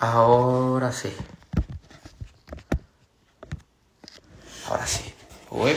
Ahora 0.00 0.92
sí. 0.92 1.14
Ahora 4.66 4.86
sí. 4.86 5.14
Uy. 5.50 5.76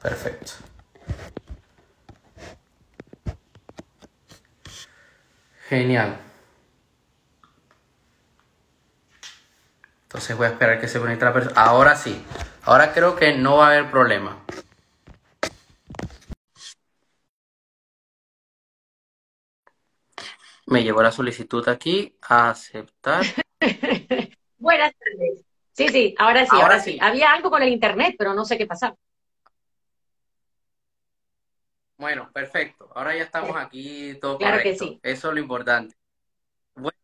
Perfecto. 0.00 0.52
Genial. 5.68 6.16
Entonces 10.04 10.36
voy 10.36 10.46
a 10.46 10.50
esperar 10.50 10.80
que 10.80 10.86
se 10.86 11.00
conecte 11.00 11.24
la 11.24 11.32
persona. 11.32 11.60
Ahora 11.60 11.96
sí. 11.96 12.24
Ahora 12.62 12.92
creo 12.92 13.16
que 13.16 13.36
no 13.36 13.56
va 13.56 13.66
a 13.66 13.70
haber 13.70 13.90
problema. 13.90 14.43
Me 20.74 20.82
llevo 20.82 21.04
la 21.04 21.12
solicitud 21.12 21.68
aquí 21.68 22.16
a 22.22 22.50
aceptar. 22.50 23.24
Buenas 24.58 24.92
tardes. 24.98 25.44
Sí, 25.72 25.88
sí, 25.88 26.14
ahora 26.18 26.44
sí, 26.46 26.56
ahora, 26.60 26.80
sí. 26.80 26.98
Había 27.00 27.32
algo 27.32 27.48
con 27.48 27.62
el 27.62 27.68
internet, 27.68 28.16
pero 28.18 28.34
no 28.34 28.44
sé 28.44 28.58
qué 28.58 28.66
pasaba. 28.66 28.96
Bueno, 31.96 32.28
perfecto. 32.32 32.90
Ahora 32.92 33.14
ya 33.14 33.22
estamos 33.22 33.56
aquí 33.56 34.18
todo 34.20 34.36
claro 34.36 34.60
que 34.64 34.76
sí. 34.76 34.98
Eso 35.00 35.28
es 35.28 35.34
lo 35.34 35.40
importante. 35.40 35.94
Bueno, 36.74 36.98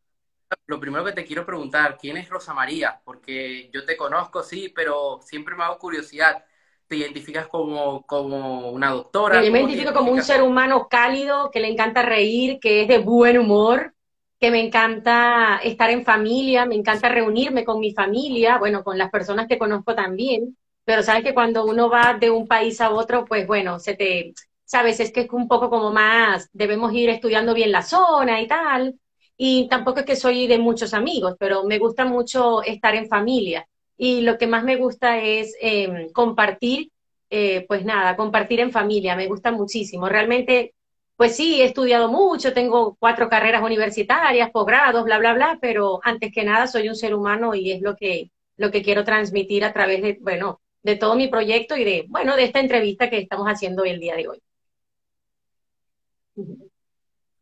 lo 0.66 0.80
primero 0.80 1.04
que 1.04 1.12
te 1.12 1.24
quiero 1.24 1.46
preguntar, 1.46 1.96
¿quién 1.96 2.16
es 2.16 2.28
Rosa 2.28 2.52
María? 2.52 3.00
Porque 3.04 3.70
yo 3.72 3.86
te 3.86 3.96
conozco, 3.96 4.42
sí, 4.42 4.72
pero 4.74 5.20
siempre 5.22 5.54
me 5.54 5.62
hago 5.62 5.78
curiosidad 5.78 6.44
te 6.90 6.96
identificas 6.96 7.46
como, 7.46 8.02
como 8.02 8.72
una 8.72 8.90
doctora. 8.90 9.44
Yo 9.44 9.52
me 9.52 9.60
identifico 9.60 9.92
como 9.92 10.10
un 10.10 10.24
ser 10.24 10.42
humano 10.42 10.88
cálido, 10.90 11.48
que 11.52 11.60
le 11.60 11.68
encanta 11.68 12.02
reír, 12.02 12.58
que 12.60 12.82
es 12.82 12.88
de 12.88 12.98
buen 12.98 13.38
humor, 13.38 13.94
que 14.40 14.50
me 14.50 14.60
encanta 14.60 15.60
estar 15.62 15.88
en 15.90 16.04
familia, 16.04 16.66
me 16.66 16.74
encanta 16.74 17.08
reunirme 17.08 17.64
con 17.64 17.78
mi 17.78 17.92
familia, 17.92 18.58
bueno, 18.58 18.82
con 18.82 18.98
las 18.98 19.08
personas 19.08 19.46
que 19.46 19.56
conozco 19.56 19.94
también, 19.94 20.56
pero 20.84 21.04
sabes 21.04 21.22
que 21.22 21.32
cuando 21.32 21.64
uno 21.64 21.88
va 21.88 22.16
de 22.18 22.28
un 22.28 22.48
país 22.48 22.80
a 22.80 22.90
otro, 22.90 23.24
pues 23.24 23.46
bueno, 23.46 23.78
se 23.78 23.94
te, 23.94 24.34
sabes, 24.64 24.98
es 24.98 25.12
que 25.12 25.20
es 25.20 25.30
un 25.30 25.46
poco 25.46 25.70
como 25.70 25.92
más, 25.92 26.48
debemos 26.52 26.92
ir 26.92 27.08
estudiando 27.08 27.54
bien 27.54 27.70
la 27.70 27.82
zona 27.82 28.40
y 28.40 28.48
tal, 28.48 28.98
y 29.36 29.68
tampoco 29.68 30.00
es 30.00 30.06
que 30.06 30.16
soy 30.16 30.48
de 30.48 30.58
muchos 30.58 30.92
amigos, 30.92 31.36
pero 31.38 31.62
me 31.62 31.78
gusta 31.78 32.04
mucho 32.04 32.64
estar 32.64 32.96
en 32.96 33.06
familia 33.06 33.64
y 34.02 34.22
lo 34.22 34.38
que 34.38 34.46
más 34.46 34.64
me 34.64 34.76
gusta 34.76 35.18
es 35.18 35.54
em, 35.60 36.10
compartir, 36.12 36.90
eh, 37.28 37.66
pues 37.68 37.84
nada, 37.84 38.16
compartir 38.16 38.60
en 38.60 38.72
familia, 38.72 39.14
me 39.14 39.26
gusta 39.26 39.52
muchísimo. 39.52 40.08
Realmente, 40.08 40.72
pues 41.16 41.36
sí, 41.36 41.60
he 41.60 41.66
estudiado 41.66 42.08
mucho, 42.08 42.54
tengo 42.54 42.96
cuatro 42.98 43.28
carreras 43.28 43.62
universitarias, 43.62 44.50
posgrados, 44.52 45.04
bla, 45.04 45.18
bla, 45.18 45.34
bla, 45.34 45.58
pero 45.60 46.00
antes 46.02 46.32
que 46.32 46.44
nada 46.44 46.66
soy 46.66 46.88
un 46.88 46.96
ser 46.96 47.14
humano 47.14 47.54
y 47.54 47.72
es 47.72 47.82
lo 47.82 47.94
que, 47.94 48.30
lo 48.56 48.70
que 48.70 48.82
quiero 48.82 49.04
transmitir 49.04 49.66
a 49.66 49.74
través 49.74 50.00
de, 50.00 50.16
bueno, 50.22 50.62
de 50.82 50.96
todo 50.96 51.14
mi 51.14 51.28
proyecto 51.28 51.76
y 51.76 51.84
de, 51.84 52.06
bueno, 52.08 52.36
de 52.36 52.44
esta 52.44 52.60
entrevista 52.60 53.10
que 53.10 53.18
estamos 53.18 53.48
haciendo 53.48 53.84
el 53.84 54.00
día 54.00 54.16
de 54.16 54.28
hoy. 54.28 54.42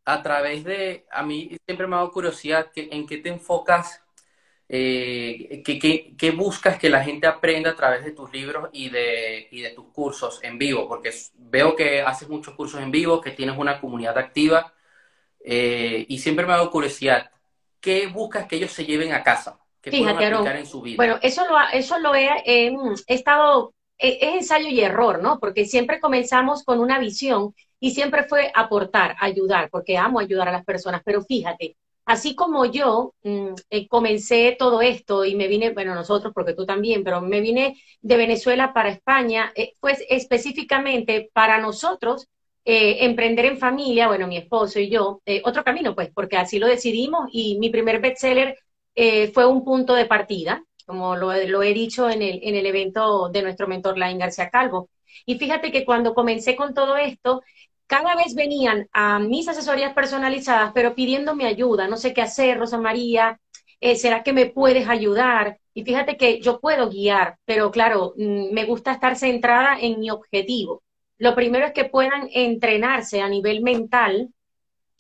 A 0.05 0.21
través 0.25 0.65
de, 0.65 1.07
a 1.13 1.23
mí 1.23 1.57
siempre 1.65 1.87
me 1.87 1.95
ha 1.95 1.99
dado 1.99 2.11
curiosidad, 2.11 2.67
¿en 2.75 3.07
qué 3.07 3.19
te 3.19 3.29
enfocas 3.29 4.03
eh, 4.69 5.63
¿qué, 5.65 6.31
buscas 6.31 6.79
que 6.79 6.91
la 6.91 7.03
gente 7.03 7.27
aprenda 7.27 7.71
a 7.71 7.75
través 7.75 8.05
de 8.05 8.13
tus 8.13 8.31
libros 8.33 8.69
y 8.73 8.91
de, 8.91 9.49
y 9.51 9.63
de 9.63 9.71
tus 9.71 9.87
cursos 9.87 10.41
en 10.43 10.59
vivo? 10.59 10.87
Porque 10.87 11.11
veo 11.35 11.75
que 11.75 12.03
haces 12.03 12.29
muchos 12.29 12.55
cursos 12.55 12.81
en 12.81 12.91
vivo, 12.91 13.21
que 13.21 13.31
tienes 13.31 13.57
una 13.57 13.81
comunidad 13.81 14.19
activa 14.19 14.75
eh, 15.41 16.05
y 16.09 16.19
siempre 16.19 16.47
me 16.47 16.53
hago 16.53 16.71
curiosidad, 16.71 17.31
¿qué 17.81 18.07
buscas 18.09 18.47
que 18.47 18.57
ellos 18.57 18.73
se 18.73 18.85
lleven 18.85 19.13
a 19.13 19.23
casa? 19.23 19.59
Que 19.81 19.91
Fíjate, 19.91 20.27
aplicar 20.27 20.57
en 20.57 20.67
su 20.67 20.83
vida? 20.83 20.97
Bueno, 20.97 21.19
eso 21.23 21.47
lo, 21.49 21.57
eso 21.73 21.99
lo 21.99 22.15
he, 22.15 22.29
he 22.45 22.77
estado, 23.07 23.73
es 23.97 24.19
ensayo 24.21 24.69
y 24.69 24.81
error, 24.81 25.23
¿no? 25.23 25.39
Porque 25.39 25.65
siempre 25.65 26.01
comenzamos 26.01 26.65
con 26.65 26.81
una 26.81 26.99
visión 26.99 27.55
y 27.81 27.93
siempre 27.93 28.25
fue 28.25 28.53
aportar, 28.55 29.17
ayudar, 29.21 29.71
porque 29.71 29.97
amo 29.97 30.19
ayudar 30.19 30.49
a 30.49 30.53
las 30.53 30.65
personas, 30.65 31.01
pero 31.05 31.23
fíjate, 31.23 31.77
Así 32.09 32.35
como 32.35 32.65
yo 32.65 33.13
mm, 33.23 33.49
eh, 33.69 33.87
comencé 33.87 34.57
todo 34.59 34.81
esto 34.81 35.27
y 35.27 35.37
me 35.37 35.47
vine, 35.47 35.73
bueno, 35.75 35.95
nosotros, 35.95 36.33
porque 36.35 36.55
tú 36.55 36.65
también, 36.65 37.05
pero 37.05 37.21
me 37.21 37.43
vine 37.43 37.77
de 38.01 38.17
Venezuela 38.17 38.73
para 38.73 38.89
España, 38.89 39.53
eh, 39.55 39.75
pues 39.79 40.03
específicamente 40.09 41.29
para 41.35 41.59
nosotros 41.61 42.27
eh, 42.65 43.05
emprender 43.05 43.45
en 43.45 43.59
familia, 43.59 44.09
bueno, 44.09 44.27
mi 44.27 44.39
esposo 44.39 44.81
y 44.81 44.89
yo, 44.89 45.21
otro 45.45 45.63
camino, 45.65 45.95
pues, 45.95 46.11
porque 46.15 46.39
así 46.39 46.59
lo 46.59 46.67
decidimos 46.67 47.29
y 47.31 47.59
mi 47.59 47.69
primer 47.69 48.01
bestseller 48.01 48.57
fue 49.35 49.47
un 49.47 49.63
punto 49.65 49.95
de 49.95 50.07
partida, 50.07 50.65
como 50.87 51.15
lo, 51.15 51.33
lo, 51.47 51.63
he 51.63 51.75
dicho 51.75 52.09
en 52.09 52.23
el, 52.23 52.41
en 52.43 52.55
el 52.55 52.67
evento 52.67 53.29
de 53.29 53.43
nuestro 53.43 53.69
mentor 53.69 53.99
Lain 53.99 54.19
García 54.19 54.49
Calvo. 54.51 54.89
Y 55.27 55.39
fíjate 55.39 55.71
que 55.71 55.85
cuando 55.85 56.15
comencé 56.15 56.57
con 56.57 56.75
todo 56.75 56.97
esto, 56.97 57.43
cada 57.89 58.15
vez 58.15 58.35
venían 58.35 58.89
a 58.93 59.19
mis 59.19 59.49
asesorías 59.49 59.95
personalizadas, 59.95 60.73
pero 60.75 60.95
pidiéndome 60.95 61.47
ayuda, 61.47 61.89
no 61.89 61.97
sé 61.97 62.13
qué 62.15 62.23
hacer, 62.23 62.59
Rosa 62.59 62.79
María, 62.79 63.41
eh, 63.81 63.97
¿será 63.97 64.23
que 64.23 64.33
me 64.35 64.47
puedes 64.47 64.89
ayudar? 64.89 65.59
Y 65.75 65.85
fíjate 65.85 66.17
que 66.17 66.41
yo 66.41 66.61
puedo 66.61 66.91
guiar, 66.91 67.39
pero 67.47 67.71
claro, 67.71 68.13
mm, 68.17 68.53
me 68.53 68.65
gusta 68.67 68.93
estar 68.93 69.17
centrada 69.17 69.79
en 69.81 70.01
mi 70.01 70.11
objetivo. 70.11 70.83
Lo 71.17 71.35
primero 71.35 71.67
es 71.67 71.73
que 71.73 71.87
puedan 71.87 72.29
entrenarse 72.33 73.23
a 73.23 73.29
nivel 73.29 73.63
mental 73.63 74.29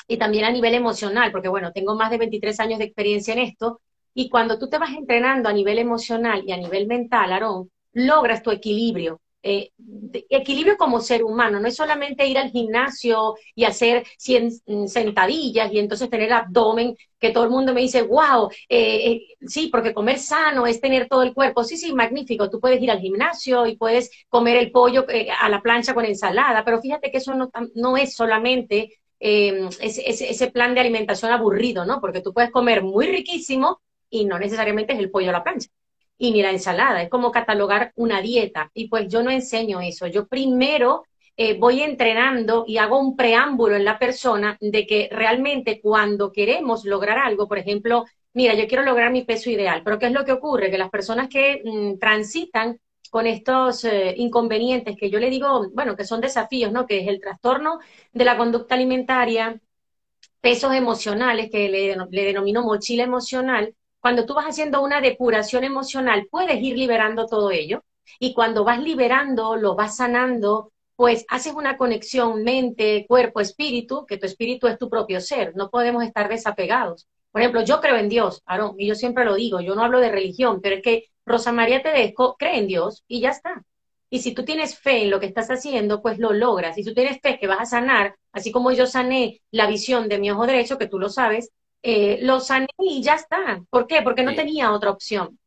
y 0.08 0.16
también 0.16 0.44
a 0.46 0.50
nivel 0.50 0.74
emocional, 0.74 1.30
porque 1.30 1.48
bueno, 1.48 1.72
tengo 1.72 1.94
más 1.94 2.10
de 2.10 2.18
23 2.18 2.58
años 2.60 2.78
de 2.78 2.86
experiencia 2.86 3.34
en 3.34 3.40
esto, 3.40 3.80
y 4.14 4.30
cuando 4.30 4.58
tú 4.58 4.68
te 4.68 4.78
vas 4.78 4.94
entrenando 4.96 5.48
a 5.48 5.52
nivel 5.52 5.78
emocional 5.78 6.42
y 6.46 6.52
a 6.52 6.56
nivel 6.56 6.86
mental, 6.86 7.32
Aarón, 7.32 7.70
logras 7.92 8.42
tu 8.42 8.50
equilibrio, 8.50 9.20
eh, 9.42 9.70
equilibrio 10.30 10.76
como 10.76 11.00
ser 11.00 11.22
humano, 11.22 11.60
no 11.60 11.68
es 11.68 11.76
solamente 11.76 12.26
ir 12.26 12.38
al 12.38 12.50
gimnasio 12.50 13.36
y 13.54 13.64
hacer 13.64 14.04
100 14.18 14.50
mm, 14.66 14.86
sentadillas 14.86 15.72
y 15.72 15.78
entonces 15.78 16.10
tener 16.10 16.32
abdomen, 16.32 16.96
que 17.20 17.30
todo 17.30 17.44
el 17.44 17.50
mundo 17.50 17.72
me 17.72 17.80
dice, 17.80 18.02
wow, 18.02 18.48
eh, 18.68 19.10
eh, 19.12 19.36
sí, 19.46 19.68
porque 19.70 19.94
comer 19.94 20.18
sano 20.18 20.66
es 20.66 20.80
tener 20.80 21.08
todo 21.08 21.22
el 21.22 21.34
cuerpo, 21.34 21.64
sí, 21.64 21.76
sí, 21.76 21.92
magnífico, 21.92 22.50
tú 22.50 22.60
puedes 22.60 22.82
ir 22.82 22.90
al 22.90 23.00
gimnasio 23.00 23.66
y 23.66 23.76
puedes 23.76 24.10
comer 24.28 24.56
el 24.56 24.70
pollo 24.72 25.06
a 25.40 25.48
la 25.48 25.62
plancha 25.62 25.94
con 25.94 26.04
ensalada, 26.04 26.64
pero 26.64 26.80
fíjate 26.80 27.10
que 27.10 27.18
eso 27.18 27.32
no, 27.74 27.96
es 27.96 28.14
solamente 28.14 28.98
ese, 29.20 30.30
ese 30.30 30.50
plan 30.50 30.74
de 30.74 30.80
alimentación 30.80 31.32
aburrido, 31.32 31.84
¿no? 31.84 32.00
Porque 32.00 32.20
tú 32.20 32.32
puedes 32.32 32.50
comer 32.50 32.82
muy 32.82 33.06
riquísimo 33.06 33.80
y 34.10 34.24
no 34.24 34.38
necesariamente 34.38 34.92
es 34.94 34.98
el 34.98 35.10
pollo 35.10 35.30
a 35.30 35.32
la 35.32 35.44
plancha 35.44 35.68
y 36.18 36.32
ni 36.32 36.42
la 36.42 36.50
ensalada, 36.50 37.02
es 37.02 37.08
como 37.08 37.30
catalogar 37.32 37.92
una 37.96 38.20
dieta. 38.20 38.70
Y 38.74 38.88
pues 38.88 39.08
yo 39.08 39.22
no 39.22 39.30
enseño 39.30 39.80
eso, 39.80 40.06
yo 40.06 40.26
primero 40.26 41.04
eh, 41.36 41.56
voy 41.58 41.82
entrenando 41.82 42.64
y 42.66 42.78
hago 42.78 42.98
un 42.98 43.16
preámbulo 43.16 43.76
en 43.76 43.84
la 43.84 43.98
persona 43.98 44.56
de 44.60 44.86
que 44.86 45.08
realmente 45.12 45.80
cuando 45.80 46.32
queremos 46.32 46.84
lograr 46.84 47.18
algo, 47.18 47.46
por 47.46 47.58
ejemplo, 47.58 48.04
mira, 48.34 48.54
yo 48.54 48.66
quiero 48.66 48.82
lograr 48.82 49.12
mi 49.12 49.24
peso 49.24 49.48
ideal, 49.50 49.82
pero 49.84 49.98
¿qué 49.98 50.06
es 50.06 50.12
lo 50.12 50.24
que 50.24 50.32
ocurre? 50.32 50.70
Que 50.70 50.78
las 50.78 50.90
personas 50.90 51.28
que 51.28 51.62
mm, 51.64 51.98
transitan 51.98 52.78
con 53.10 53.26
estos 53.26 53.84
eh, 53.84 54.14
inconvenientes 54.18 54.96
que 54.96 55.10
yo 55.10 55.18
le 55.20 55.30
digo, 55.30 55.68
bueno, 55.72 55.96
que 55.96 56.04
son 56.04 56.20
desafíos, 56.20 56.72
¿no? 56.72 56.86
Que 56.86 57.00
es 57.00 57.08
el 57.08 57.20
trastorno 57.20 57.78
de 58.12 58.24
la 58.24 58.36
conducta 58.36 58.74
alimentaria, 58.74 59.60
pesos 60.40 60.74
emocionales, 60.74 61.50
que 61.50 61.68
le, 61.68 61.96
le 62.10 62.24
denomino 62.24 62.62
mochila 62.62 63.04
emocional, 63.04 63.74
cuando 64.08 64.24
tú 64.24 64.32
vas 64.32 64.46
haciendo 64.46 64.80
una 64.80 65.02
depuración 65.02 65.64
emocional, 65.64 66.28
puedes 66.30 66.62
ir 66.62 66.78
liberando 66.78 67.26
todo 67.26 67.50
ello. 67.50 67.84
Y 68.18 68.32
cuando 68.32 68.64
vas 68.64 68.82
liberando, 68.82 69.54
lo 69.56 69.74
vas 69.74 69.98
sanando, 69.98 70.72
pues 70.96 71.26
haces 71.28 71.52
una 71.52 71.76
conexión 71.76 72.42
mente, 72.42 73.04
cuerpo, 73.06 73.40
espíritu, 73.40 74.06
que 74.06 74.16
tu 74.16 74.24
espíritu 74.24 74.66
es 74.66 74.78
tu 74.78 74.88
propio 74.88 75.20
ser. 75.20 75.54
No 75.56 75.68
podemos 75.68 76.02
estar 76.04 76.30
desapegados. 76.30 77.06
Por 77.30 77.42
ejemplo, 77.42 77.62
yo 77.64 77.82
creo 77.82 77.96
en 77.96 78.08
Dios, 78.08 78.42
Aarón, 78.46 78.76
y 78.78 78.86
yo 78.86 78.94
siempre 78.94 79.26
lo 79.26 79.34
digo, 79.34 79.60
yo 79.60 79.74
no 79.74 79.84
hablo 79.84 80.00
de 80.00 80.10
religión, 80.10 80.62
pero 80.62 80.76
es 80.76 80.82
que 80.82 81.04
Rosa 81.26 81.52
María 81.52 81.82
Tedesco 81.82 82.36
cree 82.38 82.60
en 82.60 82.66
Dios 82.66 83.04
y 83.08 83.20
ya 83.20 83.28
está. 83.28 83.62
Y 84.08 84.20
si 84.20 84.32
tú 84.32 84.42
tienes 84.42 84.78
fe 84.78 85.02
en 85.02 85.10
lo 85.10 85.20
que 85.20 85.26
estás 85.26 85.50
haciendo, 85.50 86.00
pues 86.00 86.18
lo 86.18 86.32
logras. 86.32 86.76
Si 86.76 86.82
tú 86.82 86.94
tienes 86.94 87.20
fe 87.20 87.38
que 87.38 87.46
vas 87.46 87.60
a 87.60 87.66
sanar, 87.66 88.16
así 88.32 88.52
como 88.52 88.72
yo 88.72 88.86
sané 88.86 89.42
la 89.50 89.66
visión 89.66 90.08
de 90.08 90.18
mi 90.18 90.30
ojo 90.30 90.46
derecho, 90.46 90.78
que 90.78 90.88
tú 90.88 90.98
lo 90.98 91.10
sabes, 91.10 91.50
eh, 91.82 92.18
lo 92.22 92.40
sané 92.40 92.68
y 92.78 93.02
ya 93.02 93.14
está. 93.14 93.62
¿Por 93.70 93.86
qué? 93.86 94.02
Porque 94.02 94.22
no 94.22 94.34
tenía 94.34 94.72
otra 94.72 94.90
opción. 94.90 95.38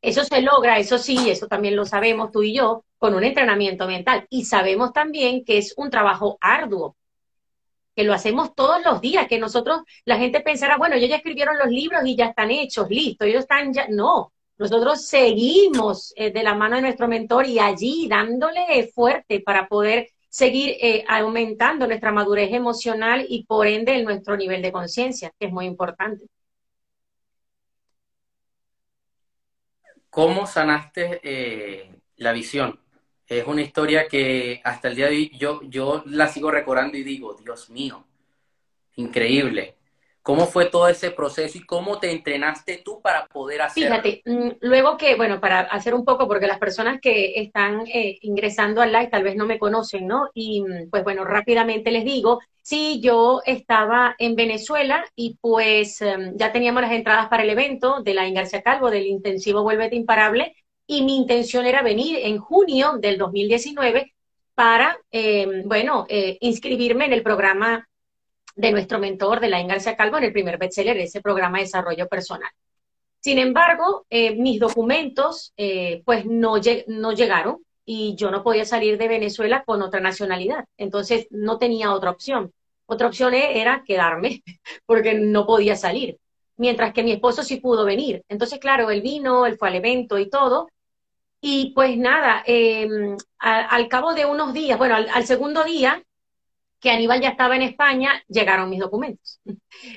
Eso 0.00 0.22
se 0.24 0.42
logra, 0.42 0.78
eso 0.78 0.98
sí, 0.98 1.30
eso 1.30 1.46
también 1.46 1.76
lo 1.76 1.86
sabemos 1.86 2.30
tú 2.30 2.42
y 2.42 2.54
yo, 2.54 2.84
con 2.98 3.14
un 3.14 3.24
entrenamiento 3.24 3.86
mental. 3.86 4.26
Y 4.28 4.44
sabemos 4.44 4.92
también 4.92 5.44
que 5.44 5.58
es 5.58 5.72
un 5.76 5.90
trabajo 5.90 6.36
arduo, 6.40 6.96
que 7.96 8.04
lo 8.04 8.12
hacemos 8.12 8.54
todos 8.54 8.84
los 8.84 9.00
días, 9.00 9.28
que 9.28 9.38
nosotros, 9.38 9.80
la 10.04 10.18
gente 10.18 10.40
pensará, 10.40 10.76
bueno, 10.76 10.96
ellos 10.96 11.08
ya 11.08 11.16
escribieron 11.16 11.56
los 11.58 11.68
libros 11.68 12.02
y 12.04 12.16
ya 12.16 12.26
están 12.26 12.50
hechos, 12.50 12.90
listo, 12.90 13.24
ellos 13.24 13.42
están 13.42 13.72
ya, 13.72 13.86
no, 13.88 14.32
nosotros 14.58 15.06
seguimos 15.06 16.12
eh, 16.16 16.30
de 16.30 16.42
la 16.42 16.54
mano 16.54 16.76
de 16.76 16.82
nuestro 16.82 17.08
mentor 17.08 17.46
y 17.46 17.58
allí 17.58 18.06
dándole 18.08 18.90
fuerte 18.94 19.40
para 19.40 19.68
poder 19.68 20.08
seguir 20.34 20.76
eh, 20.80 21.04
aumentando 21.06 21.86
nuestra 21.86 22.10
madurez 22.10 22.52
emocional 22.52 23.24
y 23.28 23.44
por 23.44 23.68
ende 23.68 24.02
nuestro 24.02 24.36
nivel 24.36 24.62
de 24.62 24.72
conciencia, 24.72 25.32
que 25.38 25.46
es 25.46 25.52
muy 25.52 25.64
importante. 25.64 26.26
¿Cómo 30.10 30.44
sanaste 30.48 31.20
eh, 31.22 32.00
la 32.16 32.32
visión? 32.32 32.80
Es 33.28 33.46
una 33.46 33.62
historia 33.62 34.08
que 34.08 34.60
hasta 34.64 34.88
el 34.88 34.96
día 34.96 35.06
de 35.06 35.12
hoy 35.12 35.30
yo, 35.38 35.62
yo 35.68 36.02
la 36.06 36.26
sigo 36.26 36.50
recordando 36.50 36.96
y 36.96 37.04
digo, 37.04 37.34
Dios 37.34 37.70
mío, 37.70 38.04
increíble. 38.96 39.76
¿Cómo 40.24 40.46
fue 40.46 40.70
todo 40.70 40.88
ese 40.88 41.10
proceso 41.10 41.58
y 41.58 41.66
cómo 41.66 41.98
te 41.98 42.10
entrenaste 42.10 42.80
tú 42.82 43.02
para 43.02 43.26
poder 43.26 43.60
hacerlo? 43.60 43.90
Fíjate, 43.90 44.22
mm, 44.24 44.52
luego 44.62 44.96
que, 44.96 45.16
bueno, 45.16 45.38
para 45.38 45.60
hacer 45.60 45.92
un 45.92 46.02
poco, 46.02 46.26
porque 46.26 46.46
las 46.46 46.58
personas 46.58 46.98
que 46.98 47.34
están 47.42 47.86
eh, 47.86 48.16
ingresando 48.22 48.80
al 48.80 48.90
live 48.90 49.08
tal 49.08 49.22
vez 49.22 49.36
no 49.36 49.44
me 49.44 49.58
conocen, 49.58 50.06
¿no? 50.06 50.30
Y 50.32 50.62
mm, 50.62 50.88
pues 50.90 51.04
bueno, 51.04 51.26
rápidamente 51.26 51.90
les 51.90 52.06
digo, 52.06 52.40
sí, 52.62 53.02
yo 53.02 53.42
estaba 53.44 54.14
en 54.16 54.34
Venezuela 54.34 55.04
y 55.14 55.36
pues 55.42 56.00
em, 56.00 56.34
ya 56.38 56.52
teníamos 56.52 56.80
las 56.80 56.92
entradas 56.92 57.28
para 57.28 57.42
el 57.42 57.50
evento 57.50 58.02
de 58.02 58.14
la 58.14 58.26
Ingarcia 58.26 58.62
Calvo, 58.62 58.90
del 58.90 59.06
intensivo 59.06 59.62
Vuélvete 59.62 59.94
Imparable, 59.94 60.56
y 60.86 61.02
mi 61.02 61.18
intención 61.18 61.66
era 61.66 61.82
venir 61.82 62.20
en 62.22 62.38
junio 62.38 62.96
del 62.98 63.18
2019 63.18 64.14
para, 64.54 64.98
em, 65.10 65.68
bueno, 65.68 66.06
eh, 66.08 66.38
inscribirme 66.40 67.04
en 67.04 67.12
el 67.12 67.22
programa 67.22 67.86
de 68.54 68.72
nuestro 68.72 68.98
mentor, 68.98 69.40
de 69.40 69.48
la 69.48 69.62
García 69.62 69.96
Calvo, 69.96 70.18
en 70.18 70.24
el 70.24 70.32
primer 70.32 70.58
bestseller 70.58 70.96
de 70.96 71.04
ese 71.04 71.20
programa 71.20 71.58
de 71.58 71.64
desarrollo 71.64 72.08
personal. 72.08 72.50
Sin 73.20 73.38
embargo, 73.38 74.06
eh, 74.10 74.34
mis 74.36 74.60
documentos 74.60 75.52
eh, 75.56 76.02
pues 76.04 76.26
no, 76.26 76.56
no 76.88 77.12
llegaron 77.12 77.64
y 77.86 78.14
yo 78.16 78.30
no 78.30 78.42
podía 78.42 78.64
salir 78.64 78.98
de 78.98 79.08
Venezuela 79.08 79.64
con 79.64 79.82
otra 79.82 80.00
nacionalidad. 80.00 80.66
Entonces 80.76 81.26
no 81.30 81.58
tenía 81.58 81.92
otra 81.92 82.10
opción. 82.10 82.52
Otra 82.86 83.06
opción 83.06 83.34
e, 83.34 83.60
era 83.60 83.82
quedarme 83.84 84.42
porque 84.86 85.14
no 85.14 85.46
podía 85.46 85.76
salir. 85.76 86.18
Mientras 86.56 86.92
que 86.92 87.02
mi 87.02 87.12
esposo 87.12 87.42
sí 87.42 87.56
pudo 87.56 87.84
venir. 87.84 88.22
Entonces, 88.28 88.58
claro, 88.58 88.90
él 88.90 89.02
vino, 89.02 89.46
él 89.46 89.56
fue 89.56 89.68
al 89.68 89.76
evento 89.76 90.18
y 90.18 90.28
todo. 90.28 90.68
Y 91.40 91.72
pues 91.74 91.96
nada, 91.98 92.42
em, 92.46 93.16
al, 93.38 93.88
cabo 93.88 94.14
de 94.14 94.24
unos 94.24 94.54
días, 94.54 94.78
bueno, 94.78 94.96
al 94.96 95.26
segundo 95.26 95.64
día, 95.64 96.02
que 96.84 96.90
Aníbal 96.90 97.22
ya 97.22 97.30
estaba 97.30 97.56
en 97.56 97.62
España, 97.62 98.22
llegaron 98.28 98.68
mis 98.68 98.78
documentos. 98.78 99.40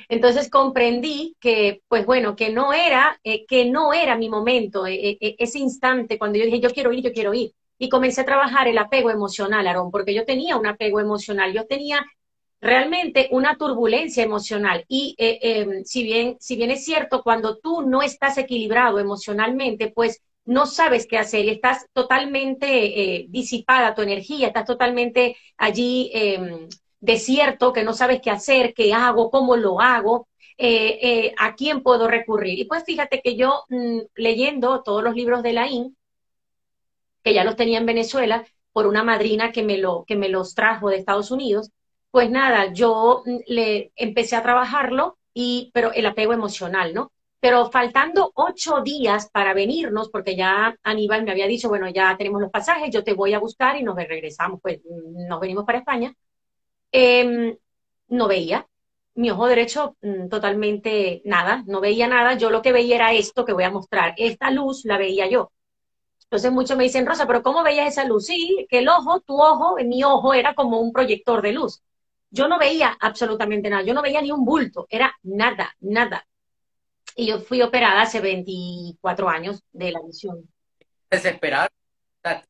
Entonces 0.07 0.50
comprendí 0.50 1.36
que, 1.42 1.81
pues 1.89 2.06
bueno, 2.06 2.38
que 2.38 2.50
no 2.50 2.72
era, 2.72 3.19
eh, 3.25 3.45
que 3.45 3.66
no 3.66 3.92
era 3.92 4.16
mi 4.16 4.30
momento, 4.30 4.88
eh, 4.88 5.18
eh, 5.19 5.36
ese 5.38 5.60
instante 5.60 6.18
cuando 6.18 6.39
yo 6.39 6.45
dije, 6.45 6.62
yo 6.62 6.69
quiero 6.69 6.94
ir, 6.94 7.04
yo 7.04 7.12
quiero 7.12 7.34
ir. 7.34 7.51
Y 7.78 7.89
comencé 7.89 8.22
a 8.22 8.25
trabajar 8.25 8.69
el 8.69 8.78
apego 8.78 9.12
emocional, 9.12 9.68
Aarón, 9.68 9.92
porque 9.92 10.13
yo 10.13 10.24
tenía 10.24 10.56
un 10.56 10.66
apego 10.66 11.01
emocional, 11.01 11.51
yo 11.51 11.68
tenía 11.68 12.06
realmente 12.62 13.28
una 13.31 13.57
turbulencia 13.57 14.24
emocional. 14.24 14.86
Y 14.88 15.13
em, 15.18 15.84
si, 15.84 16.04
bien, 16.04 16.38
si 16.39 16.56
bien 16.56 16.72
es 16.72 16.86
cierto, 16.86 17.22
cuando 17.22 17.57
tú 17.57 17.81
no 17.81 18.01
estás 18.01 18.38
equilibrado 18.38 18.98
emocionalmente, 19.00 19.92
pues 19.94 20.22
no 20.47 20.65
sabes 20.65 21.07
qué 21.07 21.17
hacer 21.17 21.45
y 21.45 21.49
estás 21.49 21.88
totalmente 21.94 22.67
eh, 23.17 23.25
disipada 23.29 23.94
tu 23.95 24.01
energía, 24.01 24.47
estás 24.47 24.65
totalmente 24.65 25.38
allí 25.57 26.11
eh, 26.13 26.67
desierto, 26.99 27.73
que 27.73 27.83
no 27.83 27.94
sabes 27.94 28.21
qué 28.21 28.31
hacer, 28.31 28.73
qué 28.73 28.94
hago, 28.94 29.29
cómo 29.29 29.55
lo 29.55 29.79
hago, 29.81 30.27
eh, 30.57 30.99
eh, 31.01 31.35
a 31.38 31.55
quién 31.55 31.83
puedo 31.83 32.07
recurrir. 32.07 32.59
Y 32.59 32.65
pues 32.65 32.83
fíjate 32.83 33.21
que 33.21 33.35
yo 33.35 33.65
mm, 33.69 33.99
leyendo 34.15 34.81
todos 34.83 35.03
los 35.03 35.15
libros 35.15 35.44
de 35.44 35.53
la 35.53 35.67
IN, 35.67 35.95
que 37.23 37.33
ya 37.33 37.43
los 37.43 37.55
tenía 37.55 37.77
en 37.79 37.85
Venezuela, 37.85 38.45
por 38.71 38.88
una 38.88 39.03
madrina 39.03 39.51
que 39.51 39.63
me, 39.63 39.77
lo, 39.77 40.05
que 40.05 40.15
me 40.15 40.29
los 40.29 40.55
trajo 40.55 40.89
de 40.89 40.97
Estados 40.97 41.31
Unidos, 41.31 41.71
pues 42.11 42.29
nada, 42.29 42.73
yo 42.73 43.23
mm, 43.25 43.38
le 43.47 43.91
empecé 43.95 44.35
a 44.35 44.43
trabajarlo, 44.43 45.17
y, 45.33 45.69
pero 45.73 45.91
el 45.93 46.05
apego 46.07 46.33
emocional, 46.33 46.93
¿no? 46.93 47.11
Pero 47.39 47.69
faltando 47.72 48.31
ocho 48.36 48.81
días 48.81 49.30
para 49.31 49.54
venirnos, 49.54 50.10
porque 50.10 50.36
ya 50.36 50.75
Aníbal 50.84 51.24
me 51.24 51.31
había 51.31 51.48
dicho, 51.48 51.69
bueno, 51.69 51.88
ya 51.89 52.16
tenemos 52.18 52.42
los 52.42 52.51
pasajes, 52.51 52.89
yo 52.92 53.04
te 53.04 53.13
voy 53.13 53.34
a 53.34 53.39
buscar 53.39 53.75
y 53.78 53.84
nos 53.84 53.95
regresamos, 53.95 54.60
pues 54.62 54.80
nos 54.86 55.39
venimos 55.39 55.66
para 55.66 55.80
España, 55.80 56.13
em, 56.92 57.57
no 58.10 58.28
veía. 58.28 58.68
Mi 59.16 59.31
ojo 59.31 59.48
derecho 59.48 59.98
mm, 60.01 60.30
totalmente 60.30 61.22
nada, 61.25 61.63
no 61.68 61.81
veía 61.81 62.07
nada. 62.07 62.36
Yo 62.38 62.50
lo 62.51 62.62
que 62.62 62.72
veía 62.72 62.95
era 62.95 63.13
esto 63.13 63.45
que 63.45 63.54
voy 63.54 63.63
a 63.63 63.72
mostrar. 63.72 64.13
Esta 64.18 64.51
luz 64.51 64.86
la 64.86 64.98
veía 64.98 65.28
yo. 65.28 65.51
Entonces 66.25 66.51
muchos 66.51 66.78
me 66.78 66.84
dicen, 66.84 67.06
Rosa, 67.06 67.25
pero 67.28 67.42
¿cómo 67.44 67.63
veías 67.63 67.88
esa 67.88 68.06
luz? 68.06 68.25
Sí, 68.28 68.68
que 68.69 68.80
el 68.80 68.89
ojo, 68.89 69.22
tu 69.22 69.42
ojo, 69.42 69.78
mi 69.86 70.04
ojo 70.04 70.34
era 70.34 70.54
como 70.56 70.80
un 70.81 70.92
proyector 70.92 71.42
de 71.42 71.54
luz. 71.54 71.81
Yo 72.30 72.48
no 72.50 72.60
veía 72.60 72.98
absolutamente 73.00 73.69
nada, 73.69 73.84
yo 73.84 73.94
no 73.94 74.01
veía 74.01 74.22
ni 74.22 74.31
un 74.31 74.44
bulto, 74.45 74.88
era 74.89 75.16
nada, 75.24 75.74
nada. 75.80 76.28
Y 77.19 77.25
yo 77.25 77.39
fui 77.39 77.61
operada 77.63 78.01
hace 78.03 78.21
24 78.21 79.27
años 79.27 79.63
de 79.71 79.91
la 79.91 79.99
visión. 80.05 80.47
¿Desesperada? 81.09 81.67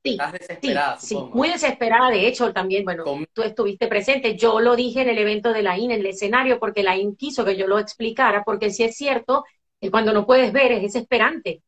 ¿Estás 0.04 0.34
desesperada? 0.34 1.00
Sí, 1.00 1.16
muy 1.16 1.50
desesperada. 1.50 2.10
De 2.10 2.28
hecho, 2.28 2.52
también, 2.52 2.84
bueno, 2.84 3.06
tú 3.32 3.44
estuviste 3.44 3.88
presente. 3.88 4.36
Yo 4.36 4.60
lo 4.60 4.76
dije 4.76 5.02
en 5.02 5.10
el 5.10 5.18
evento 5.20 5.54
de 5.54 5.64
la 5.64 5.78
IN, 5.78 5.92
en 5.92 6.02
el 6.02 6.08
escenario, 6.08 6.60
porque 6.60 6.84
la 6.84 6.98
IN 6.98 7.16
quiso 7.16 7.46
que 7.46 7.56
yo 7.56 7.66
lo 7.66 7.80
explicara, 7.80 8.44
porque 8.44 8.70
si 8.70 8.84
es 8.84 8.98
cierto, 8.98 9.46
cuando 9.90 10.12
no 10.12 10.26
puedes 10.26 10.52
ver 10.52 10.74
es 10.74 10.82
desesperante. 10.82 11.64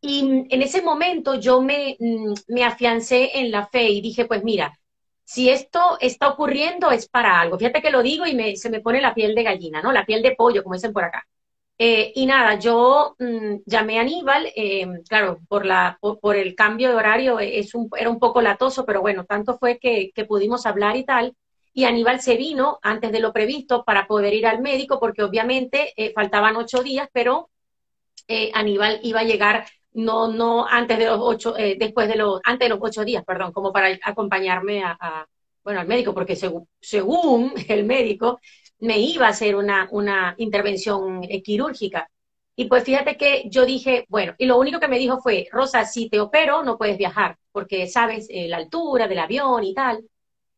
Y 0.00 0.46
en 0.48 0.62
ese 0.62 0.80
momento 0.80 1.34
yo 1.40 1.60
me, 1.60 1.96
mm, 1.98 2.34
me 2.48 2.64
afiancé 2.64 3.40
en 3.40 3.50
la 3.50 3.66
fe 3.66 3.88
y 3.88 4.00
dije, 4.00 4.26
pues 4.26 4.44
mira, 4.44 4.78
si 5.24 5.50
esto 5.50 5.98
está 6.00 6.28
ocurriendo 6.28 6.90
es 6.92 7.08
para 7.08 7.40
algo. 7.40 7.58
Fíjate 7.58 7.82
que 7.82 7.90
lo 7.90 8.02
digo 8.02 8.26
y 8.26 8.34
me, 8.36 8.54
se 8.56 8.70
me 8.70 8.80
pone 8.80 9.00
la 9.00 9.14
piel 9.14 9.34
de 9.34 9.42
gallina, 9.42 9.82
¿no? 9.82 9.90
La 9.92 10.06
piel 10.06 10.22
de 10.22 10.36
pollo, 10.36 10.62
como 10.62 10.74
dicen 10.74 10.92
por 10.92 11.04
acá. 11.04 11.26
Eh, 11.80 12.12
y 12.16 12.26
nada, 12.26 12.58
yo 12.58 13.14
mm, 13.20 13.58
llamé 13.64 13.98
a 13.98 14.00
Aníbal, 14.02 14.46
eh, 14.56 14.84
claro, 15.08 15.38
por, 15.48 15.64
la, 15.64 15.96
por, 16.00 16.34
el 16.36 16.56
cambio 16.56 16.88
de 16.88 16.96
horario 16.96 17.38
eh, 17.38 17.60
es 17.60 17.72
un, 17.74 17.88
era 17.96 18.10
un 18.10 18.18
poco 18.18 18.42
latoso, 18.42 18.84
pero 18.84 19.00
bueno, 19.00 19.24
tanto 19.24 19.56
fue 19.58 19.78
que, 19.78 20.12
pudimos 20.26 20.66
hablar 20.66 20.96
y 20.96 21.04
tal. 21.04 21.36
Y 21.72 21.84
Aníbal 21.84 22.20
se 22.20 22.36
vino 22.36 22.80
antes 22.82 23.12
de 23.12 23.20
lo 23.20 23.32
previsto 23.32 23.84
para 23.84 24.08
poder 24.08 24.34
ir 24.34 24.46
al 24.46 24.60
médico, 24.60 24.98
porque 24.98 25.22
obviamente 25.22 25.94
faltaban 26.14 26.56
ocho 26.56 26.82
días, 26.82 27.08
pero 27.12 27.50
Aníbal 28.54 29.00
iba 29.04 29.20
a 29.20 29.24
llegar 29.24 29.66
no, 29.92 30.28
no 30.28 30.66
antes 30.66 30.98
de 30.98 31.06
los 31.06 31.18
ocho, 31.20 31.52
después 31.52 32.08
de 32.08 32.16
los, 32.16 32.40
antes 32.44 32.68
de 32.68 32.74
los 32.74 32.80
ocho 32.82 33.04
días, 33.04 33.24
perdón, 33.24 33.52
como 33.52 33.72
para 33.72 33.96
acompañarme 34.02 34.82
a, 34.82 35.26
bueno, 35.62 35.80
al 35.80 35.86
médico, 35.86 36.14
porque 36.14 36.34
según 36.34 37.52
el 37.68 37.84
médico, 37.84 38.40
me 38.80 38.98
iba 38.98 39.26
a 39.26 39.30
hacer 39.30 39.56
una, 39.56 39.88
una 39.90 40.34
intervención 40.38 41.22
quirúrgica. 41.44 42.08
Y 42.56 42.64
pues 42.66 42.82
fíjate 42.84 43.16
que 43.16 43.44
yo 43.48 43.64
dije, 43.64 44.04
bueno, 44.08 44.34
y 44.36 44.46
lo 44.46 44.58
único 44.58 44.80
que 44.80 44.88
me 44.88 44.98
dijo 44.98 45.20
fue, 45.20 45.48
Rosa, 45.52 45.84
si 45.84 46.08
te 46.10 46.20
opero 46.20 46.64
no 46.64 46.76
puedes 46.76 46.98
viajar, 46.98 47.38
porque 47.52 47.86
sabes 47.86 48.26
eh, 48.30 48.48
la 48.48 48.56
altura 48.56 49.06
del 49.06 49.20
avión 49.20 49.62
y 49.64 49.74
tal. 49.74 50.04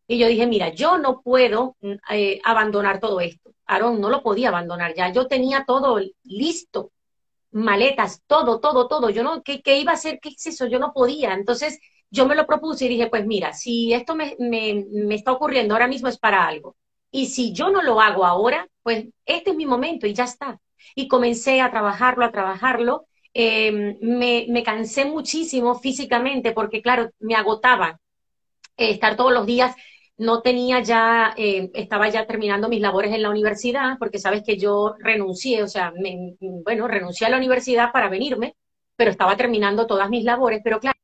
Y 0.07 0.19
yo 0.19 0.27
dije, 0.27 0.47
mira, 0.47 0.71
yo 0.71 0.99
no 0.99 1.21
puedo 1.23 1.77
mm, 1.81 1.93
eh, 2.11 2.41
abandonar 2.45 3.01
todo 3.01 3.21
esto. 3.21 3.53
Aarón 3.67 4.01
no 4.01 4.11
lo 4.11 4.23
podía 4.23 4.49
abandonar 4.49 4.95
ya. 4.95 5.13
Yo 5.13 5.27
tenía 5.27 5.65
todo 5.67 6.01
listo, 6.25 6.91
maletas, 7.53 8.23
todo, 8.27 8.61
todo, 8.61 8.89
todo. 8.89 9.11
Yo 9.11 9.23
no, 9.23 9.43
¿qué, 9.43 9.63
qué 9.63 9.79
iba 9.79 9.93
a 9.93 9.95
hacer? 9.95 10.21
¿Qué 10.21 10.31
es 10.31 10.47
eso? 10.47 10.67
Yo 10.67 10.79
no 10.79 10.93
podía. 10.93 11.35
Entonces 11.35 11.79
yo 12.11 12.27
me 12.27 12.35
lo 12.35 12.47
propuse 12.47 12.87
y 12.87 12.89
dije, 12.89 13.09
pues 13.09 13.27
mira, 13.27 13.53
si 13.53 13.93
esto 13.93 14.15
me, 14.17 14.37
me, 14.39 14.87
me 14.91 15.15
está 15.15 15.33
ocurriendo 15.33 15.75
ahora 15.75 15.87
mismo 15.89 16.09
es 16.09 16.19
para 16.19 16.47
algo. 16.47 16.77
Y 17.11 17.27
si 17.27 17.53
yo 17.53 17.71
no 17.71 17.83
lo 17.83 18.01
hago 18.01 18.25
ahora, 18.25 18.69
pues 18.83 19.07
este 19.27 19.51
es 19.51 19.57
mi 19.57 19.67
momento 19.67 20.07
y 20.07 20.15
ya 20.15 20.25
está. 20.25 20.61
Y 20.95 21.09
comencé 21.09 21.61
a 21.61 21.71
trabajarlo, 21.71 22.25
a 22.25 22.33
trabajarlo. 22.33 23.07
Em, 23.35 23.97
me, 24.01 24.47
me, 24.49 24.63
cansé 24.63 25.05
muchísimo 25.05 25.79
físicamente 25.79 26.53
porque, 26.53 26.83
claro, 26.83 27.11
me 27.21 27.35
agotaba 27.37 28.01
eh, 28.77 28.91
estar 28.91 29.17
todos 29.17 29.33
los 29.33 29.47
días. 29.47 29.75
No 30.17 30.43
tenía 30.43 30.81
ya, 30.81 31.35
eh, 31.37 31.71
estaba 31.75 32.09
ya 32.11 32.27
terminando 32.27 32.69
mis 32.69 32.81
labores 32.81 33.15
en 33.15 33.23
la 33.23 33.31
universidad, 33.31 33.97
porque 33.99 34.19
sabes 34.19 34.43
que 34.45 34.59
yo 34.59 34.95
renuncié, 34.99 35.63
o 35.63 35.69
sea, 35.69 35.93
bueno, 36.41 36.89
renuncié 36.89 37.27
a 37.27 37.31
la 37.31 37.39
universidad 37.39 37.93
para 37.93 38.11
venirme, 38.11 38.55
pero 38.97 39.11
estaba 39.11 39.37
terminando 39.37 39.87
todas 39.87 40.11
mis 40.11 40.25
labores, 40.25 40.61
pero 40.63 40.81
claro, 40.81 40.99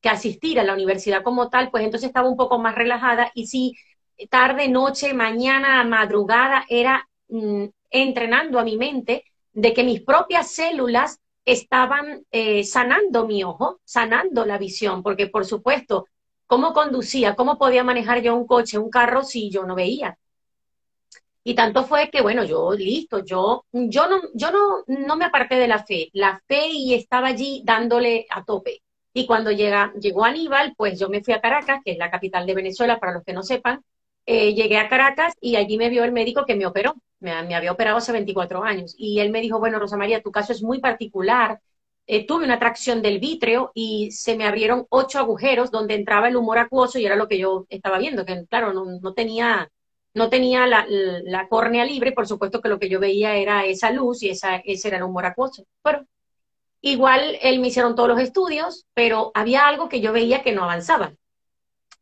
que 0.00 0.08
asistir 0.08 0.60
a 0.60 0.64
la 0.64 0.74
universidad 0.74 1.22
como 1.22 1.48
tal, 1.50 1.70
pues 1.70 1.84
entonces 1.84 2.08
estaba 2.08 2.28
un 2.28 2.36
poco 2.36 2.58
más 2.58 2.74
relajada 2.74 3.30
y 3.34 3.46
si 3.46 3.74
tarde, 4.28 4.68
noche, 4.68 5.14
mañana, 5.14 5.84
madrugada, 5.84 6.64
era 6.68 7.08
mm, 7.28 7.64
entrenando 7.90 8.58
a 8.58 8.64
mi 8.64 8.76
mente 8.76 9.24
de 9.52 9.72
que 9.74 9.84
mis 9.84 10.02
propias 10.02 10.50
células 10.50 11.20
estaban 11.44 12.24
eh, 12.30 12.64
sanando 12.64 13.26
mi 13.26 13.42
ojo, 13.44 13.80
sanando 13.84 14.44
la 14.46 14.58
visión, 14.58 15.02
porque 15.02 15.26
por 15.26 15.44
supuesto, 15.46 16.06
¿cómo 16.46 16.72
conducía? 16.72 17.34
¿Cómo 17.34 17.58
podía 17.58 17.84
manejar 17.84 18.22
yo 18.22 18.34
un 18.34 18.46
coche, 18.46 18.78
un 18.78 18.90
carro 18.90 19.24
si 19.24 19.50
yo 19.50 19.64
no 19.64 19.74
veía? 19.74 20.18
Y 21.42 21.54
tanto 21.54 21.84
fue 21.84 22.10
que, 22.10 22.20
bueno, 22.20 22.44
yo 22.44 22.72
listo, 22.72 23.24
yo, 23.24 23.64
yo 23.72 24.08
no, 24.08 24.20
yo 24.34 24.50
no, 24.52 24.84
no 24.86 25.16
me 25.16 25.24
aparté 25.24 25.56
de 25.56 25.68
la 25.68 25.82
fe, 25.84 26.10
la 26.12 26.40
fe 26.46 26.68
y 26.68 26.94
estaba 26.94 27.28
allí 27.28 27.62
dándole 27.64 28.26
a 28.30 28.44
tope 28.44 28.82
Y 29.12 29.26
cuando 29.26 29.50
llega, 29.50 29.92
llegó 29.94 30.24
Aníbal, 30.24 30.74
pues 30.76 30.98
yo 30.98 31.08
me 31.08 31.22
fui 31.22 31.34
a 31.34 31.40
Caracas, 31.40 31.80
que 31.84 31.92
es 31.92 31.98
la 31.98 32.10
capital 32.10 32.46
de 32.46 32.54
Venezuela, 32.54 33.00
para 33.00 33.12
los 33.12 33.24
que 33.24 33.32
no 33.32 33.42
sepan. 33.42 33.84
Eh, 34.26 34.54
llegué 34.54 34.78
a 34.78 34.88
Caracas 34.88 35.34
y 35.40 35.56
allí 35.56 35.76
me 35.76 35.88
vio 35.88 36.04
el 36.04 36.12
médico 36.12 36.44
que 36.46 36.54
me 36.54 36.66
operó. 36.66 36.94
Me, 37.18 37.32
había 37.32 37.72
operado 37.72 37.98
hace 37.98 38.12
24 38.12 38.62
años. 38.62 38.94
Y 38.96 39.20
él 39.20 39.30
me 39.30 39.40
dijo, 39.40 39.58
bueno, 39.58 39.78
Rosa 39.78 39.96
María, 39.96 40.22
tu 40.22 40.30
caso 40.30 40.52
es 40.52 40.62
muy 40.62 40.80
particular. 40.80 41.60
Eh, 42.06 42.26
tuve 42.26 42.44
una 42.44 42.58
tracción 42.58 43.02
del 43.02 43.18
vítreo 43.20 43.72
y 43.74 44.10
se 44.12 44.36
me 44.36 44.44
abrieron 44.44 44.86
ocho 44.90 45.18
agujeros 45.18 45.70
donde 45.70 45.94
entraba 45.94 46.28
el 46.28 46.36
humor 46.36 46.58
acuoso 46.58 46.98
y 46.98 47.06
era 47.06 47.16
lo 47.16 47.28
que 47.28 47.38
yo 47.38 47.66
estaba 47.68 47.98
viendo, 47.98 48.24
que 48.24 48.46
claro, 48.46 48.72
no, 48.72 49.14
tenía, 49.14 49.70
no 50.14 50.28
tenía 50.28 50.66
la, 50.66 50.86
la, 50.88 51.46
córnea 51.48 51.84
libre, 51.84 52.12
por 52.12 52.26
supuesto 52.26 52.60
que 52.60 52.68
lo 52.68 52.80
que 52.80 52.88
yo 52.88 52.98
veía 52.98 53.36
era 53.36 53.64
esa 53.64 53.92
luz 53.92 54.22
y 54.22 54.30
esa, 54.30 54.56
ese 54.56 54.88
era 54.88 54.96
el 54.96 55.04
humor 55.04 55.26
acuoso. 55.26 55.64
Pero 55.82 56.04
Igual 56.82 57.38
él 57.42 57.60
me 57.60 57.68
hicieron 57.68 57.94
todos 57.94 58.08
los 58.08 58.20
estudios, 58.20 58.86
pero 58.94 59.32
había 59.34 59.66
algo 59.68 59.88
que 59.88 60.00
yo 60.00 60.12
veía 60.12 60.42
que 60.42 60.52
no 60.52 60.64
avanzaba. 60.64 61.14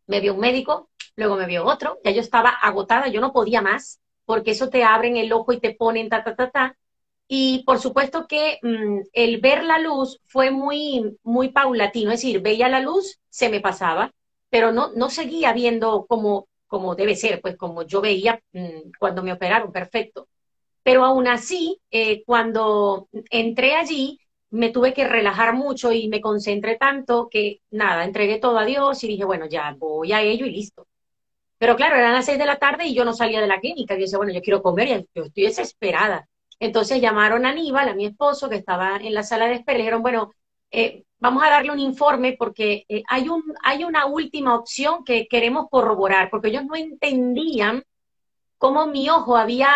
Me 0.06 0.20
vio 0.20 0.34
un 0.34 0.40
médico, 0.40 0.90
luego 1.16 1.36
me 1.36 1.46
vio 1.46 1.64
otro, 1.66 1.98
ya 2.04 2.10
yo 2.10 2.20
estaba 2.20 2.50
agotada, 2.50 3.08
yo 3.08 3.20
no 3.20 3.32
podía 3.32 3.62
más, 3.62 4.00
porque 4.24 4.52
eso 4.52 4.70
te 4.70 4.84
abren 4.84 5.16
el 5.16 5.32
ojo 5.32 5.52
y 5.52 5.60
te 5.60 5.74
ponen 5.74 6.08
ta, 6.08 6.24
ta, 6.24 6.34
ta, 6.36 6.50
ta. 6.50 6.76
Y 7.28 7.62
por 7.64 7.78
supuesto 7.78 8.26
que 8.26 8.58
mm, 8.62 9.00
el 9.12 9.40
ver 9.40 9.64
la 9.64 9.78
luz 9.78 10.20
fue 10.26 10.50
muy, 10.50 11.18
muy 11.22 11.50
paulatino, 11.50 12.10
es 12.12 12.20
decir, 12.22 12.40
veía 12.40 12.68
la 12.68 12.80
luz, 12.80 13.18
se 13.28 13.50
me 13.50 13.60
pasaba, 13.60 14.12
pero 14.50 14.72
no, 14.72 14.92
no 14.94 15.10
seguía 15.10 15.52
viendo 15.52 16.06
como, 16.06 16.48
como 16.66 16.94
debe 16.94 17.16
ser, 17.16 17.40
pues 17.42 17.56
como 17.56 17.82
yo 17.82 18.00
veía 18.00 18.40
mm, 18.52 18.92
cuando 18.98 19.22
me 19.22 19.32
operaron, 19.32 19.72
perfecto. 19.72 20.28
Pero 20.82 21.04
aún 21.04 21.28
así, 21.28 21.80
eh, 21.90 22.22
cuando 22.24 23.08
entré 23.30 23.74
allí, 23.76 24.18
me 24.50 24.70
tuve 24.70 24.94
que 24.94 25.06
relajar 25.06 25.54
mucho 25.54 25.92
y 25.92 26.08
me 26.08 26.20
concentré 26.20 26.76
tanto 26.76 27.28
que 27.30 27.60
nada, 27.70 28.04
entregué 28.04 28.38
todo 28.38 28.58
a 28.58 28.64
Dios 28.64 29.02
y 29.04 29.08
dije, 29.08 29.24
bueno, 29.24 29.46
ya 29.46 29.74
voy 29.78 30.12
a 30.12 30.22
ello 30.22 30.46
y 30.46 30.50
listo. 30.50 30.86
Pero 31.58 31.76
claro, 31.76 31.96
eran 31.96 32.14
las 32.14 32.24
seis 32.26 32.38
de 32.38 32.46
la 32.46 32.58
tarde 32.58 32.86
y 32.86 32.94
yo 32.94 33.04
no 33.04 33.12
salía 33.12 33.40
de 33.40 33.48
la 33.48 33.60
clínica. 33.60 33.94
Yo 33.94 34.02
decía, 34.02 34.18
bueno, 34.18 34.32
yo 34.32 34.40
quiero 34.40 34.62
comer 34.62 34.88
y 34.88 35.06
yo 35.14 35.24
estoy 35.24 35.44
desesperada. 35.44 36.28
Entonces 36.60 37.00
llamaron 37.00 37.46
a 37.46 37.50
Aníbal, 37.50 37.88
a 37.88 37.94
mi 37.94 38.06
esposo, 38.06 38.48
que 38.48 38.56
estaba 38.56 38.96
en 38.96 39.14
la 39.14 39.22
sala 39.22 39.46
de 39.46 39.54
espera, 39.54 39.78
y 39.78 39.82
dijeron, 39.82 40.02
bueno, 40.02 40.32
eh, 40.70 41.04
vamos 41.18 41.42
a 41.42 41.50
darle 41.50 41.72
un 41.72 41.80
informe 41.80 42.36
porque 42.38 42.84
eh, 42.88 43.02
hay, 43.08 43.28
un, 43.28 43.42
hay 43.62 43.84
una 43.84 44.06
última 44.06 44.54
opción 44.54 45.04
que 45.04 45.26
queremos 45.28 45.66
corroborar, 45.70 46.30
porque 46.30 46.48
ellos 46.48 46.64
no 46.64 46.76
entendían 46.76 47.84
cómo 48.58 48.86
mi 48.86 49.08
ojo 49.08 49.36
había 49.36 49.68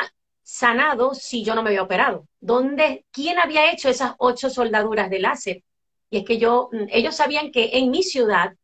sanado 0.42 1.14
si 1.14 1.44
yo 1.44 1.54
no 1.54 1.62
me 1.62 1.70
había 1.70 1.82
operado? 1.82 2.26
¿Dónde, 2.40 3.06
¿Quién 3.10 3.38
había 3.38 3.72
hecho 3.72 3.88
esas 3.88 4.14
ocho 4.18 4.50
soldaduras 4.50 5.10
de 5.10 5.18
láser? 5.20 5.62
Y 6.10 6.18
es 6.18 6.24
que 6.24 6.38
yo, 6.38 6.68
mm, 6.72 6.86
ellos 6.90 7.16
sabían 7.16 7.50
que 7.50 7.70
en 7.74 7.90
mi 7.90 8.02
ciudad, 8.02 8.54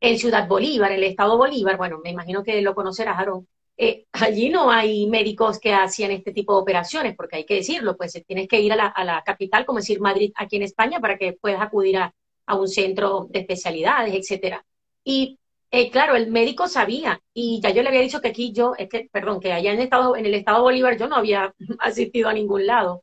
en 0.00 0.18
Ciudad 0.18 0.46
Bolívar, 0.46 0.92
el 0.92 1.04
estado 1.04 1.38
Bolívar, 1.38 1.76
bueno, 1.76 2.00
me 2.02 2.10
imagino 2.10 2.42
que 2.42 2.60
lo 2.62 2.74
conocerás, 2.74 3.18
Aaron, 3.18 3.48
eh, 3.76 4.06
allí 4.12 4.48
no 4.48 4.70
hay 4.70 5.06
médicos 5.06 5.58
que 5.58 5.72
hacían 5.72 6.10
este 6.10 6.32
tipo 6.32 6.54
de 6.54 6.62
operaciones, 6.62 7.16
porque 7.16 7.36
hay 7.36 7.46
que 7.46 7.54
decirlo, 7.54 7.96
pues 7.96 8.22
tienes 8.26 8.48
que 8.48 8.60
ir 8.60 8.72
a 8.72 8.76
la, 8.76 8.86
a 8.86 9.04
la 9.04 9.22
capital, 9.22 9.64
como 9.64 9.78
decir 9.78 10.00
Madrid, 10.00 10.32
aquí 10.36 10.56
en 10.56 10.62
España, 10.62 11.00
para 11.00 11.16
que 11.18 11.32
puedas 11.34 11.60
acudir 11.60 11.98
a, 11.98 12.14
a 12.46 12.54
un 12.56 12.68
centro 12.68 13.26
de 13.30 13.40
especialidades, 13.40 14.14
etcétera. 14.14 14.64
Y 15.04 15.38
eh, 15.70 15.90
claro, 15.90 16.14
el 16.14 16.30
médico 16.30 16.68
sabía 16.68 17.20
y 17.34 17.60
ya 17.60 17.70
yo 17.70 17.82
le 17.82 17.88
había 17.88 18.00
dicho 18.00 18.20
que 18.20 18.28
aquí 18.28 18.52
yo, 18.52 18.74
es 18.78 18.88
que, 18.88 19.08
perdón, 19.10 19.40
que 19.40 19.52
allá 19.52 19.72
en 19.72 19.78
el 19.78 19.84
estado, 19.84 20.16
en 20.16 20.26
el 20.26 20.34
estado 20.34 20.62
Bolívar 20.62 20.96
yo 20.96 21.08
no 21.08 21.16
había 21.16 21.54
asistido 21.80 22.28
a 22.28 22.32
ningún 22.32 22.66
lado. 22.66 23.02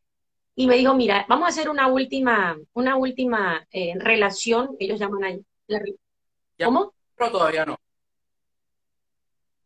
Y 0.55 0.67
me 0.67 0.75
dijo, 0.75 0.93
mira, 0.93 1.25
vamos 1.27 1.45
a 1.45 1.49
hacer 1.49 1.69
una 1.69 1.87
última, 1.87 2.57
una 2.73 2.95
última 2.95 3.65
eh, 3.71 3.93
relación, 3.97 4.75
ellos 4.79 4.99
llaman 4.99 5.23
ahí. 5.23 5.45
¿Cómo? 6.63 6.93
Pero 7.15 7.31
todavía 7.31 7.65
no. 7.65 7.77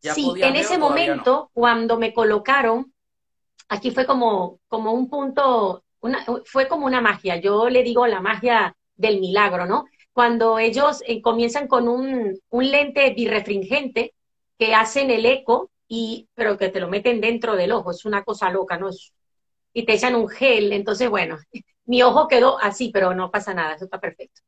sí, 0.00 0.32
en 0.36 0.56
ese 0.56 0.78
momento, 0.78 1.50
cuando 1.52 1.98
me 1.98 2.14
colocaron, 2.14 2.92
aquí 3.68 3.90
fue 3.90 4.06
como, 4.06 4.60
como 4.66 4.92
un 4.92 5.10
punto, 5.10 5.84
una, 6.00 6.24
fue 6.46 6.66
como 6.66 6.86
una 6.86 7.02
magia. 7.02 7.36
Yo 7.36 7.68
le 7.68 7.82
digo 7.82 8.06
la 8.06 8.20
magia 8.20 8.74
del 8.96 9.20
milagro, 9.20 9.66
¿no? 9.66 9.84
Cuando 10.18 10.58
ellos 10.58 11.00
eh, 11.06 11.22
comienzan 11.22 11.68
con 11.68 11.86
un, 11.86 12.40
lente 12.50 13.08
birrefringente 13.10 14.14
que 14.58 14.74
hacen 14.74 15.12
el 15.12 15.24
eco, 15.24 15.70
y, 15.86 16.28
pero 16.34 16.58
que 16.58 16.70
te 16.70 16.80
lo 16.80 16.88
meten 16.88 17.20
dentro 17.20 17.54
del 17.54 17.70
ojo, 17.70 17.92
es 17.92 18.04
una 18.04 18.24
cosa 18.24 18.50
loca, 18.50 18.76
¿no? 18.78 18.90
y 19.72 19.86
te 19.86 19.92
echan 19.92 20.16
un 20.16 20.28
gel, 20.28 20.72
entonces, 20.72 21.08
bueno, 21.08 21.38
mi 21.86 22.02
ojo 22.02 22.26
quedó 22.26 22.58
así, 22.58 22.90
pero 22.92 23.14
no 23.14 23.30
pasa 23.30 23.54
nada, 23.54 23.74
eso 23.76 23.84
está 23.84 24.00
perfecto. 24.00 24.40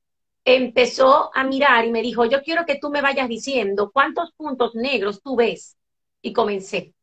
Empezó 0.45 1.31
a 1.33 1.45
mirar 1.45 1.85
y 1.85 1.93
me 1.93 2.03
dijo, 2.03 2.25
yo 2.25 2.43
quiero 2.43 2.67
que 2.67 2.81
tú 2.81 2.91
me 2.91 3.01
vayas 3.01 3.29
diciendo 3.29 3.93
cuántos 3.93 4.33
puntos 4.33 4.75
negros 4.75 5.23
tú 5.23 5.37
ves. 5.37 5.77
Y 6.21 6.33
comencé. 6.33 6.95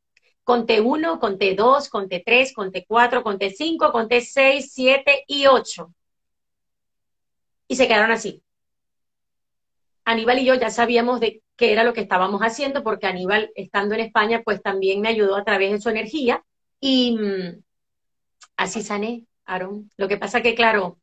Conté 0.43 0.81
uno, 0.81 1.21
conté 1.21 1.55
dos, 1.55 1.87
conté 1.87 2.21
tres, 2.25 2.51
conté 2.53 2.83
cuatro, 2.85 3.23
conté 3.23 3.49
cinco, 3.49 3.93
conté 3.93 4.19
seis, 4.19 4.73
siete 4.73 5.23
y 5.25 5.45
ocho. 5.47 5.93
Y 7.69 7.77
se 7.77 7.87
quedaron 7.87 8.11
así. 8.11 8.43
Aníbal 10.07 10.39
y 10.39 10.45
yo 10.45 10.55
ya 10.55 10.69
sabíamos 10.69 11.19
de 11.19 11.41
qué 11.57 11.73
era 11.73 11.83
lo 11.83 11.93
que 11.93 11.99
estábamos 11.99 12.39
haciendo, 12.41 12.81
porque 12.81 13.07
Aníbal, 13.07 13.51
estando 13.55 13.93
en 13.93 13.99
España, 14.01 14.41
pues 14.45 14.61
también 14.61 15.01
me 15.01 15.09
ayudó 15.09 15.35
a 15.35 15.43
través 15.43 15.69
de 15.69 15.81
su 15.81 15.89
energía 15.89 16.45
y 16.79 17.17
mm, 17.17 17.61
así 18.55 18.81
sané, 18.83 19.25
Aaron. 19.45 19.89
Lo 19.97 20.07
que 20.07 20.15
pasa 20.15 20.41
que, 20.41 20.55
claro, 20.55 20.97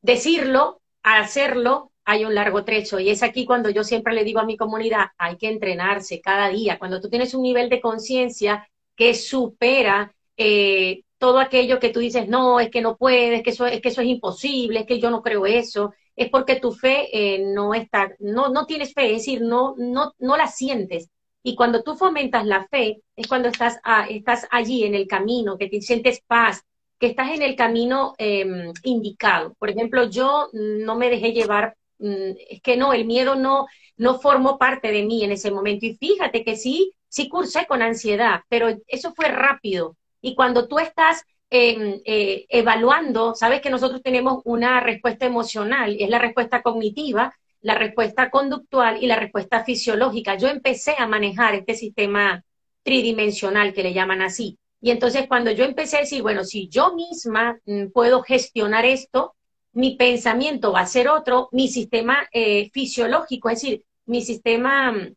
decirlo, 0.00 0.80
hacerlo, 1.02 1.90
hay 2.04 2.24
un 2.24 2.36
largo 2.36 2.64
trecho 2.64 3.00
y 3.00 3.10
es 3.10 3.24
aquí 3.24 3.44
cuando 3.44 3.68
yo 3.70 3.82
siempre 3.82 4.14
le 4.14 4.22
digo 4.22 4.38
a 4.38 4.46
mi 4.46 4.56
comunidad, 4.56 5.06
hay 5.18 5.36
que 5.38 5.48
entrenarse 5.48 6.20
cada 6.20 6.48
día. 6.48 6.78
Cuando 6.78 7.00
tú 7.00 7.10
tienes 7.10 7.34
un 7.34 7.42
nivel 7.42 7.68
de 7.68 7.80
conciencia 7.80 8.68
que 8.94 9.14
supera 9.14 10.14
eh, 10.36 11.02
todo 11.18 11.40
aquello 11.40 11.80
que 11.80 11.88
tú 11.88 11.98
dices, 11.98 12.28
no, 12.28 12.60
es 12.60 12.70
que 12.70 12.80
no 12.80 12.96
puedes, 12.96 13.42
que 13.42 13.50
eso, 13.50 13.66
es 13.66 13.80
que 13.80 13.88
eso 13.88 14.02
es 14.02 14.06
imposible, 14.06 14.80
es 14.80 14.86
que 14.86 15.00
yo 15.00 15.10
no 15.10 15.20
creo 15.20 15.46
eso, 15.46 15.94
es 16.16 16.30
porque 16.30 16.56
tu 16.56 16.72
fe 16.72 17.08
eh, 17.12 17.44
no 17.44 17.74
está, 17.74 18.14
no, 18.18 18.48
no 18.48 18.66
tienes 18.66 18.94
fe, 18.94 19.06
es 19.10 19.18
decir, 19.18 19.42
no, 19.42 19.74
no, 19.76 20.14
no 20.18 20.36
la 20.36 20.46
sientes. 20.48 21.10
Y 21.42 21.54
cuando 21.54 21.82
tú 21.82 21.94
fomentas 21.94 22.44
la 22.44 22.66
fe, 22.68 23.02
es 23.14 23.28
cuando 23.28 23.48
estás, 23.48 23.78
estás 24.08 24.48
allí 24.50 24.84
en 24.84 24.94
el 24.94 25.06
camino, 25.06 25.56
que 25.58 25.68
te 25.68 25.80
sientes 25.80 26.20
paz, 26.26 26.62
que 26.98 27.08
estás 27.08 27.30
en 27.30 27.42
el 27.42 27.54
camino 27.54 28.14
em, 28.18 28.72
indicado. 28.82 29.54
Por 29.58 29.70
ejemplo, 29.70 30.08
yo 30.08 30.48
no 30.52 30.96
me 30.96 31.10
dejé 31.10 31.32
llevar, 31.32 31.76
mm, 31.98 32.32
es 32.48 32.62
que 32.62 32.76
no, 32.76 32.92
el 32.92 33.04
miedo 33.04 33.36
no, 33.36 33.66
no 33.96 34.18
formó 34.18 34.58
parte 34.58 34.90
de 34.90 35.04
mí 35.04 35.22
en 35.22 35.32
ese 35.32 35.50
momento. 35.50 35.86
Y 35.86 35.96
fíjate 35.96 36.44
que 36.44 36.56
sí, 36.56 36.92
sí 37.08 37.28
cursé 37.28 37.66
con 37.66 37.82
ansiedad, 37.82 38.40
pero 38.48 38.68
eso 38.88 39.12
fue 39.14 39.28
rápido. 39.28 39.96
Y 40.20 40.34
cuando 40.34 40.66
tú 40.66 40.78
estás 40.78 41.22
eh, 41.50 42.46
evaluando, 42.48 43.34
sabes 43.34 43.60
que 43.60 43.70
nosotros 43.70 44.02
tenemos 44.02 44.42
una 44.44 44.80
respuesta 44.80 45.26
emocional, 45.26 45.96
es 45.98 46.08
la 46.08 46.18
respuesta 46.18 46.62
cognitiva, 46.62 47.34
la 47.60 47.74
respuesta 47.74 48.30
conductual 48.30 49.02
y 49.02 49.06
la 49.06 49.16
respuesta 49.16 49.64
fisiológica. 49.64 50.36
Yo 50.36 50.48
empecé 50.48 50.94
a 50.98 51.06
manejar 51.06 51.54
este 51.54 51.74
sistema 51.74 52.44
tridimensional 52.82 53.72
que 53.72 53.82
le 53.82 53.92
llaman 53.92 54.22
así. 54.22 54.58
Y 54.80 54.90
entonces 54.90 55.26
cuando 55.26 55.50
yo 55.50 55.64
empecé 55.64 55.96
a 55.96 56.00
decir, 56.00 56.22
bueno, 56.22 56.44
si 56.44 56.68
yo 56.68 56.94
misma 56.94 57.58
mm, 57.64 57.88
puedo 57.88 58.22
gestionar 58.22 58.84
esto, 58.84 59.34
mi 59.72 59.96
pensamiento 59.96 60.72
va 60.72 60.80
a 60.80 60.86
ser 60.86 61.08
otro, 61.08 61.48
mi 61.52 61.68
sistema 61.68 62.28
eh, 62.32 62.70
fisiológico, 62.72 63.50
es 63.50 63.62
decir, 63.62 63.84
mi 64.06 64.22
sistema 64.22 64.92
mm, 64.92 65.14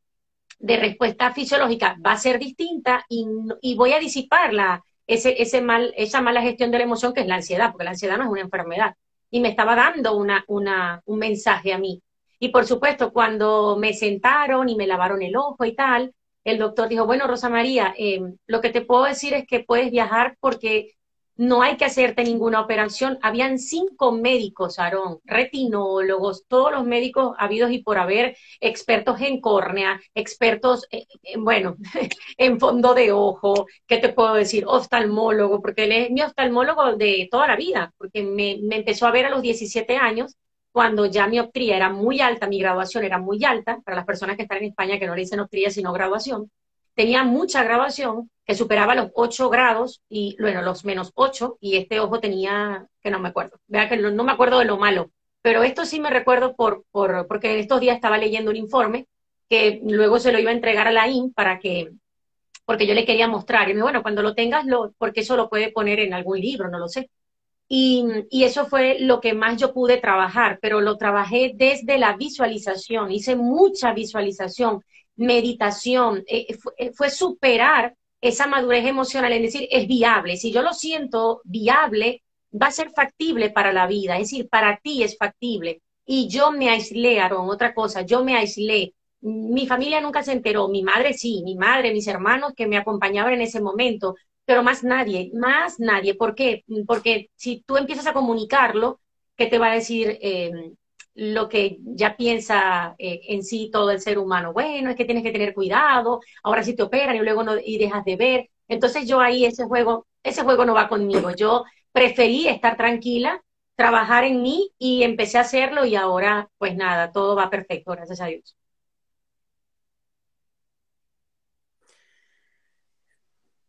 de 0.60 0.78
respuesta 0.78 1.34
fisiológica 1.34 1.98
va 2.06 2.14
a 2.14 2.18
ser 2.18 2.40
distinta 2.40 3.06
y, 3.10 3.26
y 3.62 3.76
voy 3.76 3.94
a 3.94 4.00
disipar 4.00 4.54
la, 4.54 4.84
ese, 5.10 5.42
ese 5.42 5.62
mal, 5.62 5.94
esa 5.98 6.22
mala 6.22 6.42
gestión 6.42 6.70
de 6.70 6.78
la 6.78 6.84
emoción 6.84 7.14
que 7.14 7.22
es 7.22 7.28
la 7.28 7.36
ansiedad, 7.36 7.72
porque 7.72 7.84
la 7.84 7.92
ansiedad 7.92 8.18
no 8.18 8.26
es 8.26 8.30
una 8.30 8.42
enfermedad. 8.42 8.96
Y 9.32 9.40
me 9.42 9.50
estaba 9.50 9.76
dando 9.76 10.16
una, 10.16 10.44
una, 10.48 11.02
un 11.06 11.20
mensaje 11.20 11.74
a 11.74 11.80
mí. 11.80 12.02
Y 12.40 12.50
por 12.50 12.66
supuesto, 12.66 13.12
cuando 13.12 13.76
me 13.78 13.94
sentaron 13.94 14.70
y 14.70 14.76
me 14.76 14.88
lavaron 14.88 15.24
el 15.24 15.36
ojo 15.36 15.66
y 15.66 15.76
tal, 15.76 16.14
el 16.44 16.60
doctor 16.60 16.88
dijo, 16.90 17.08
bueno, 17.08 17.28
Rosa 17.28 17.50
María, 17.50 17.94
eh, 17.98 18.22
lo 18.46 18.62
que 18.62 18.70
te 18.70 18.82
puedo 18.82 19.06
decir 19.06 19.34
es 19.34 19.48
que 19.48 19.62
puedes 19.62 19.90
viajar 19.92 20.38
porque 20.40 20.94
no 21.40 21.62
hay 21.62 21.78
que 21.78 21.86
hacerte 21.86 22.26
ninguna 22.26 22.60
operación. 22.60 23.18
Habían 23.22 23.60
cinco 23.60 24.12
médicos, 24.12 24.78
Aarón, 24.78 25.20
retinólogos, 25.24 26.44
todos 26.50 26.70
los 26.74 26.84
médicos 26.86 27.34
habidos 27.40 27.72
y 27.72 27.82
por 27.82 27.98
haber, 27.98 28.36
expertos 28.60 29.22
en 29.22 29.40
córnea, 29.40 30.02
expertos, 30.14 30.86
bueno, 31.38 31.78
en 32.38 32.60
fondo 32.60 32.94
de 32.94 33.14
ojo, 33.14 33.68
¿qué 33.88 34.00
te 34.00 34.10
puedo 34.10 34.34
decir? 34.34 34.66
Oftalmólogo, 34.68 35.62
porque 35.62 35.86
él 35.86 35.94
es 35.94 36.12
mi 36.12 36.22
oftalmólogo 36.22 36.98
de 36.98 37.30
toda 37.32 37.48
la 37.48 37.56
vida, 37.56 37.94
porque 37.98 38.22
me, 38.22 38.60
me 38.62 38.76
empezó 38.76 39.08
a 39.08 39.12
ver 39.12 39.26
a 39.26 39.30
los 39.30 39.42
17 39.42 39.96
años, 39.96 40.36
cuando 40.74 41.06
ya 41.06 41.26
mi 41.28 41.40
optría 41.40 41.78
era 41.78 41.90
muy 41.90 42.20
alta, 42.20 42.48
mi 42.48 42.60
graduación 42.60 43.06
era 43.06 43.18
muy 43.18 43.46
alta, 43.46 43.80
para 43.86 43.96
las 43.96 44.06
personas 44.06 44.36
que 44.36 44.42
están 44.44 44.58
en 44.58 44.66
España 44.72 45.00
que 45.00 45.08
no 45.08 45.16
le 45.16 45.22
dicen 45.22 45.40
optría 45.40 45.70
sino 45.70 45.94
graduación, 45.94 46.52
tenía 47.00 47.24
mucha 47.24 47.64
graduación 47.64 48.30
que 48.44 48.56
superaba 48.56 48.94
los 48.94 49.10
8 49.14 49.50
grados 49.50 50.02
y, 50.10 50.36
bueno, 50.38 50.62
los 50.62 50.84
menos 50.84 51.14
8, 51.16 51.58
y 51.62 51.78
este 51.78 52.02
ojo 52.02 52.20
tenía, 52.20 52.90
que 53.02 53.10
no 53.10 53.20
me 53.20 53.30
acuerdo, 53.30 53.58
vea 53.68 53.88
que 53.88 53.96
no, 53.96 54.22
me 54.26 54.34
acuerdo 54.34 54.60
de 54.60 54.66
lo 54.66 54.76
malo, 54.76 55.10
pero 55.42 55.64
esto 55.64 55.86
sí 55.86 56.02
me 56.02 56.10
recuerdo 56.10 56.58
por, 56.58 56.84
por, 56.92 57.26
porque 57.28 57.58
estos 57.58 57.80
días 57.80 57.96
estaba 57.96 58.18
leyendo 58.18 58.52
un 58.52 58.58
informe 58.58 59.08
que 59.48 59.80
luego 59.82 60.20
se 60.20 60.34
lo 60.34 60.40
iba 60.40 60.52
a 60.52 60.56
entregar 60.56 60.90
a 60.90 60.92
la 60.92 61.08
IN 61.08 61.32
para 61.32 61.58
que, 61.60 61.90
porque 62.66 62.86
yo 62.86 62.94
le 62.94 63.06
quería 63.06 63.30
mostrar. 63.30 63.70
Y 63.70 63.76
me 63.76 63.82
bueno, 63.82 64.02
cuando 64.02 64.22
lo 64.22 64.36
tengas, 64.36 64.66
lo, 64.66 64.92
porque 64.98 65.22
eso 65.22 65.38
lo 65.38 65.48
puede 65.48 65.72
poner 65.72 66.02
en 66.02 66.14
algún 66.14 66.42
libro, 66.42 66.70
no 66.70 66.80
lo 66.80 66.90
sé. 66.90 67.10
Y, 67.70 68.04
y, 68.30 68.44
eso 68.44 68.66
fue 68.66 69.00
lo 69.00 69.22
que 69.22 69.34
más 69.34 69.56
yo 69.56 69.74
pude 69.74 69.98
trabajar, 70.02 70.60
pero 70.62 70.82
lo 70.82 70.98
trabajé 70.98 71.54
desde 71.56 71.98
la 71.98 72.18
visualización, 72.18 73.10
hice 73.12 73.38
mucha 73.38 73.94
visualización, 73.94 74.84
meditación, 75.20 76.24
eh, 76.28 76.56
fue, 76.56 76.74
eh, 76.78 76.92
fue, 76.94 77.10
superar 77.10 77.96
esa 78.22 78.48
madurez 78.48 78.86
emocional, 78.86 79.32
es 79.34 79.42
decir, 79.42 79.68
es 79.72 79.88
viable. 79.88 80.38
Si 80.38 80.52
yo 80.52 80.62
lo 80.62 80.74
siento 80.74 81.42
viable, 81.44 82.24
va 82.52 82.68
a 82.68 82.72
ser 82.72 82.90
factible 82.92 83.50
para 83.50 83.74
la 83.74 83.88
vida, 83.88 84.16
es 84.16 84.32
decir, 84.32 84.50
para 84.50 84.78
ti 84.78 85.04
es 85.04 85.18
factible. 85.18 85.82
Y 86.06 86.28
yo 86.30 86.52
me 86.52 86.70
aislé, 86.70 87.20
Aaron, 87.20 87.50
otra 87.50 87.74
cosa, 87.74 88.02
yo 88.02 88.24
me 88.24 88.36
aislé. 88.36 88.94
Mi 89.22 89.68
familia 89.68 90.02
nunca 90.02 90.24
se 90.24 90.32
enteró, 90.32 90.70
mi 90.70 90.84
madre 90.84 91.14
sí, 91.14 91.42
mi 91.44 91.56
madre, 91.56 91.94
mis 91.94 92.08
hermanos 92.08 92.54
que 92.56 92.68
me 92.68 92.78
acompañaban 92.78 93.34
en 93.34 93.42
ese 93.42 93.62
momento, 93.62 94.16
pero 94.46 94.64
más 94.64 94.84
nadie, 94.84 95.32
más 95.34 95.80
nadie. 95.80 96.16
¿Por 96.16 96.34
qué? 96.34 96.64
Porque 96.88 97.30
si 97.36 97.62
tú 97.66 97.78
empiezas 97.78 98.08
a 98.08 98.14
comunicarlo, 98.14 99.00
¿qué 99.36 99.48
te 99.48 99.60
va 99.60 99.72
a 99.72 99.76
decir 99.76 100.18
eh, 100.22 100.74
lo 101.16 101.50
que 101.50 101.78
ya 101.82 102.16
piensa 102.18 102.96
eh, 102.98 103.22
en 103.30 103.44
sí 103.44 103.70
todo 103.72 103.92
el 103.92 104.02
ser 104.02 104.18
humano? 104.20 104.54
Bueno, 104.54 104.90
es 104.90 104.96
que 104.96 105.06
tienes 105.06 105.24
que 105.24 105.32
tener 105.32 105.54
cuidado, 105.54 106.22
ahora 106.44 106.64
sí 106.64 106.76
te 106.76 106.84
operan 106.84 107.16
y 107.16 107.20
luego 107.20 107.44
no, 107.44 107.56
y 107.64 107.78
dejas 107.78 108.06
de 108.06 108.16
ver. 108.16 108.50
Entonces 108.68 109.08
yo 109.08 109.20
ahí 109.20 109.46
ese 109.46 109.66
juego, 109.66 110.08
ese 110.24 110.44
juego 110.44 110.66
no 110.66 110.74
va 110.74 110.88
conmigo. 110.90 111.32
Yo 111.36 111.66
preferí 111.92 112.48
estar 112.48 112.78
tranquila, 112.78 113.42
trabajar 113.76 114.24
en 114.26 114.42
mí 114.42 114.72
y 114.78 115.04
empecé 115.04 115.38
a 115.38 115.42
hacerlo 115.42 115.86
y 115.86 115.96
ahora 115.96 116.50
pues 116.58 116.76
nada, 116.76 117.12
todo 117.12 117.36
va 117.36 117.50
perfecto, 117.50 117.92
gracias 117.92 118.22
a 118.22 118.28
Dios. 118.28 118.56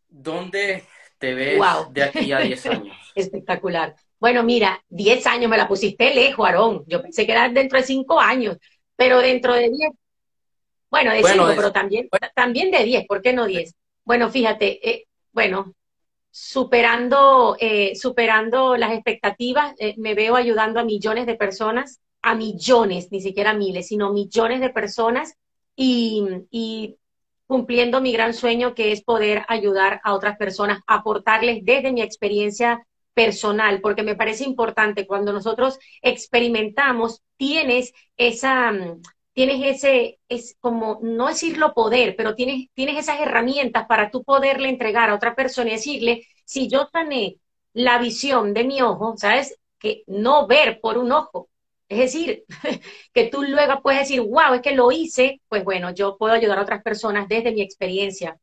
¿Dónde 0.09 0.85
te 1.19 1.35
ves 1.35 1.61
de 1.93 2.03
aquí 2.03 2.33
a 2.33 2.41
10 2.41 2.67
años? 2.67 2.97
Espectacular. 3.15 3.95
Bueno, 4.21 4.45
mira, 4.45 4.85
10 4.91 5.27
años 5.27 5.51
me 5.51 5.57
la 5.57 5.67
pusiste 5.67 6.15
lejos, 6.15 6.47
Aarón. 6.47 6.85
Yo 6.87 7.01
pensé 7.01 7.25
que 7.25 7.33
era 7.33 7.49
dentro 7.49 7.79
de 7.79 7.85
5 7.85 8.21
años, 8.21 8.59
pero 8.95 9.19
dentro 9.19 9.55
de 9.55 9.71
10. 9.71 9.91
Bueno, 10.91 11.13
de 11.13 11.23
5, 11.25 11.47
pero 11.57 11.73
también, 11.73 12.09
también 12.35 12.71
de 12.71 12.85
10, 12.85 13.07
¿por 13.07 13.23
qué 13.23 13.33
no 13.33 13.47
10? 13.47 13.75
Bueno, 14.05 14.29
fíjate, 14.29 14.89
eh, 14.89 15.07
bueno, 15.33 15.73
superando, 16.31 17.57
eh, 17.61 17.95
superando 17.97 18.77
las 18.77 18.93
expectativas, 18.93 19.75
eh, 19.79 19.95
me 19.97 20.15
veo 20.15 20.37
ayudando 20.37 20.81
a 20.81 20.85
millones 20.85 21.25
de 21.27 21.37
personas, 21.37 22.01
a 22.21 22.35
millones, 22.35 23.09
ni 23.11 23.23
siquiera 23.23 23.55
miles, 23.55 23.87
sino 23.87 24.13
millones 24.13 24.61
de 24.61 24.71
personas 24.71 25.35
y, 25.77 26.27
y 26.51 26.99
cumpliendo 27.47 28.03
mi 28.03 28.13
gran 28.13 28.35
sueño 28.35 28.75
que 28.75 28.93
es 28.93 29.03
poder 29.03 29.45
ayudar 29.49 30.01
a 30.05 30.13
otras 30.13 30.37
personas, 30.37 30.81
aportarles 30.87 31.65
desde 31.65 31.93
mi 31.93 32.03
experiencia 32.03 32.87
personal, 33.21 33.83
porque 33.83 34.03
me 34.03 34.17
parece 34.17 34.45
importante 34.45 35.07
cuando 35.07 35.31
nosotros 35.31 35.79
experimentamos, 36.01 37.23
tienes 37.37 37.93
esa, 38.17 38.73
tienes 39.35 39.77
ese, 39.77 40.21
es 40.31 40.57
como, 40.59 41.01
no 41.03 41.29
decirlo 41.29 41.75
poder, 41.75 42.17
pero 42.17 42.35
tienes, 42.35 42.69
tienes 42.73 42.97
esas 42.97 43.21
herramientas 43.21 43.85
para 43.87 44.11
tú 44.11 44.25
poderle 44.25 44.71
entregar 44.71 45.11
a 45.11 45.15
otra 45.15 45.35
persona 45.35 45.69
y 45.69 45.73
decirle, 45.73 46.27
si 46.47 46.67
yo 46.69 46.89
sané 46.91 47.37
la 47.75 47.99
visión 47.99 48.55
de 48.55 48.65
mi 48.65 48.81
ojo, 48.81 49.15
¿sabes? 49.19 49.55
Que 49.79 50.03
no 50.07 50.47
ver 50.47 50.81
por 50.81 50.97
un 50.97 51.13
ojo, 51.13 51.51
es 51.91 51.99
decir, 51.99 52.45
que 53.13 53.27
tú 53.27 53.43
luego 53.43 53.83
puedes 53.83 54.01
decir, 54.01 54.23
wow, 54.23 54.55
es 54.55 54.63
que 54.63 54.75
lo 54.75 54.91
hice, 54.93 55.43
pues 55.49 55.63
bueno, 55.63 55.91
yo 55.91 56.17
puedo 56.17 56.33
ayudar 56.33 56.59
a 56.59 56.63
otras 56.63 56.83
personas 56.83 57.29
desde 57.29 57.53
mi 57.53 57.61
experiencia. 57.61 58.39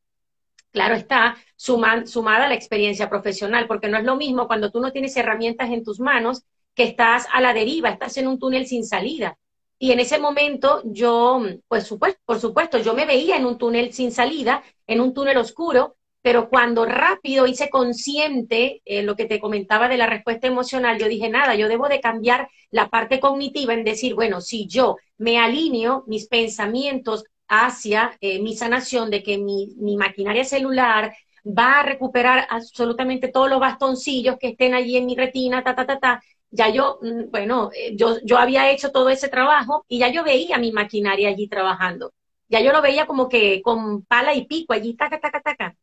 Claro 0.72 0.96
está, 0.96 1.38
sumada 1.56 2.46
a 2.46 2.48
la 2.48 2.54
experiencia 2.54 3.10
profesional, 3.10 3.68
porque 3.68 3.88
no 3.88 3.98
es 3.98 4.04
lo 4.04 4.16
mismo 4.16 4.48
cuando 4.48 4.72
tú 4.72 4.80
no 4.80 4.92
tienes 4.92 5.16
herramientas 5.18 5.70
en 5.72 5.84
tus 5.84 6.00
manos, 6.00 6.44
que 6.76 6.84
estás 6.84 7.26
a 7.34 7.42
la 7.42 7.54
deriva, 7.54 7.90
estás 7.90 8.18
en 8.18 8.28
un 8.28 8.38
túnel 8.38 8.68
sin 8.68 8.86
salida. 8.86 9.38
Y 9.80 9.92
en 9.92 10.00
ese 10.00 10.20
momento 10.20 10.82
yo, 10.86 11.42
pues 11.68 11.92
por 12.26 12.40
supuesto, 12.40 12.78
yo 12.80 12.94
me 12.94 13.06
veía 13.06 13.38
en 13.38 13.46
un 13.46 13.58
túnel 13.58 13.94
sin 13.94 14.12
salida, 14.12 14.64
en 14.86 15.02
un 15.02 15.14
túnel 15.14 15.38
oscuro, 15.38 15.96
pero 16.22 16.50
cuando 16.50 16.86
rápido 16.86 17.48
hice 17.48 17.70
consciente 17.70 18.82
eh, 18.86 19.02
lo 19.04 19.16
que 19.16 19.26
te 19.26 19.40
comentaba 19.40 19.88
de 19.88 19.98
la 19.98 20.08
respuesta 20.08 20.48
emocional, 20.48 21.00
yo 21.00 21.08
dije, 21.08 21.30
nada, 21.30 21.56
yo 21.56 21.68
debo 21.68 21.88
de 21.88 22.02
cambiar 22.02 22.50
la 22.70 22.90
parte 22.90 23.20
cognitiva 23.20 23.74
en 23.74 23.84
decir, 23.84 24.14
bueno, 24.14 24.42
si 24.42 24.68
yo 24.68 24.98
me 25.18 25.40
alineo 25.40 26.04
mis 26.08 26.28
pensamientos 26.28 27.24
hacia 27.48 28.18
eh, 28.22 28.42
mi 28.42 28.56
sanación, 28.56 29.10
de 29.10 29.24
que 29.24 29.38
mi, 29.38 29.76
maquinaria 29.98 30.44
celular 30.44 31.16
va 31.46 31.80
a 31.80 31.84
recuperar 31.84 32.48
absolutamente 32.50 33.30
todos 33.30 33.50
los 33.50 33.60
bastoncillos 33.60 34.38
que 34.40 34.50
estén 34.50 34.74
allí 34.74 34.98
en 34.98 35.06
mi 35.06 35.16
retina, 35.16 35.64
ta, 35.64 35.76
ta, 35.76 35.86
ta, 35.86 36.00
ta, 36.00 36.22
ya 36.52 36.70
yo, 36.70 37.00
mm, 37.02 37.32
bueno, 37.32 37.70
eh, 37.74 37.96
yo, 37.96 38.18
yo 38.24 38.38
había 38.38 38.70
hecho 38.72 38.92
todo 38.92 39.10
ese 39.10 39.30
trabajo 39.30 39.86
y 39.88 40.00
ya 40.00 40.10
yo 40.10 40.24
veía 40.24 40.58
mi 40.58 40.72
maquinaria 40.72 41.30
allí 41.30 41.48
trabajando. 41.48 42.14
Ya 42.50 42.62
yo 42.62 42.72
lo 42.72 42.82
veía 42.82 43.06
como 43.08 43.28
que 43.30 43.62
con 43.62 44.04
pala 44.06 44.34
y 44.34 44.46
pico 44.46 44.74
allí, 44.74 44.96
taca, 44.96 45.20
taca, 45.20 45.42
taca. 45.42 45.76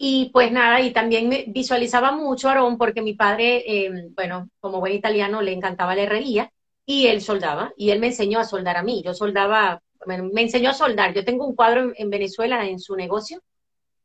Y 0.00 0.30
pues 0.32 0.52
nada, 0.52 0.80
y 0.80 0.92
también 0.92 1.28
me 1.28 1.44
visualizaba 1.48 2.12
mucho 2.12 2.48
a 2.48 2.52
Aarón 2.52 2.78
porque 2.78 3.02
mi 3.02 3.14
padre, 3.14 3.86
em, 3.86 4.14
bueno, 4.14 4.48
como 4.60 4.78
buen 4.80 4.92
italiano, 4.94 5.42
le 5.42 5.52
encantaba 5.52 5.96
la 5.96 6.02
herrería 6.02 6.52
y 6.86 7.08
él 7.08 7.20
soldaba 7.20 7.72
y 7.76 7.90
él 7.90 7.98
me 7.98 8.08
enseñó 8.08 8.38
a 8.38 8.44
soldar 8.44 8.76
a 8.76 8.82
mí. 8.84 9.02
Yo 9.04 9.12
soldaba, 9.14 9.82
me 10.06 10.42
enseñó 10.42 10.70
a 10.70 10.74
soldar. 10.74 11.14
Yo 11.14 11.24
tengo 11.24 11.46
un 11.46 11.54
cuadro 11.54 11.92
en, 11.94 12.10
Venezuela 12.10 12.66
en 12.66 12.78
su 12.80 12.96
negocio 12.96 13.40